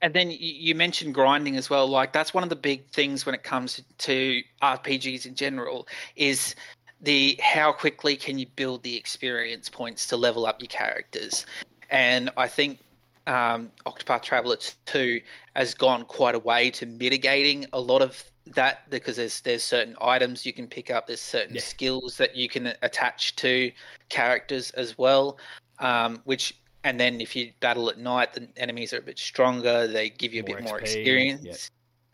And 0.00 0.14
then 0.14 0.30
you 0.32 0.74
mentioned 0.74 1.14
grinding 1.14 1.56
as 1.56 1.68
well. 1.68 1.86
Like 1.86 2.12
that's 2.12 2.32
one 2.32 2.42
of 2.42 2.48
the 2.48 2.56
big 2.56 2.88
things 2.88 3.26
when 3.26 3.34
it 3.34 3.42
comes 3.42 3.82
to 3.98 4.40
RPGs 4.62 5.26
in 5.26 5.34
general 5.34 5.86
is 6.16 6.56
the 7.02 7.38
how 7.40 7.70
quickly 7.70 8.16
can 8.16 8.38
you 8.38 8.46
build 8.56 8.82
the 8.82 8.96
experience 8.96 9.68
points 9.68 10.06
to 10.06 10.16
level 10.16 10.46
up 10.46 10.60
your 10.60 10.68
characters. 10.68 11.44
And 11.90 12.30
I 12.36 12.48
think 12.48 12.80
um, 13.26 13.70
Octopath 13.86 14.22
Traveler 14.22 14.56
2 14.86 15.20
has 15.56 15.74
gone 15.74 16.04
quite 16.04 16.34
a 16.34 16.38
way 16.38 16.70
to 16.70 16.86
mitigating 16.86 17.66
a 17.72 17.80
lot 17.80 18.02
of 18.02 18.22
that 18.46 18.90
because 18.90 19.16
there's 19.16 19.40
there's 19.42 19.62
certain 19.62 19.96
items 20.00 20.44
you 20.44 20.52
can 20.52 20.66
pick 20.66 20.90
up, 20.90 21.06
there's 21.06 21.20
certain 21.20 21.54
Yeah. 21.54 21.60
skills 21.60 22.16
that 22.16 22.34
you 22.36 22.48
can 22.48 22.74
attach 22.82 23.36
to 23.36 23.70
characters 24.08 24.70
as 24.72 24.98
well, 24.98 25.38
um, 25.78 26.20
which 26.24 26.58
and 26.84 26.98
then 26.98 27.20
if 27.20 27.36
you 27.36 27.52
battle 27.60 27.88
at 27.88 27.98
night, 27.98 28.32
the 28.34 28.48
enemies 28.56 28.92
are 28.92 28.98
a 28.98 29.02
bit 29.02 29.18
stronger. 29.18 29.86
They 29.86 30.10
give 30.10 30.34
you 30.34 30.40
a 30.40 30.44
More 30.44 30.56
bit 30.56 30.64
more 30.64 30.78
XP, 30.78 30.82
experience. 30.82 31.44
yeah. 31.44 31.56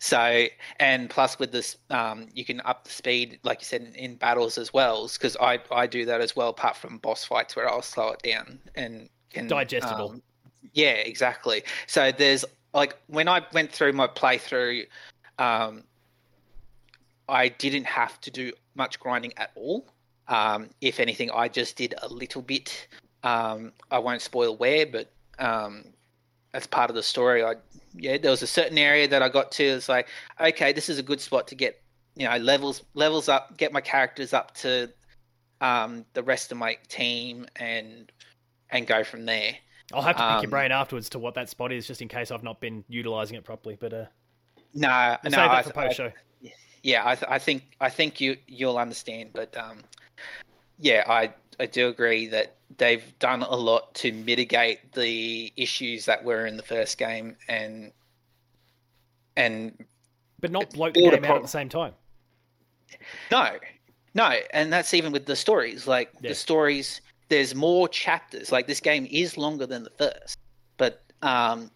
So 0.00 0.46
and 0.78 1.08
plus 1.10 1.38
with 1.38 1.50
this, 1.50 1.76
um, 1.90 2.28
you 2.34 2.44
can 2.44 2.60
up 2.60 2.84
the 2.84 2.90
speed, 2.90 3.40
like 3.42 3.60
you 3.60 3.64
said, 3.64 3.82
in, 3.82 3.94
in 3.94 4.16
battles 4.16 4.58
as 4.58 4.72
well. 4.72 5.08
Because 5.08 5.36
I 5.40 5.58
I 5.70 5.86
do 5.86 6.04
that 6.04 6.20
as 6.20 6.36
well, 6.36 6.50
apart 6.50 6.76
from 6.76 6.98
boss 6.98 7.24
fights 7.24 7.56
where 7.56 7.68
I'll 7.68 7.82
slow 7.82 8.10
it 8.10 8.22
down 8.22 8.60
and 8.74 9.08
can 9.30 9.48
Digestible. 9.48 10.10
um, 10.10 10.22
yeah, 10.72 10.92
exactly. 10.92 11.62
So 11.86 12.12
there's 12.12 12.44
like 12.74 12.96
when 13.06 13.28
I 13.28 13.42
went 13.52 13.72
through 13.72 13.92
my 13.92 14.06
playthrough, 14.06 14.86
um, 15.38 15.84
I 17.28 17.48
didn't 17.48 17.84
have 17.84 18.20
to 18.22 18.30
do 18.30 18.52
much 18.74 18.98
grinding 19.00 19.32
at 19.36 19.50
all. 19.54 19.86
Um, 20.28 20.70
if 20.80 21.00
anything, 21.00 21.30
I 21.30 21.48
just 21.48 21.76
did 21.76 21.94
a 22.02 22.08
little 22.08 22.42
bit. 22.42 22.88
Um, 23.22 23.72
I 23.90 23.98
won't 23.98 24.22
spoil 24.22 24.56
where, 24.56 24.86
but 24.86 25.10
um, 25.38 25.84
that's 26.52 26.66
part 26.66 26.90
of 26.90 26.96
the 26.96 27.02
story. 27.02 27.44
I 27.44 27.54
yeah, 27.94 28.18
there 28.18 28.30
was 28.30 28.42
a 28.42 28.46
certain 28.46 28.78
area 28.78 29.08
that 29.08 29.22
I 29.22 29.28
got 29.28 29.50
to. 29.52 29.64
It's 29.64 29.88
like, 29.88 30.08
okay, 30.40 30.72
this 30.72 30.88
is 30.88 30.98
a 30.98 31.02
good 31.02 31.20
spot 31.20 31.48
to 31.48 31.54
get 31.54 31.82
you 32.16 32.28
know 32.28 32.36
levels 32.36 32.82
levels 32.94 33.28
up, 33.28 33.56
get 33.56 33.72
my 33.72 33.80
characters 33.80 34.32
up 34.32 34.54
to 34.56 34.90
um, 35.60 36.04
the 36.14 36.22
rest 36.22 36.52
of 36.52 36.58
my 36.58 36.76
team, 36.88 37.46
and 37.56 38.12
and 38.70 38.86
go 38.86 39.04
from 39.04 39.24
there. 39.24 39.54
I'll 39.92 40.02
have 40.02 40.16
to 40.16 40.22
pick 40.22 40.42
your 40.42 40.44
Um, 40.44 40.50
brain 40.50 40.72
afterwards 40.72 41.08
to 41.10 41.18
what 41.18 41.34
that 41.34 41.48
spot 41.48 41.72
is, 41.72 41.86
just 41.86 42.02
in 42.02 42.08
case 42.08 42.30
I've 42.30 42.42
not 42.42 42.60
been 42.60 42.84
utilizing 42.88 43.36
it 43.36 43.44
properly. 43.44 43.76
But 43.80 43.92
uh, 43.94 44.04
No, 44.74 45.16
we'll 45.24 45.30
no, 45.32 45.38
save 45.38 45.50
I, 45.50 45.62
that 45.62 45.64
for 45.64 45.72
post 45.72 45.96
show. 45.96 46.12
yeah, 46.82 47.02
I, 47.08 47.14
th- 47.14 47.30
I 47.30 47.38
think 47.38 47.76
I 47.80 47.88
think 47.88 48.20
you 48.20 48.36
you'll 48.46 48.76
understand, 48.78 49.30
but 49.32 49.56
um, 49.56 49.82
yeah, 50.78 51.04
I 51.06 51.32
I 51.58 51.66
do 51.66 51.88
agree 51.88 52.26
that 52.28 52.56
they've 52.76 53.18
done 53.18 53.42
a 53.42 53.54
lot 53.56 53.94
to 53.94 54.12
mitigate 54.12 54.92
the 54.92 55.52
issues 55.56 56.04
that 56.04 56.22
were 56.22 56.44
in 56.46 56.56
the 56.58 56.62
first 56.62 56.98
game, 56.98 57.36
and 57.48 57.90
and 59.36 59.84
But 60.40 60.50
not 60.50 60.70
bloat 60.70 60.94
the 60.94 61.00
game 61.02 61.24
out 61.24 61.36
at 61.36 61.42
the 61.42 61.48
same 61.48 61.68
time. 61.70 61.94
no, 63.30 63.58
no, 64.14 64.34
and 64.52 64.72
that's 64.72 64.92
even 64.94 65.12
with 65.12 65.24
the 65.26 65.36
stories. 65.36 65.86
Like 65.86 66.10
Yeah. 66.20 66.28
the 66.30 66.34
stories, 66.34 67.00
there's 67.28 67.54
more 67.54 67.88
chapters. 67.88 68.52
Like 68.52 68.66
this 68.66 68.80
game 68.80 69.06
is 69.10 69.36
longer 69.36 69.66
than 69.66 69.84
the 69.84 69.90
first, 69.90 70.38
but 70.76 71.02
um, 71.22 71.70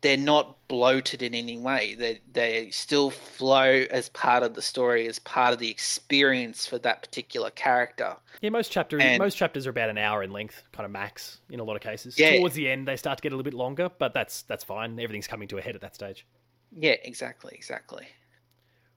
they're 0.00 0.16
not 0.16 0.56
bloated 0.68 1.22
in 1.22 1.34
any 1.34 1.58
way. 1.58 1.94
They 1.94 2.20
they 2.32 2.70
still 2.70 3.10
flow 3.10 3.84
as 3.90 4.08
part 4.10 4.42
of 4.42 4.54
the 4.54 4.62
story, 4.62 5.08
as 5.08 5.18
part 5.18 5.52
of 5.52 5.58
the 5.58 5.70
experience 5.70 6.66
for 6.66 6.78
that 6.78 7.02
particular 7.02 7.50
character. 7.50 8.16
Yeah, 8.40 8.50
most 8.50 8.70
chapters 8.70 9.02
And- 9.02 9.18
most 9.18 9.36
chapters 9.36 9.66
are 9.66 9.70
about 9.70 9.90
an 9.90 9.98
hour 9.98 10.22
in 10.22 10.30
length, 10.30 10.62
kind 10.72 10.84
of 10.84 10.90
max 10.90 11.40
in 11.50 11.58
a 11.60 11.64
lot 11.64 11.76
of 11.76 11.82
cases. 11.82 12.18
Yeah. 12.18 12.36
Towards 12.36 12.54
the 12.54 12.68
end, 12.68 12.86
they 12.86 12.96
start 12.96 13.18
to 13.18 13.22
get 13.22 13.32
a 13.32 13.36
little 13.36 13.50
bit 13.50 13.54
longer, 13.54 13.90
but 13.98 14.12
that's 14.14 14.42
that's 14.42 14.64
fine. 14.64 14.98
Everything's 15.00 15.26
coming 15.26 15.48
to 15.48 15.58
a 15.58 15.62
head 15.62 15.74
at 15.74 15.80
that 15.80 15.94
stage. 15.94 16.26
Yeah, 16.72 16.96
exactly, 17.04 17.52
exactly. 17.54 18.06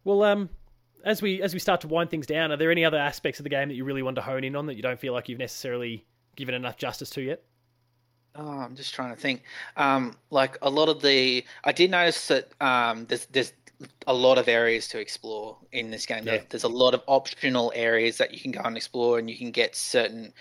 Well, 0.04 0.23
um, 0.23 0.49
as 1.04 1.22
we 1.22 1.42
as 1.42 1.54
we 1.54 1.60
start 1.60 1.82
to 1.82 1.88
wind 1.88 2.10
things 2.10 2.26
down, 2.26 2.52
are 2.52 2.58
there 2.58 2.72
any 2.72 2.86
other 2.86 2.98
aspects 2.98 3.40
of 3.40 3.44
the 3.44 3.50
game 3.50 3.70
that 3.70 3.76
you 3.76 3.84
really 3.84 4.04
want 4.04 4.16
to 4.16 4.22
hone 4.22 4.44
in 4.44 4.56
on 4.56 4.66
that 4.68 4.76
you 4.76 4.82
don't 4.82 5.00
feel 5.00 5.14
like 5.14 5.30
you've 5.30 5.40
necessarily 5.40 6.06
given 6.36 6.56
enough 6.56 6.78
justice 6.78 7.10
to 7.12 7.22
yet? 7.22 7.44
Oh, 8.36 8.48
I'm 8.48 8.76
just 8.76 8.94
trying 8.94 9.14
to 9.14 9.20
think. 9.20 9.44
Um, 9.76 10.16
like 10.30 10.58
a 10.62 10.70
lot 10.70 10.88
of 10.88 11.02
the, 11.02 11.44
I 11.64 11.72
did 11.72 11.92
notice 11.92 12.28
that 12.28 12.50
um, 12.62 13.06
there's 13.08 13.26
there's 13.28 13.54
a 14.08 14.14
lot 14.14 14.38
of 14.38 14.48
areas 14.48 14.88
to 14.90 15.00
explore 15.00 15.58
in 15.72 15.90
this 15.90 16.06
game. 16.06 16.28
Yeah. 16.28 16.42
There's 16.50 16.64
a 16.64 16.70
lot 16.70 16.94
of 16.94 17.02
optional 17.08 17.72
areas 17.76 18.18
that 18.18 18.34
you 18.34 18.40
can 18.40 18.52
go 18.52 18.62
and 18.62 18.78
explore, 18.78 19.20
and 19.20 19.30
you 19.30 19.38
can 19.38 19.52
get 19.52 19.76
certain 19.76 20.34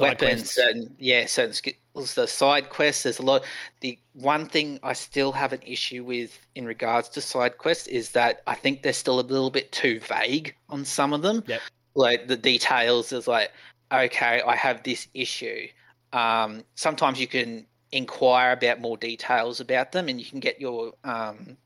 weapons, 0.00 0.42
quests. 0.42 0.54
certain 0.54 0.94
yeah, 0.98 1.26
certain 1.26 1.74
skills. 1.94 2.14
The 2.14 2.26
side 2.26 2.70
quests. 2.70 3.04
There's 3.04 3.18
a 3.18 3.22
lot. 3.22 3.44
The 3.80 3.98
one 4.14 4.46
thing 4.46 4.78
I 4.82 4.92
still 4.92 5.32
have 5.32 5.52
an 5.52 5.62
issue 5.64 6.04
with 6.04 6.38
in 6.54 6.66
regards 6.66 7.08
to 7.10 7.20
side 7.20 7.58
quests 7.58 7.86
is 7.88 8.10
that 8.10 8.42
I 8.46 8.54
think 8.54 8.82
they're 8.82 8.92
still 8.92 9.20
a 9.20 9.22
little 9.22 9.50
bit 9.50 9.72
too 9.72 10.00
vague 10.00 10.54
on 10.68 10.84
some 10.84 11.12
of 11.12 11.22
them. 11.22 11.44
Yep. 11.46 11.60
Like 11.94 12.26
the 12.26 12.36
details 12.36 13.12
is 13.12 13.28
like, 13.28 13.52
okay, 13.92 14.42
I 14.46 14.56
have 14.56 14.82
this 14.82 15.08
issue. 15.14 15.68
Um, 16.12 16.64
sometimes 16.74 17.20
you 17.20 17.26
can 17.26 17.66
inquire 17.92 18.52
about 18.52 18.80
more 18.80 18.96
details 18.96 19.60
about 19.60 19.92
them, 19.92 20.08
and 20.08 20.18
you 20.20 20.26
can 20.26 20.40
get 20.40 20.60
your 20.60 20.92
um, 21.04 21.56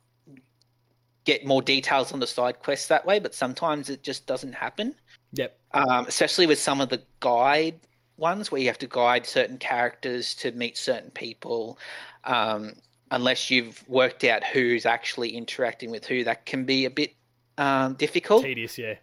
get 1.24 1.44
more 1.46 1.62
details 1.62 2.12
on 2.12 2.20
the 2.20 2.26
side 2.26 2.60
quests 2.60 2.88
that 2.88 3.06
way. 3.06 3.18
But 3.18 3.34
sometimes 3.34 3.88
it 3.90 4.02
just 4.02 4.26
doesn't 4.26 4.54
happen 4.54 4.94
Yep. 5.32 5.58
um, 5.72 6.06
especially 6.06 6.46
with 6.46 6.58
some 6.58 6.80
of 6.80 6.88
the 6.88 7.02
guide 7.20 7.78
ones 8.18 8.50
where 8.50 8.60
you 8.60 8.66
have 8.66 8.78
to 8.78 8.86
guide 8.86 9.26
certain 9.26 9.58
characters 9.58 10.34
to 10.36 10.52
meet 10.52 10.76
certain 10.76 11.10
people. 11.10 11.78
Um, 12.24 12.74
unless 13.10 13.50
you've 13.50 13.88
worked 13.88 14.24
out 14.24 14.44
who's 14.44 14.84
actually 14.84 15.30
interacting 15.30 15.90
with 15.90 16.04
who, 16.06 16.24
that 16.24 16.44
can 16.44 16.64
be 16.64 16.84
a 16.84 16.90
bit 16.90 17.14
um, 17.56 17.94
difficult. 17.94 18.44
Tedious, 18.44 18.76
yeah. 18.76 18.94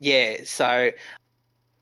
Yeah, 0.00 0.38
so 0.44 0.90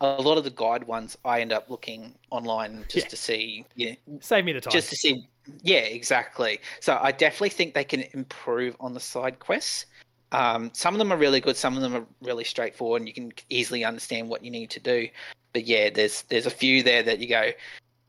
a 0.01 0.20
lot 0.22 0.37
of 0.39 0.45
the 0.45 0.51
guide 0.51 0.85
ones, 0.85 1.16
I 1.25 1.41
end 1.41 1.53
up 1.53 1.70
looking 1.70 2.14
online 2.31 2.85
just 2.89 3.07
Yeah. 3.07 3.11
to 3.11 3.16
see, 3.16 3.66
yeah, 3.75 3.95
Save 4.20 4.45
me 4.45 4.53
the 4.53 4.61
time. 4.61 4.72
just 4.72 4.91
to 4.91 4.97
see. 4.97 5.27
Yeah, 5.62 5.79
exactly. 5.79 6.61
So 6.81 6.99
I 7.01 7.12
definitely 7.12 7.51
think 7.51 7.75
they 7.75 7.85
can 7.85 8.05
improve 8.12 8.77
on 8.81 8.95
the 8.95 9.01
side 9.01 9.39
quests. 9.39 9.87
Um, 10.33 10.70
some 10.75 10.95
of 10.95 10.99
them 10.99 11.12
are 11.12 11.16
really 11.16 11.41
good. 11.41 11.57
Some 11.57 11.77
of 11.77 11.83
them 11.83 11.95
are 11.95 12.07
really 12.20 12.45
straightforward, 12.45 13.03
and 13.03 13.09
you 13.09 13.14
can 13.14 13.33
easily 13.51 13.85
understand 13.85 14.29
what 14.29 14.45
you 14.45 14.51
need 14.51 14.70
to 14.70 14.81
do. 14.81 15.09
But 15.55 15.67
yeah, 15.67 15.89
there's 15.89 16.23
there's 16.23 16.47
a 16.47 16.51
few 16.51 16.83
there 16.83 17.03
that 17.05 17.21
you 17.21 17.29
go, 17.29 17.53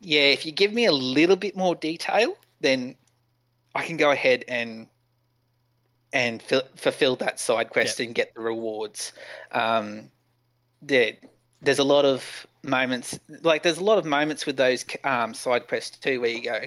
yeah. 0.01 0.21
If 0.21 0.45
you 0.45 0.51
give 0.51 0.73
me 0.73 0.85
a 0.85 0.91
little 0.91 1.37
bit 1.37 1.55
more 1.55 1.75
detail, 1.75 2.35
then 2.59 2.95
I 3.75 3.85
can 3.85 3.95
go 3.95 4.11
ahead 4.11 4.43
and 4.47 4.87
and 6.11 6.41
fil- 6.41 6.67
fulfill 6.75 7.15
that 7.17 7.39
side 7.39 7.69
quest 7.69 7.99
and 7.99 8.15
get 8.15 8.33
the 8.33 8.41
rewards. 8.41 9.13
Um, 9.51 10.09
there, 10.81 11.13
there's 11.61 11.79
a 11.79 11.83
lot 11.83 12.05
of 12.05 12.47
moments 12.63 13.19
like 13.43 13.61
there's 13.63 13.77
a 13.77 13.83
lot 13.83 13.99
of 13.99 14.05
moments 14.05 14.45
with 14.45 14.57
those 14.57 14.83
um, 15.03 15.33
side 15.33 15.67
quests 15.67 15.97
too, 15.99 16.21
where 16.21 16.31
you 16.31 16.41
go, 16.41 16.61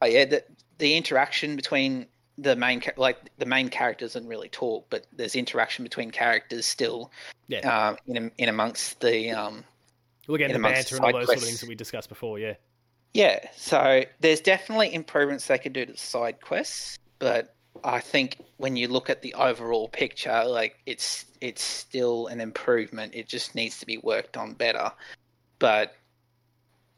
oh 0.00 0.06
yeah, 0.06 0.24
the 0.24 0.44
the 0.78 0.96
interaction 0.96 1.54
between 1.54 2.06
the 2.38 2.56
main 2.56 2.82
like 2.96 3.18
the 3.38 3.46
main 3.46 3.68
character 3.68 4.06
doesn't 4.06 4.26
really 4.26 4.48
talk, 4.48 4.86
but 4.90 5.06
there's 5.12 5.36
interaction 5.36 5.84
between 5.84 6.10
characters 6.10 6.66
still. 6.66 7.12
Yeah. 7.46 7.60
Um, 7.88 7.96
in 8.08 8.32
in 8.38 8.48
amongst 8.48 9.00
the 9.00 9.30
um. 9.30 9.64
Well, 10.26 10.36
again, 10.36 10.50
in 10.50 10.60
the 10.60 10.68
banter 10.68 10.96
and 10.96 11.04
all 11.04 11.12
those 11.12 11.26
sort 11.26 11.38
of 11.38 11.44
things 11.44 11.60
that 11.60 11.68
we 11.68 11.74
discussed 11.74 12.08
before. 12.08 12.38
Yeah. 12.38 12.54
Yeah, 13.14 13.40
so 13.54 14.04
there's 14.20 14.40
definitely 14.40 14.94
improvements 14.94 15.46
they 15.46 15.58
could 15.58 15.74
do 15.74 15.84
to 15.84 15.92
the 15.92 15.98
side 15.98 16.40
quests, 16.40 16.98
but 17.18 17.54
I 17.84 18.00
think 18.00 18.38
when 18.56 18.74
you 18.76 18.88
look 18.88 19.10
at 19.10 19.20
the 19.20 19.34
overall 19.34 19.88
picture, 19.88 20.44
like 20.46 20.76
it's 20.86 21.26
it's 21.40 21.62
still 21.62 22.28
an 22.28 22.40
improvement. 22.40 23.14
It 23.14 23.28
just 23.28 23.54
needs 23.54 23.78
to 23.80 23.86
be 23.86 23.98
worked 23.98 24.36
on 24.36 24.54
better. 24.54 24.90
But 25.58 25.94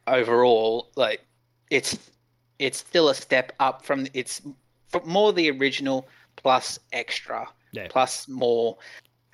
overall, 0.06 0.90
like 0.94 1.26
it's 1.70 1.98
it's 2.58 2.78
still 2.78 3.08
a 3.08 3.14
step 3.14 3.52
up 3.58 3.84
from 3.84 4.06
it's 4.14 4.42
more 5.04 5.32
the 5.32 5.50
original 5.50 6.06
plus 6.36 6.78
extra 6.92 7.48
Yeah. 7.72 7.88
plus 7.90 8.28
more 8.28 8.78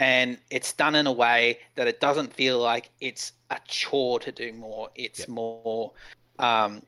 and 0.00 0.38
it's 0.50 0.72
done 0.72 0.94
in 0.96 1.06
a 1.06 1.12
way 1.12 1.58
that 1.76 1.86
it 1.86 2.00
doesn't 2.00 2.32
feel 2.32 2.58
like 2.58 2.90
it's 3.00 3.32
a 3.50 3.58
chore 3.68 4.18
to 4.18 4.32
do 4.32 4.52
more 4.52 4.88
it's 4.96 5.20
Yep. 5.20 5.28
more 5.28 5.92
um, 6.38 6.82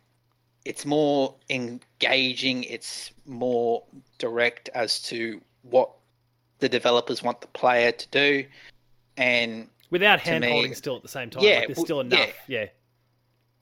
it's 0.65 0.85
more 0.87 1.35
engaging 1.51 2.65
it's 2.65 3.13
more 3.27 3.85
direct 4.19 4.69
as 4.75 5.01
to 5.03 5.41
what 5.63 5.91
the 6.59 6.69
developers 6.69 7.23
want 7.23 7.41
the 7.41 7.47
player 7.49 7.93
to 7.93 8.09
do 8.09 8.45
and 9.17 9.69
Without 9.91 10.21
hand 10.21 10.43
me- 10.43 10.51
holding 10.51 10.75
still 10.75 10.97
at 10.97 11.03
the 11.03 11.09
same 11.09 11.29
time. 11.29 11.43
Yeah, 11.45 11.59
like, 11.59 11.67
there's 11.69 11.77
w- 11.77 11.87
still 11.87 11.97
yeah. 11.99 12.25
enough. 12.25 12.35
Yeah. 12.49 12.67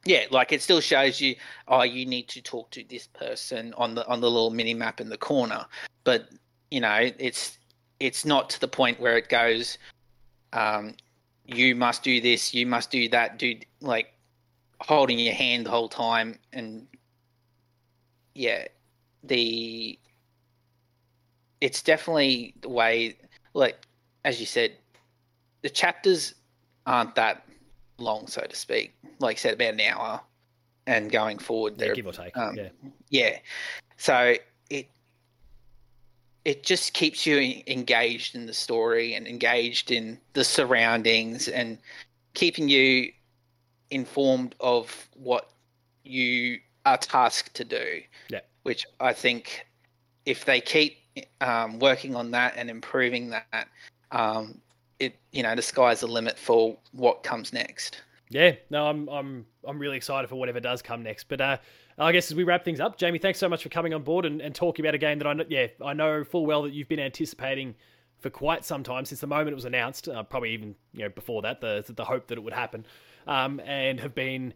yeah 0.04 0.24
like 0.30 0.52
it 0.52 0.62
still 0.62 0.80
shows 0.80 1.20
you 1.20 1.34
oh 1.66 1.82
you 1.82 2.06
need 2.06 2.28
to 2.28 2.40
talk 2.40 2.70
to 2.70 2.84
this 2.88 3.08
person 3.08 3.74
on 3.76 3.94
the 3.96 4.06
on 4.06 4.20
the 4.20 4.30
little 4.30 4.50
mini 4.50 4.74
map 4.74 5.00
in 5.00 5.08
the 5.08 5.18
corner 5.18 5.66
but 6.04 6.28
you 6.70 6.80
know 6.80 7.10
it's 7.18 7.58
it's 8.00 8.24
not 8.24 8.50
to 8.50 8.60
the 8.60 8.68
point 8.68 8.98
where 8.98 9.16
it 9.16 9.28
goes 9.28 9.78
um 10.52 10.94
you 11.44 11.74
must 11.74 12.02
do 12.02 12.20
this 12.20 12.52
you 12.54 12.66
must 12.66 12.90
do 12.90 13.08
that 13.08 13.38
do 13.38 13.56
like 13.80 14.12
holding 14.80 15.18
your 15.18 15.34
hand 15.34 15.66
the 15.66 15.70
whole 15.70 15.88
time 15.88 16.38
and 16.52 16.86
yeah 18.34 18.66
the 19.24 19.98
it's 21.60 21.82
definitely 21.82 22.54
the 22.62 22.68
way 22.68 23.16
like 23.54 23.78
as 24.24 24.40
you 24.40 24.46
said 24.46 24.72
the 25.62 25.68
chapters 25.68 26.34
aren't 26.86 27.14
that 27.14 27.46
long 27.98 28.26
so 28.26 28.40
to 28.40 28.56
speak 28.56 28.94
like 29.18 29.36
I 29.36 29.38
said 29.38 29.54
about 29.54 29.74
an 29.74 29.80
hour 29.80 30.20
and 30.86 31.10
going 31.10 31.38
forward 31.38 31.74
Yeah, 31.78 31.92
give 31.92 32.06
or 32.06 32.12
take. 32.12 32.36
um, 32.36 32.56
yeah. 32.56 32.68
yeah. 33.10 33.38
So 33.98 34.34
it 36.50 36.64
just 36.64 36.94
keeps 36.94 37.26
you 37.26 37.62
engaged 37.68 38.34
in 38.34 38.46
the 38.46 38.52
story 38.52 39.14
and 39.14 39.28
engaged 39.28 39.92
in 39.92 40.18
the 40.32 40.42
surroundings 40.42 41.46
and 41.46 41.78
keeping 42.34 42.68
you 42.68 43.12
informed 43.92 44.56
of 44.58 45.08
what 45.14 45.50
you 46.02 46.58
are 46.84 46.98
tasked 46.98 47.54
to 47.54 47.64
do. 47.64 48.00
Yeah. 48.30 48.40
Which 48.64 48.84
I 48.98 49.12
think 49.12 49.64
if 50.26 50.44
they 50.44 50.60
keep 50.60 50.96
um, 51.40 51.78
working 51.78 52.16
on 52.16 52.32
that 52.32 52.54
and 52.56 52.68
improving 52.68 53.30
that, 53.30 53.68
um, 54.10 54.60
it 54.98 55.14
you 55.30 55.44
know 55.44 55.54
the 55.54 55.62
sky's 55.62 56.00
the 56.00 56.08
limit 56.08 56.36
for 56.36 56.76
what 56.90 57.22
comes 57.22 57.52
next. 57.52 58.02
Yeah, 58.28 58.56
no, 58.70 58.88
I'm 58.88 59.08
I'm 59.08 59.46
I'm 59.64 59.78
really 59.78 59.96
excited 59.96 60.28
for 60.28 60.34
whatever 60.34 60.58
does 60.58 60.82
come 60.82 61.04
next. 61.04 61.28
But 61.28 61.40
uh, 61.40 61.56
I 62.00 62.12
guess 62.12 62.30
as 62.30 62.34
we 62.34 62.44
wrap 62.44 62.64
things 62.64 62.80
up, 62.80 62.96
Jamie, 62.96 63.18
thanks 63.18 63.38
so 63.38 63.48
much 63.48 63.62
for 63.62 63.68
coming 63.68 63.92
on 63.92 64.02
board 64.02 64.24
and, 64.24 64.40
and 64.40 64.54
talking 64.54 64.84
about 64.84 64.94
a 64.94 64.98
game 64.98 65.18
that 65.18 65.26
I 65.26 65.34
know, 65.34 65.44
yeah 65.48 65.66
I 65.84 65.92
know 65.92 66.24
full 66.24 66.46
well 66.46 66.62
that 66.62 66.72
you've 66.72 66.88
been 66.88 67.00
anticipating 67.00 67.74
for 68.20 68.30
quite 68.30 68.64
some 68.64 68.82
time 68.82 69.04
since 69.04 69.20
the 69.20 69.26
moment 69.26 69.50
it 69.50 69.54
was 69.54 69.64
announced, 69.64 70.08
uh, 70.08 70.22
probably 70.22 70.52
even 70.52 70.74
you 70.92 71.02
know 71.02 71.08
before 71.10 71.42
that, 71.42 71.60
the 71.60 71.84
the 71.94 72.04
hope 72.04 72.26
that 72.28 72.38
it 72.38 72.40
would 72.42 72.52
happen, 72.52 72.86
um, 73.26 73.60
and 73.64 74.00
have 74.00 74.14
been 74.14 74.54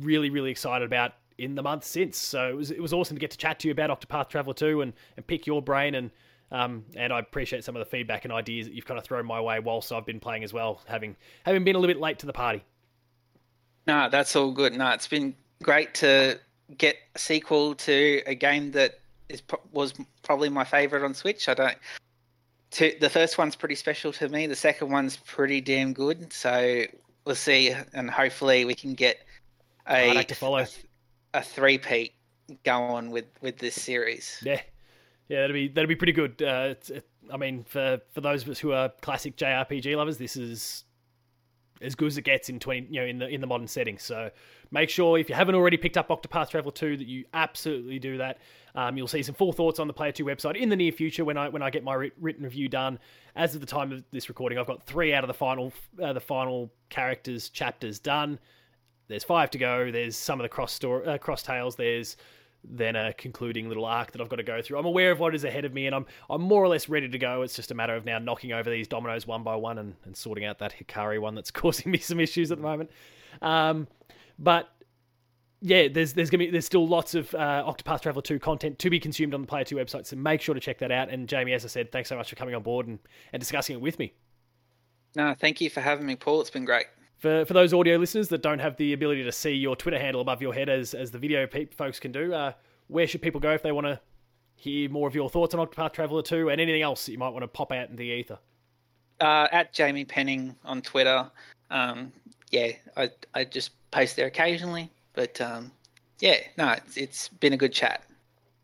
really 0.00 0.30
really 0.30 0.50
excited 0.50 0.84
about 0.84 1.12
in 1.38 1.54
the 1.54 1.62
months 1.62 1.88
since. 1.88 2.18
So 2.18 2.48
it 2.48 2.56
was 2.56 2.70
it 2.70 2.80
was 2.80 2.92
awesome 2.92 3.16
to 3.16 3.20
get 3.20 3.30
to 3.32 3.38
chat 3.38 3.60
to 3.60 3.68
you 3.68 3.72
about 3.72 3.90
Octopath 3.90 4.28
Traveler 4.28 4.54
2 4.54 4.82
and 4.82 4.92
and 5.16 5.26
pick 5.26 5.46
your 5.46 5.62
brain 5.62 5.94
and. 5.94 6.10
Um, 6.52 6.84
and 6.96 7.12
I 7.12 7.20
appreciate 7.20 7.62
some 7.62 7.76
of 7.76 7.78
the 7.78 7.88
feedback 7.88 8.24
and 8.24 8.32
ideas 8.32 8.66
that 8.66 8.74
you've 8.74 8.84
kind 8.84 8.98
of 8.98 9.04
thrown 9.04 9.24
my 9.24 9.40
way 9.40 9.60
whilst 9.60 9.92
I've 9.92 10.04
been 10.04 10.18
playing 10.18 10.42
as 10.42 10.52
well, 10.52 10.82
having 10.84 11.14
having 11.46 11.62
been 11.62 11.76
a 11.76 11.78
little 11.78 11.94
bit 11.94 12.00
late 12.00 12.18
to 12.18 12.26
the 12.26 12.32
party. 12.32 12.64
No, 13.86 14.08
that's 14.10 14.34
all 14.34 14.50
good. 14.50 14.72
No, 14.72 14.90
it's 14.90 15.06
been 15.06 15.36
great 15.62 15.94
to 15.94 16.40
get 16.78 16.96
a 17.14 17.18
sequel 17.18 17.74
to 17.74 18.22
a 18.26 18.34
game 18.34 18.70
that 18.72 19.00
is 19.28 19.42
was 19.72 19.94
probably 20.22 20.48
my 20.48 20.64
favorite 20.64 21.04
on 21.04 21.14
Switch. 21.14 21.48
I 21.48 21.54
don't. 21.54 21.76
To, 22.72 22.94
the 23.00 23.10
first 23.10 23.36
one's 23.36 23.56
pretty 23.56 23.74
special 23.74 24.12
to 24.12 24.28
me. 24.28 24.46
The 24.46 24.54
second 24.54 24.90
one's 24.90 25.16
pretty 25.16 25.60
damn 25.60 25.92
good. 25.92 26.32
So 26.32 26.84
we'll 27.24 27.34
see, 27.34 27.74
and 27.92 28.10
hopefully 28.10 28.64
we 28.64 28.74
can 28.74 28.94
get 28.94 29.18
a 29.88 30.14
like 30.14 30.28
to 30.28 30.34
follow. 30.34 30.64
a 31.34 31.42
three-peat 31.42 32.14
going 32.64 33.10
with 33.10 33.26
with 33.40 33.58
this 33.58 33.74
series. 33.74 34.40
Yeah, 34.44 34.60
yeah, 35.28 35.40
that'd 35.42 35.54
be 35.54 35.68
that'd 35.68 35.88
be 35.88 35.96
pretty 35.96 36.12
good. 36.12 36.42
Uh, 36.42 36.68
it's, 36.70 36.90
it, 36.90 37.08
I 37.32 37.36
mean, 37.36 37.64
for 37.64 38.00
for 38.12 38.20
those 38.20 38.42
of 38.42 38.50
us 38.50 38.58
who 38.58 38.72
are 38.72 38.90
classic 39.00 39.36
JRPG 39.36 39.96
lovers, 39.96 40.18
this 40.18 40.36
is 40.36 40.84
as 41.80 41.94
good 41.94 42.08
as 42.08 42.18
it 42.18 42.22
gets 42.22 42.48
in 42.48 42.58
twenty, 42.58 42.86
you 42.90 43.00
know, 43.00 43.06
in 43.06 43.18
the 43.18 43.28
in 43.28 43.40
the 43.40 43.46
modern 43.46 43.68
setting. 43.68 43.98
So 43.98 44.30
make 44.70 44.88
sure 44.88 45.18
if 45.18 45.28
you 45.28 45.34
haven't 45.34 45.54
already 45.54 45.76
picked 45.76 45.96
up 45.96 46.08
Octopath 46.08 46.50
Traveler 46.50 46.72
two, 46.72 46.96
that 46.96 47.06
you 47.06 47.24
absolutely 47.34 47.98
do 47.98 48.18
that. 48.18 48.38
Um, 48.74 48.96
you'll 48.96 49.08
see 49.08 49.22
some 49.22 49.34
full 49.34 49.52
thoughts 49.52 49.78
on 49.78 49.86
the 49.86 49.92
Player 49.92 50.12
Two 50.12 50.24
website 50.24 50.56
in 50.56 50.68
the 50.68 50.76
near 50.76 50.92
future 50.92 51.24
when 51.24 51.36
I 51.36 51.48
when 51.48 51.62
I 51.62 51.70
get 51.70 51.84
my 51.84 51.94
written 52.18 52.44
review 52.44 52.68
done. 52.68 52.98
As 53.36 53.54
of 53.54 53.60
the 53.60 53.66
time 53.66 53.92
of 53.92 54.04
this 54.10 54.28
recording, 54.28 54.58
I've 54.58 54.66
got 54.66 54.82
three 54.82 55.12
out 55.14 55.24
of 55.24 55.28
the 55.28 55.34
final 55.34 55.72
uh, 56.02 56.12
the 56.12 56.20
final 56.20 56.70
characters 56.88 57.48
chapters 57.48 57.98
done. 57.98 58.38
There's 59.08 59.24
five 59.24 59.50
to 59.50 59.58
go. 59.58 59.90
There's 59.90 60.16
some 60.16 60.38
of 60.38 60.44
the 60.44 60.48
cross 60.48 60.72
story, 60.72 61.06
uh, 61.06 61.18
cross 61.18 61.42
tales. 61.42 61.74
There's 61.74 62.16
then 62.62 62.94
a 62.94 63.12
concluding 63.14 63.68
little 63.68 63.84
arc 63.84 64.12
that 64.12 64.20
I've 64.20 64.28
got 64.28 64.36
to 64.36 64.42
go 64.42 64.60
through. 64.60 64.78
I'm 64.78 64.86
aware 64.86 65.10
of 65.10 65.18
what 65.18 65.34
is 65.34 65.44
ahead 65.44 65.64
of 65.64 65.72
me, 65.72 65.86
and 65.86 65.94
I'm 65.94 66.06
I'm 66.28 66.42
more 66.42 66.62
or 66.62 66.68
less 66.68 66.88
ready 66.88 67.08
to 67.08 67.18
go. 67.18 67.42
It's 67.42 67.56
just 67.56 67.70
a 67.70 67.74
matter 67.74 67.96
of 67.96 68.04
now 68.04 68.18
knocking 68.18 68.52
over 68.52 68.70
these 68.70 68.86
dominoes 68.86 69.26
one 69.26 69.42
by 69.42 69.56
one 69.56 69.78
and, 69.78 69.94
and 70.04 70.16
sorting 70.16 70.44
out 70.44 70.58
that 70.58 70.74
Hikari 70.78 71.20
one 71.20 71.34
that's 71.34 71.50
causing 71.50 71.90
me 71.90 71.98
some 71.98 72.20
issues 72.20 72.52
at 72.52 72.58
the 72.58 72.62
moment. 72.62 72.90
Um, 73.42 73.88
but 74.40 74.70
yeah, 75.60 75.88
there's 75.88 76.14
there's 76.14 76.30
gonna 76.30 76.44
be 76.44 76.50
there's 76.50 76.64
still 76.64 76.88
lots 76.88 77.14
of 77.14 77.32
uh, 77.34 77.64
Octopath 77.66 78.00
Traveler 78.00 78.22
2 78.22 78.38
content 78.38 78.78
to 78.78 78.90
be 78.90 78.98
consumed 78.98 79.34
on 79.34 79.42
the 79.42 79.46
Player 79.46 79.64
2 79.64 79.76
website, 79.76 80.06
so 80.06 80.16
make 80.16 80.40
sure 80.40 80.54
to 80.54 80.60
check 80.60 80.78
that 80.78 80.90
out. 80.90 81.10
And 81.10 81.28
Jamie, 81.28 81.52
as 81.52 81.64
I 81.64 81.68
said, 81.68 81.92
thanks 81.92 82.08
so 82.08 82.16
much 82.16 82.30
for 82.30 82.36
coming 82.36 82.54
on 82.54 82.62
board 82.62 82.88
and, 82.88 82.98
and 83.32 83.40
discussing 83.40 83.76
it 83.76 83.80
with 83.80 83.98
me. 83.98 84.14
No, 85.14 85.34
thank 85.38 85.60
you 85.60 85.68
for 85.68 85.80
having 85.80 86.06
me, 86.06 86.16
Paul. 86.16 86.40
It's 86.40 86.50
been 86.50 86.64
great. 86.64 86.86
For, 87.18 87.44
for 87.44 87.52
those 87.52 87.74
audio 87.74 87.98
listeners 87.98 88.28
that 88.28 88.42
don't 88.42 88.60
have 88.60 88.76
the 88.76 88.94
ability 88.94 89.24
to 89.24 89.32
see 89.32 89.50
your 89.50 89.76
Twitter 89.76 89.98
handle 89.98 90.22
above 90.22 90.40
your 90.40 90.54
head 90.54 90.70
as, 90.70 90.94
as 90.94 91.10
the 91.10 91.18
video 91.18 91.46
pe- 91.46 91.66
folks 91.66 92.00
can 92.00 92.12
do, 92.12 92.32
uh, 92.32 92.52
where 92.86 93.06
should 93.06 93.20
people 93.20 93.40
go 93.40 93.50
if 93.50 93.62
they 93.62 93.72
want 93.72 93.86
to 93.86 94.00
hear 94.54 94.88
more 94.88 95.06
of 95.06 95.14
your 95.14 95.28
thoughts 95.28 95.54
on 95.54 95.66
Octopath 95.66 95.92
Traveler 95.92 96.22
2 96.22 96.48
and 96.48 96.60
anything 96.60 96.80
else 96.80 97.04
that 97.04 97.12
you 97.12 97.18
might 97.18 97.30
want 97.30 97.42
to 97.42 97.48
pop 97.48 97.72
out 97.72 97.90
in 97.90 97.96
the 97.96 98.04
ether? 98.04 98.38
Uh, 99.20 99.48
at 99.52 99.74
Jamie 99.74 100.04
Penningh 100.04 100.54
on 100.64 100.80
Twitter. 100.80 101.30
Um, 101.70 102.10
yeah, 102.50 102.72
I 102.96 103.10
I 103.34 103.44
just 103.44 103.72
post 103.90 104.16
there 104.16 104.26
occasionally, 104.26 104.90
but 105.12 105.40
um, 105.40 105.72
yeah, 106.20 106.36
no, 106.56 106.72
it's, 106.72 106.96
it's 106.96 107.28
been 107.28 107.52
a 107.52 107.56
good 107.56 107.72
chat. 107.72 108.04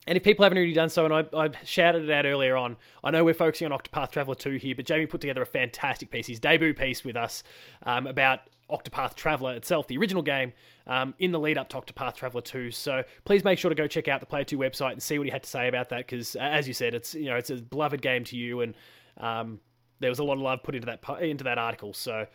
And 0.07 0.17
if 0.17 0.23
people 0.23 0.45
haven't 0.45 0.59
already 0.59 0.73
done 0.73 0.89
so, 0.89 1.05
and 1.05 1.13
I, 1.13 1.25
I 1.37 1.51
shouted 1.65 2.05
it 2.05 2.11
out 2.13 2.27
earlier 2.27 2.57
on, 2.57 2.77
I 3.03 3.11
know 3.11 3.25
we're 3.25 3.35
focusing 3.35 3.71
on 3.71 3.77
Octopath 3.77 4.13
Traveler 4.13 4.37
2 4.37 4.53
here, 4.53 4.75
but 4.77 4.85
Jamie 4.85 5.07
put 5.07 5.21
together 5.21 5.43
a 5.43 5.47
fantastic 5.47 6.11
piece, 6.11 6.29
his 6.29 6.39
debut 6.39 6.75
piece 6.75 7.05
with 7.05 7.17
us 7.17 7.43
um, 7.85 8.07
about 8.07 8.41
Octopath 8.71 9.15
Traveler 9.15 9.55
itself, 9.55 9.89
the 9.89 9.99
original 9.99 10.23
game, 10.23 10.53
um, 10.87 11.13
in 11.19 11.33
the 11.33 11.41
lead 11.41 11.59
up 11.59 11.69
to 11.71 11.77
Octopath 11.77 12.15
Traveler 12.15 12.41
2. 12.41 12.71
So 12.71 13.03
please 13.25 13.43
make 13.43 13.59
sure 13.59 13.69
to 13.69 13.75
go 13.75 13.89
check 13.89 14.07
out 14.07 14.21
the 14.21 14.27
Player 14.27 14.45
2 14.45 14.59
website 14.59 14.93
and 14.93 15.03
see 15.03 15.19
what 15.19 15.27
he 15.27 15.31
had 15.33 15.43
to 15.43 15.51
say 15.51 15.67
about 15.67 15.89
that, 15.89 16.07
because 16.07 16.37
as 16.37 16.69
you 16.69 16.75
said, 16.75 16.95
it's 16.95 17.15
you 17.15 17.27
know 17.27 17.37
it's 17.37 17.51
a 17.51 17.57
beloved 17.57 18.01
game 18.01 18.23
to 18.25 18.37
you, 18.37 18.61
and 18.61 18.75
um, 19.19 19.59
there 19.99 20.11
was 20.11 20.21
a 20.21 20.25
lot 20.25 20.35
of 20.35 20.41
love 20.41 20.63
put 20.63 20.77
into 20.77 20.87
that 20.87 21.03
into 21.21 21.45
that 21.45 21.59
article. 21.59 21.93
So 21.93 22.27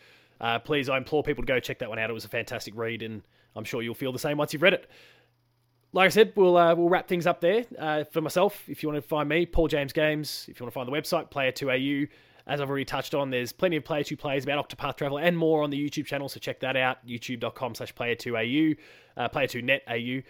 uh, 0.42 0.60
please, 0.60 0.90
I 0.90 0.98
implore 0.98 1.24
people 1.24 1.44
to 1.44 1.48
go 1.48 1.60
check 1.62 1.80
that 1.80 1.88
one 1.88 2.00
out. 2.00 2.10
It 2.10 2.14
was 2.14 2.26
a 2.26 2.30
fantastic 2.30 2.76
read, 2.76 3.02
and 3.02 3.22
I'm 3.56 3.64
sure 3.64 3.82
you'll 3.82 3.96
feel 3.96 4.12
the 4.12 4.20
same 4.20 4.38
once 4.38 4.52
you've 4.52 4.62
read 4.62 4.74
it 4.74 4.90
like 5.94 6.06
I 6.06 6.10
said, 6.10 6.34
we'll 6.36 6.58
uh, 6.58 6.74
we'll 6.76 6.90
wrap 6.90 7.08
things 7.08 7.28
up 7.28 7.42
there. 7.42 7.66
Uh, 7.78 8.04
for 8.06 8.22
myself, 8.22 8.64
if 8.68 8.82
you 8.82 8.90
want 8.90 9.02
to 9.02 9.08
find 9.08 9.28
me, 9.28 9.46
Paul 9.46 9.68
James 9.68 9.94
Games. 9.94 10.46
If 10.50 10.60
you 10.60 10.64
want 10.64 10.74
to 10.74 10.80
find 10.80 10.88
the 10.88 10.92
website, 10.92 11.32
Player2AU. 11.32 12.08
As 12.48 12.60
I've 12.60 12.70
already 12.70 12.86
touched 12.86 13.14
on, 13.14 13.30
there's 13.30 13.52
plenty 13.52 13.76
of 13.76 13.86
Player 13.86 14.04
2 14.04 14.18
plays 14.18 14.44
about 14.44 14.68
Octopath 14.68 14.98
Traveler 14.98 15.22
and 15.22 15.38
more 15.38 15.62
on 15.62 15.70
the 15.70 15.78
YouTube 15.78 16.08
channel, 16.08 16.28
so 16.28 16.40
check 16.40 16.60
that 16.62 16.76
out. 16.76 17.06
YouTube.com 17.06 17.76
slash 17.76 17.94
Player2AU, 17.94 18.78
uh, 19.16 19.30
Player2NetAU, 19.30 20.24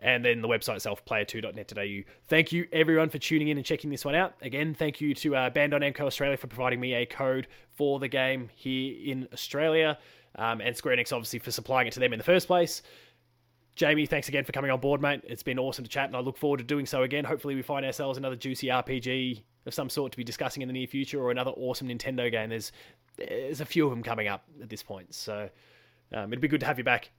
and 0.00 0.24
then 0.24 0.42
the 0.42 0.48
website 0.48 0.76
itself, 0.76 1.04
player2.net.au. 1.04 2.10
Thank 2.28 2.52
you, 2.52 2.66
everyone, 2.72 3.08
for 3.08 3.18
tuning 3.18 3.48
in 3.48 3.56
and 3.56 3.64
checking 3.64 3.90
this 3.90 4.04
one 4.04 4.14
out. 4.14 4.34
Again, 4.42 4.74
thank 4.74 5.00
you 5.00 5.14
to 5.14 5.36
uh, 5.36 5.50
Bandai 5.50 5.80
Namco 5.80 6.02
Australia 6.02 6.36
for 6.36 6.46
providing 6.46 6.80
me 6.80 6.94
a 6.94 7.06
code 7.06 7.46
for 7.74 7.98
the 7.98 8.08
game 8.08 8.50
here 8.54 8.94
in 9.04 9.28
Australia, 9.32 9.98
um, 10.36 10.60
and 10.60 10.76
Square 10.76 10.96
Enix, 10.96 11.12
obviously, 11.12 11.38
for 11.38 11.50
supplying 11.50 11.86
it 11.86 11.92
to 11.92 12.00
them 12.00 12.12
in 12.12 12.18
the 12.18 12.24
first 12.24 12.46
place 12.46 12.82
Jamie, 13.76 14.06
thanks 14.06 14.28
again 14.28 14.44
for 14.44 14.52
coming 14.52 14.70
on 14.70 14.78
board, 14.78 15.02
mate. 15.02 15.22
It's 15.24 15.42
been 15.42 15.58
awesome 15.58 15.84
to 15.84 15.90
chat, 15.90 16.06
and 16.06 16.16
I 16.16 16.20
look 16.20 16.36
forward 16.36 16.58
to 16.58 16.64
doing 16.64 16.86
so 16.86 17.02
again. 17.02 17.24
Hopefully, 17.24 17.56
we 17.56 17.62
find 17.62 17.84
ourselves 17.84 18.18
another 18.18 18.36
juicy 18.36 18.68
RPG 18.68 19.42
of 19.66 19.74
some 19.74 19.90
sort 19.90 20.12
to 20.12 20.16
be 20.18 20.22
discussing 20.22 20.62
in 20.62 20.68
the 20.68 20.72
near 20.72 20.86
future, 20.86 21.20
or 21.20 21.32
another 21.32 21.50
awesome 21.50 21.88
Nintendo 21.88 22.30
game. 22.30 22.50
There's 22.50 22.70
there's 23.16 23.60
a 23.60 23.64
few 23.64 23.84
of 23.84 23.90
them 23.90 24.02
coming 24.02 24.28
up 24.28 24.44
at 24.62 24.68
this 24.68 24.82
point, 24.82 25.12
so 25.12 25.48
um, 26.12 26.32
it'd 26.32 26.40
be 26.40 26.48
good 26.48 26.60
to 26.60 26.66
have 26.66 26.78
you 26.78 26.84
back. 26.84 27.10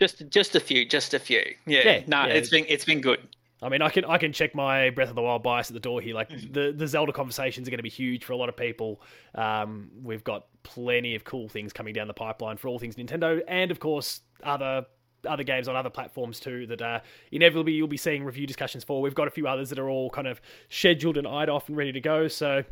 Just 0.00 0.28
just 0.28 0.56
a 0.56 0.60
few, 0.60 0.84
just 0.86 1.14
a 1.14 1.18
few. 1.18 1.42
Yeah, 1.66 1.80
yeah 1.84 2.02
no, 2.06 2.26
yeah. 2.26 2.34
it's 2.34 2.50
been 2.50 2.64
it's 2.68 2.84
been 2.84 3.00
good. 3.00 3.20
I 3.62 3.70
mean, 3.70 3.80
I 3.80 3.88
can 3.88 4.04
I 4.04 4.18
can 4.18 4.32
check 4.32 4.54
my 4.54 4.90
Breath 4.90 5.08
of 5.08 5.14
the 5.14 5.22
Wild 5.22 5.42
bias 5.42 5.70
at 5.70 5.74
the 5.74 5.80
door 5.80 6.00
here. 6.00 6.14
Like 6.14 6.28
mm-hmm. 6.28 6.52
the 6.52 6.72
the 6.76 6.86
Zelda 6.86 7.12
conversations 7.12 7.66
are 7.66 7.70
going 7.70 7.78
to 7.78 7.84
be 7.84 7.88
huge 7.88 8.24
for 8.24 8.34
a 8.34 8.36
lot 8.36 8.48
of 8.48 8.56
people. 8.56 9.00
Um, 9.34 9.90
we've 10.02 10.22
got 10.22 10.46
plenty 10.64 11.14
of 11.14 11.24
cool 11.24 11.48
things 11.48 11.72
coming 11.72 11.94
down 11.94 12.06
the 12.06 12.14
pipeline 12.14 12.58
for 12.58 12.68
all 12.68 12.78
things 12.78 12.96
Nintendo, 12.96 13.40
and 13.48 13.70
of 13.70 13.80
course 13.80 14.20
other 14.42 14.84
other 15.26 15.44
games 15.44 15.68
on 15.68 15.76
other 15.76 15.88
platforms 15.88 16.38
too 16.38 16.66
that 16.66 16.82
uh, 16.82 17.00
inevitably 17.32 17.72
you'll 17.72 17.88
be 17.88 17.96
seeing 17.96 18.24
review 18.24 18.46
discussions 18.46 18.84
for. 18.84 19.00
We've 19.00 19.14
got 19.14 19.28
a 19.28 19.30
few 19.30 19.46
others 19.46 19.70
that 19.70 19.78
are 19.78 19.88
all 19.88 20.10
kind 20.10 20.26
of 20.26 20.40
scheduled 20.68 21.16
and 21.16 21.26
eyed 21.26 21.48
off 21.48 21.68
and 21.68 21.76
ready 21.76 21.92
to 21.92 22.00
go. 22.00 22.28
So 22.28 22.64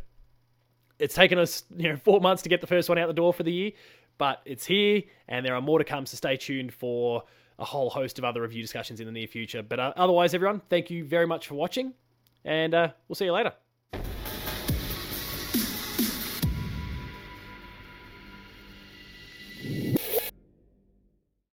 it's 0.99 1.15
taken 1.15 1.39
us 1.39 1.63
you 1.75 1.89
know 1.89 1.97
four 1.97 2.21
months 2.21 2.43
to 2.43 2.49
get 2.49 2.61
the 2.61 2.67
first 2.67 2.87
one 2.87 2.99
out 2.99 3.07
the 3.07 3.13
door 3.13 3.33
for 3.33 3.43
the 3.43 3.51
year, 3.51 3.71
but 4.23 4.39
it's 4.45 4.65
here 4.65 5.03
and 5.27 5.45
there 5.45 5.53
are 5.53 5.59
more 5.59 5.79
to 5.79 5.83
come. 5.83 6.05
So 6.05 6.15
stay 6.15 6.37
tuned 6.37 6.73
for 6.73 7.23
a 7.59 7.65
whole 7.65 7.89
host 7.89 8.19
of 8.19 8.23
other 8.23 8.41
review 8.41 8.61
discussions 8.61 9.01
in 9.01 9.05
the 9.05 9.11
near 9.11 9.27
future. 9.27 9.61
But 9.61 9.81
uh, 9.81 9.91
otherwise, 9.97 10.33
everyone, 10.33 10.61
thank 10.69 10.89
you 10.89 11.03
very 11.03 11.27
much 11.27 11.45
for 11.45 11.55
watching, 11.55 11.93
and 12.45 12.73
uh, 12.73 12.87
we'll 13.09 13.17
see 13.17 13.25
you 13.25 13.33
later. 13.33 13.51